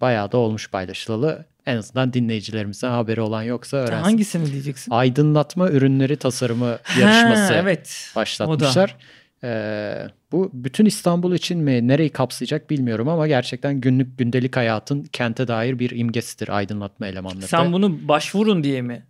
bayağı 0.00 0.32
da 0.32 0.36
olmuş 0.36 0.70
paylaşılalı. 0.70 1.44
En 1.66 1.76
azından 1.76 2.12
dinleyicilerimizden 2.12 2.90
haberi 2.90 3.20
olan 3.20 3.42
yoksa 3.42 3.76
öğrensin. 3.76 4.04
Hangisini 4.04 4.52
diyeceksin? 4.52 4.92
Aydınlatma 4.92 5.70
ürünleri 5.70 6.16
tasarımı 6.16 6.78
yarışması 7.00 7.52
Ha, 7.52 7.60
evet. 7.62 8.12
başlatmışlar. 8.16 8.96
Ee, 9.44 10.08
bu 10.32 10.50
bütün 10.52 10.86
İstanbul 10.86 11.34
için 11.34 11.58
mi 11.58 11.88
nereyi 11.88 12.10
kapsayacak 12.10 12.70
bilmiyorum 12.70 13.08
ama 13.08 13.26
gerçekten 13.28 13.80
günlük 13.80 14.18
gündelik 14.18 14.56
hayatın 14.56 15.02
kente 15.02 15.48
dair 15.48 15.78
bir 15.78 15.90
imgesidir 15.90 16.48
aydınlatma 16.48 17.06
elemanları. 17.06 17.46
Sen 17.46 17.72
bunu 17.72 18.08
başvurun 18.08 18.64
diye 18.64 18.82
mi 18.82 19.02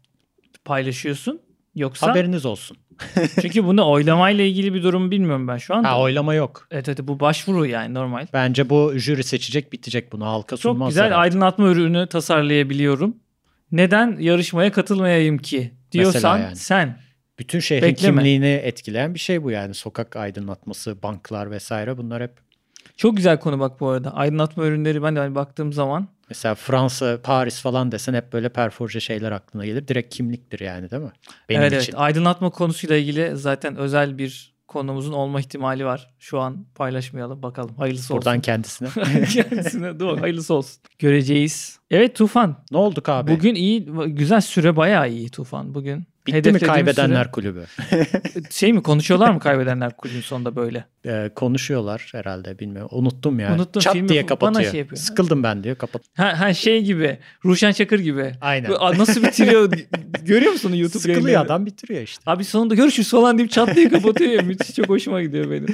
paylaşıyorsun? 0.67 1.41
Yoksa 1.75 2.07
Haberiniz 2.07 2.47
olsun. 2.47 2.77
çünkü 3.41 3.65
bunu 3.65 3.91
oylamayla 3.91 4.45
ilgili 4.45 4.75
bir 4.75 4.83
durum 4.83 5.11
bilmiyorum 5.11 5.49
ben 5.49 5.57
şu 5.57 5.75
anda. 5.75 5.91
Ha 5.91 6.01
oylama 6.01 6.35
yok. 6.35 6.69
Evet 6.71 6.89
evet 6.89 6.99
bu 7.03 7.21
başvuru 7.21 7.67
yani 7.67 7.95
normal. 7.95 8.27
Bence 8.33 8.71
bu 8.71 8.93
jüri 8.97 9.25
seçecek 9.25 9.73
bitecek 9.73 10.13
bunu 10.13 10.27
halka 10.27 10.57
Çok 10.57 10.61
sunmazlar. 10.73 10.89
güzel 10.89 11.05
artık. 11.07 11.19
aydınlatma 11.19 11.69
ürünü 11.69 12.07
tasarlayabiliyorum. 12.07 13.17
Neden 13.73 14.17
yarışmaya 14.21 14.73
katılmayayım 14.73 15.39
ki 15.39 15.73
diyorsan 15.93 16.39
yani. 16.39 16.57
sen. 16.57 16.99
Bütün 17.39 17.61
şehrin 17.61 17.83
Bekleme. 17.89 18.17
kimliğini 18.17 18.61
etkileyen 18.65 19.15
bir 19.15 19.19
şey 19.19 19.43
bu 19.43 19.51
yani. 19.51 19.75
Sokak 19.75 20.17
aydınlatması, 20.17 21.03
banklar 21.03 21.51
vesaire 21.51 21.99
bunlar 21.99 22.23
hep. 22.23 22.33
Çok 22.97 23.17
güzel 23.17 23.41
konu 23.41 23.61
bak 23.61 23.81
bu 23.81 23.89
arada. 23.89 24.15
Aydınlatma 24.15 24.65
ürünleri 24.65 25.03
ben 25.03 25.17
de 25.17 25.21
hani 25.21 25.35
baktığım 25.35 25.73
zaman 25.73 26.09
Mesela 26.29 26.55
Fransa, 26.55 27.23
Paris 27.23 27.61
falan 27.61 27.93
desen 27.93 28.15
hep 28.15 28.33
böyle 28.33 28.49
perforje 28.49 29.01
şeyler 29.01 29.33
aklına 29.33 29.67
gelir. 29.67 29.89
Direkt 29.89 30.15
kimliktir 30.15 30.61
yani 30.61 30.91
değil 30.91 31.03
mi? 31.03 31.13
Benim 31.49 31.61
evet, 31.61 31.83
için. 31.83 31.93
evet 31.93 32.01
aydınlatma 32.01 32.51
konusuyla 32.51 32.97
ilgili 32.97 33.37
zaten 33.37 33.77
özel 33.77 34.19
bir 34.19 34.57
konumuzun 34.69 35.13
olma 35.13 35.41
ihtimali 35.41 35.85
var. 35.85 36.15
Şu 36.19 36.41
an 36.41 36.67
paylaşmayalım 36.75 37.43
bakalım. 37.43 37.75
Hayırlısı 37.77 38.15
Buradan 38.15 38.33
olsun. 38.33 38.43
kendisine. 38.43 38.89
Kendisine 39.33 40.01
doğru 40.01 40.21
hayırlısı 40.21 40.55
olsun. 40.55 40.83
Göreceğiz. 40.99 41.79
Evet 41.91 42.17
Tufan. 42.17 42.65
ne 42.71 42.79
olduk 42.79 43.09
abi? 43.09 43.31
Bugün 43.31 43.55
iyi 43.55 43.85
güzel 44.07 44.41
süre 44.41 44.77
bayağı 44.77 45.11
iyi 45.11 45.31
Tufan 45.31 45.75
bugün. 45.75 46.07
Bitti 46.27 46.33
mi 46.33 46.39
Hedeflediğim 46.39 46.73
kaybedenler 46.75 47.31
kulübü? 47.33 47.65
süre- 47.79 48.51
şey 48.53 48.73
mi 48.73 48.83
konuşuyorlar 48.83 49.31
mı 49.31 49.41
kaybedenler 49.41 49.97
kulübün 49.97 50.21
sonunda 50.21 50.57
böyle? 50.57 50.85
Ee, 51.07 51.31
konuşuyorlar 51.35 52.09
herhalde 52.13 52.59
bilmiyorum. 52.59 52.91
Unuttum 52.93 53.41
ya. 53.41 53.55
Unuttum, 53.55 53.81
Çat 53.81 53.93
filmi 53.93 54.09
diye 54.09 54.23
bana 54.23 54.27
kapatıyor. 54.29 54.71
şey 54.71 54.81
yapıyor. 54.81 54.97
Sıkıldım 55.03 55.43
ben 55.43 55.65
diyor 55.65 55.77
kapat. 55.77 56.03
Ha, 56.17 56.41
ha 56.41 56.55
şey 56.55 56.83
gibi. 56.83 57.19
Ruşen 57.45 57.73
Çakır 57.73 57.99
gibi. 57.99 58.33
Aynen. 58.41 58.71
Nasıl 58.99 59.23
bitiriyor? 59.23 59.73
Görüyor 60.25 60.53
musun 60.53 60.73
YouTube 60.73 60.99
Sıkılıyor 60.99 61.23
yayınlarını? 61.23 61.47
adam 61.47 61.67
bitiriyor 61.67 62.03
işte. 62.03 62.23
Abi 62.31 62.45
sonunda 62.45 62.75
görüşürüz 62.75 63.11
falan 63.11 63.39
deyip 63.39 63.51
çat 63.51 63.77
diye 63.77 63.89
kapatıyor 63.89 64.31
ya. 64.31 64.43
Müthiş 64.43 64.77
çok 64.77 64.89
hoşuma 64.89 65.23
gidiyor 65.23 65.51
benim. 65.51 65.67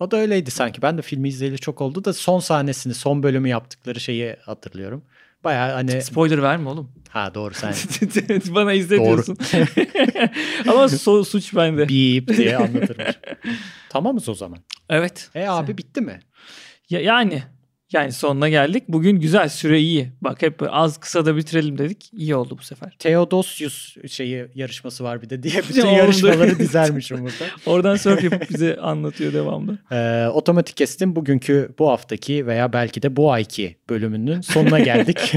O 0.00 0.10
da 0.10 0.16
öyleydi 0.16 0.50
sanki. 0.50 0.82
Ben 0.82 0.98
de 0.98 1.02
filmi 1.02 1.28
izleyeli 1.28 1.58
çok 1.58 1.80
oldu 1.80 2.04
da 2.04 2.12
son 2.12 2.40
sahnesini, 2.40 2.94
son 2.94 3.22
bölümü 3.22 3.48
yaptıkları 3.48 4.00
şeyi 4.00 4.36
hatırlıyorum. 4.46 5.02
Baya 5.44 5.74
hani 5.74 6.02
Spoiler 6.02 6.42
verme 6.42 6.68
oğlum. 6.68 6.92
ha 7.08 7.34
doğru 7.34 7.54
sen 7.54 7.72
Bana 8.54 8.72
izle 8.72 8.96
Doğru. 8.96 9.04
diyorsun. 9.06 9.36
Ama 10.68 10.84
so- 10.84 11.24
suç 11.24 11.54
bende. 11.56 11.88
bip 11.88 12.28
diye 12.28 12.56
anlatırmış. 12.56 13.18
Tamamız 13.88 14.28
o 14.28 14.34
zaman. 14.34 14.58
Evet. 14.88 15.30
E 15.34 15.46
abi 15.48 15.78
bitti 15.78 16.00
mi? 16.00 16.20
Ya, 16.90 17.00
yani 17.00 17.42
yani 17.92 18.12
sonuna 18.12 18.48
geldik. 18.48 18.84
Bugün 18.88 19.20
güzel 19.20 19.48
süre 19.48 19.80
iyi. 19.80 20.12
Bak 20.20 20.42
hep 20.42 20.62
az 20.70 20.98
kısa 20.98 21.26
da 21.26 21.36
bitirelim 21.36 21.78
dedik. 21.78 22.10
İyi 22.12 22.34
oldu 22.34 22.56
bu 22.58 22.62
sefer. 22.62 22.96
Theodosius 22.98 23.96
şeyi 24.08 24.46
yarışması 24.54 25.04
var 25.04 25.22
bir 25.22 25.30
de 25.30 25.42
diye 25.42 25.62
bütün 25.68 25.86
yarışmaları 25.96 26.58
dizermişim 26.58 27.18
burada. 27.18 27.44
Oradan 27.66 27.96
surf 27.96 28.24
yapıp 28.24 28.50
bize 28.50 28.76
anlatıyor 28.76 29.32
devamlı. 29.32 29.78
Ee, 29.92 30.26
Otomatik 30.26 30.76
Kestim 30.76 31.16
bugünkü 31.16 31.74
bu 31.78 31.88
haftaki 31.90 32.46
veya 32.46 32.72
belki 32.72 33.02
de 33.02 33.16
bu 33.16 33.32
ayki 33.32 33.76
bölümünün 33.90 34.40
sonuna 34.40 34.78
geldik. 34.78 35.34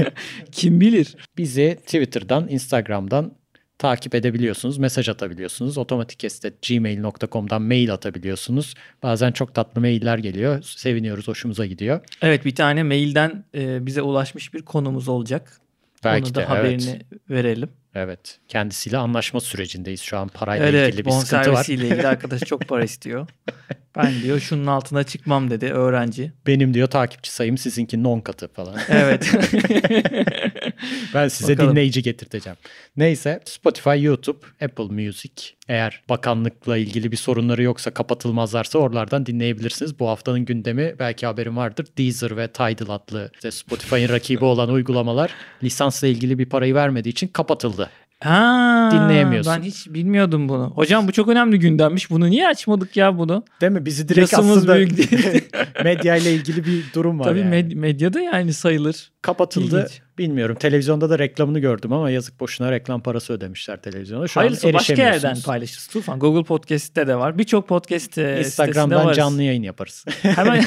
Kim 0.52 0.80
bilir? 0.80 1.16
Bizi 1.38 1.78
Twitter'dan, 1.86 2.48
Instagram'dan 2.48 3.34
takip 3.82 4.14
edebiliyorsunuz. 4.14 4.78
Mesaj 4.78 5.08
atabiliyorsunuz. 5.08 5.78
Otomatikkest.gmail.com'dan 5.78 7.62
mail 7.62 7.92
atabiliyorsunuz. 7.92 8.74
Bazen 9.02 9.32
çok 9.32 9.54
tatlı 9.54 9.80
mailler 9.80 10.18
geliyor. 10.18 10.62
Seviniyoruz, 10.62 11.28
hoşumuza 11.28 11.66
gidiyor. 11.66 12.00
Evet 12.22 12.44
bir 12.44 12.54
tane 12.54 12.82
mailden 12.82 13.44
e, 13.54 13.86
bize 13.86 14.02
ulaşmış 14.02 14.54
bir 14.54 14.62
konumuz 14.62 15.08
olacak. 15.08 15.60
Belki 16.04 16.26
Onu 16.26 16.34
de 16.34 16.38
da 16.38 16.50
haberini 16.50 16.90
evet. 16.90 17.20
verelim. 17.30 17.68
Evet. 17.94 18.38
Kendisiyle 18.48 18.96
anlaşma 18.98 19.40
sürecindeyiz. 19.40 20.00
Şu 20.00 20.18
an 20.18 20.28
parayla 20.28 20.66
Evet, 20.66 20.74
ilgili 20.88 21.00
evet 21.00 21.06
bir 21.06 21.10
sıkıntı 21.10 21.36
var. 21.36 21.46
bonservisiyle 21.46 21.88
ilgili 21.88 22.06
arkadaş 22.08 22.40
çok 22.40 22.68
para 22.68 22.84
istiyor. 22.84 23.28
Ben 23.96 24.22
diyor 24.22 24.40
şunun 24.40 24.66
altına 24.66 25.04
çıkmam 25.04 25.50
dedi 25.50 25.66
öğrenci. 25.66 26.32
Benim 26.46 26.74
diyor 26.74 26.88
takipçi 26.88 27.30
sayım 27.32 27.58
sizinkinin 27.58 28.04
10 28.04 28.20
katı 28.20 28.48
falan. 28.48 28.76
Evet. 28.88 29.32
Ben 31.14 31.28
size 31.28 31.52
Bakalım. 31.52 31.70
dinleyici 31.70 32.02
getirteceğim. 32.02 32.56
Neyse 32.96 33.40
Spotify, 33.44 34.02
YouTube, 34.04 34.38
Apple 34.64 34.84
Music 34.84 35.32
eğer 35.68 36.02
bakanlıkla 36.08 36.76
ilgili 36.76 37.12
bir 37.12 37.16
sorunları 37.16 37.62
yoksa 37.62 37.90
kapatılmazlarsa 37.94 38.78
oralardan 38.78 39.26
dinleyebilirsiniz. 39.26 39.98
Bu 39.98 40.08
haftanın 40.08 40.44
gündemi 40.44 40.94
belki 40.98 41.26
haberin 41.26 41.56
vardır. 41.56 41.86
Deezer 41.98 42.36
ve 42.36 42.48
Tidal 42.48 42.94
adlı 42.94 43.30
işte 43.34 43.50
Spotify'ın 43.50 44.08
rakibi 44.08 44.44
olan 44.44 44.68
uygulamalar 44.68 45.30
lisansla 45.62 46.06
ilgili 46.08 46.38
bir 46.38 46.46
parayı 46.48 46.74
vermediği 46.74 47.12
için 47.12 47.28
kapatıldı. 47.28 47.81
Ha, 48.22 48.90
Dinleyemiyorsun. 48.92 49.52
Ben 49.56 49.62
hiç 49.62 49.86
bilmiyordum 49.90 50.48
bunu. 50.48 50.72
Hocam 50.74 51.08
bu 51.08 51.12
çok 51.12 51.28
önemli 51.28 51.58
gündemmiş. 51.58 52.10
Bunu 52.10 52.30
niye 52.30 52.48
açmadık 52.48 52.96
ya 52.96 53.18
bunu? 53.18 53.44
Değil 53.60 53.72
mi? 53.72 53.84
Bizi 53.86 54.08
direkt 54.08 54.32
Yasımız 54.32 54.56
aslında 54.58 54.76
büyük 54.76 55.10
medya 55.84 56.16
ile 56.16 56.34
ilgili 56.34 56.64
bir 56.64 56.84
durum 56.94 57.18
var 57.20 57.24
Tabii 57.24 57.38
yani. 57.38 57.54
med- 57.54 57.74
medyada 57.74 58.20
yani 58.20 58.52
sayılır. 58.52 59.11
Kapatıldı. 59.22 59.78
İlginç. 59.78 60.00
Bilmiyorum. 60.18 60.56
Televizyonda 60.60 61.10
da 61.10 61.18
reklamını 61.18 61.58
gördüm 61.58 61.92
ama 61.92 62.10
yazık 62.10 62.40
boşuna 62.40 62.72
reklam 62.72 63.02
parası 63.02 63.32
ödemişler 63.32 63.82
televizyona. 63.82 64.28
Şu 64.28 64.40
Hayırlısı 64.40 64.66
an 64.66 64.74
başka 64.74 65.02
yerden 65.02 65.36
paylaşırız. 65.40 65.86
Tufan 65.86 66.18
Google 66.18 66.44
Podcast'te 66.44 67.06
de 67.06 67.16
var. 67.16 67.38
Birçok 67.38 67.68
podcast 67.68 68.18
e, 68.18 68.38
Instagram'dan 68.38 69.04
varız. 69.04 69.16
canlı 69.16 69.42
yayın 69.42 69.62
yaparız. 69.62 70.04
hemen 70.22 70.64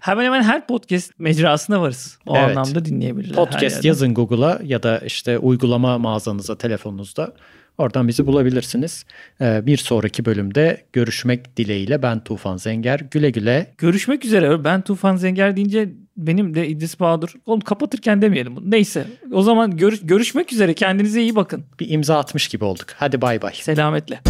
hemen 0.00 0.24
hemen 0.24 0.42
her 0.42 0.66
podcast 0.66 1.12
mecrasında 1.18 1.80
varız. 1.80 2.18
O 2.26 2.36
Evet. 2.36 2.56
anlamda 2.56 2.84
dinleyebilirler. 2.84 3.36
Podcast 3.36 3.84
yazın 3.84 4.14
Google'a 4.14 4.60
ya 4.64 4.82
da 4.82 4.98
işte 4.98 5.38
uygulama 5.38 5.98
mağazanıza, 5.98 6.58
telefonunuzda. 6.58 7.34
Oradan 7.78 8.08
bizi 8.08 8.26
bulabilirsiniz. 8.26 9.04
Ee, 9.40 9.66
bir 9.66 9.76
sonraki 9.76 10.24
bölümde 10.24 10.84
görüşmek 10.92 11.56
dileğiyle 11.56 12.02
ben 12.02 12.24
Tufan 12.24 12.56
Zenger. 12.56 13.00
Güle 13.10 13.30
güle. 13.30 13.74
Görüşmek 13.78 14.24
üzere. 14.24 14.64
Ben 14.64 14.82
Tufan 14.82 15.16
Zenger 15.16 15.56
deyince 15.56 15.88
benim 16.26 16.54
de 16.54 16.68
İdris 16.68 17.00
Bahadır. 17.00 17.32
Oğlum 17.46 17.60
kapatırken 17.60 18.22
demeyelim 18.22 18.56
bunu. 18.56 18.70
Neyse. 18.70 19.06
O 19.32 19.42
zaman 19.42 19.76
görüş- 19.76 20.00
görüşmek 20.02 20.52
üzere. 20.52 20.74
Kendinize 20.74 21.22
iyi 21.22 21.36
bakın. 21.36 21.64
Bir 21.80 21.90
imza 21.90 22.18
atmış 22.18 22.48
gibi 22.48 22.64
olduk. 22.64 22.86
Hadi 22.96 23.20
bay 23.20 23.42
bay. 23.42 23.52
Selametle. 23.54 24.20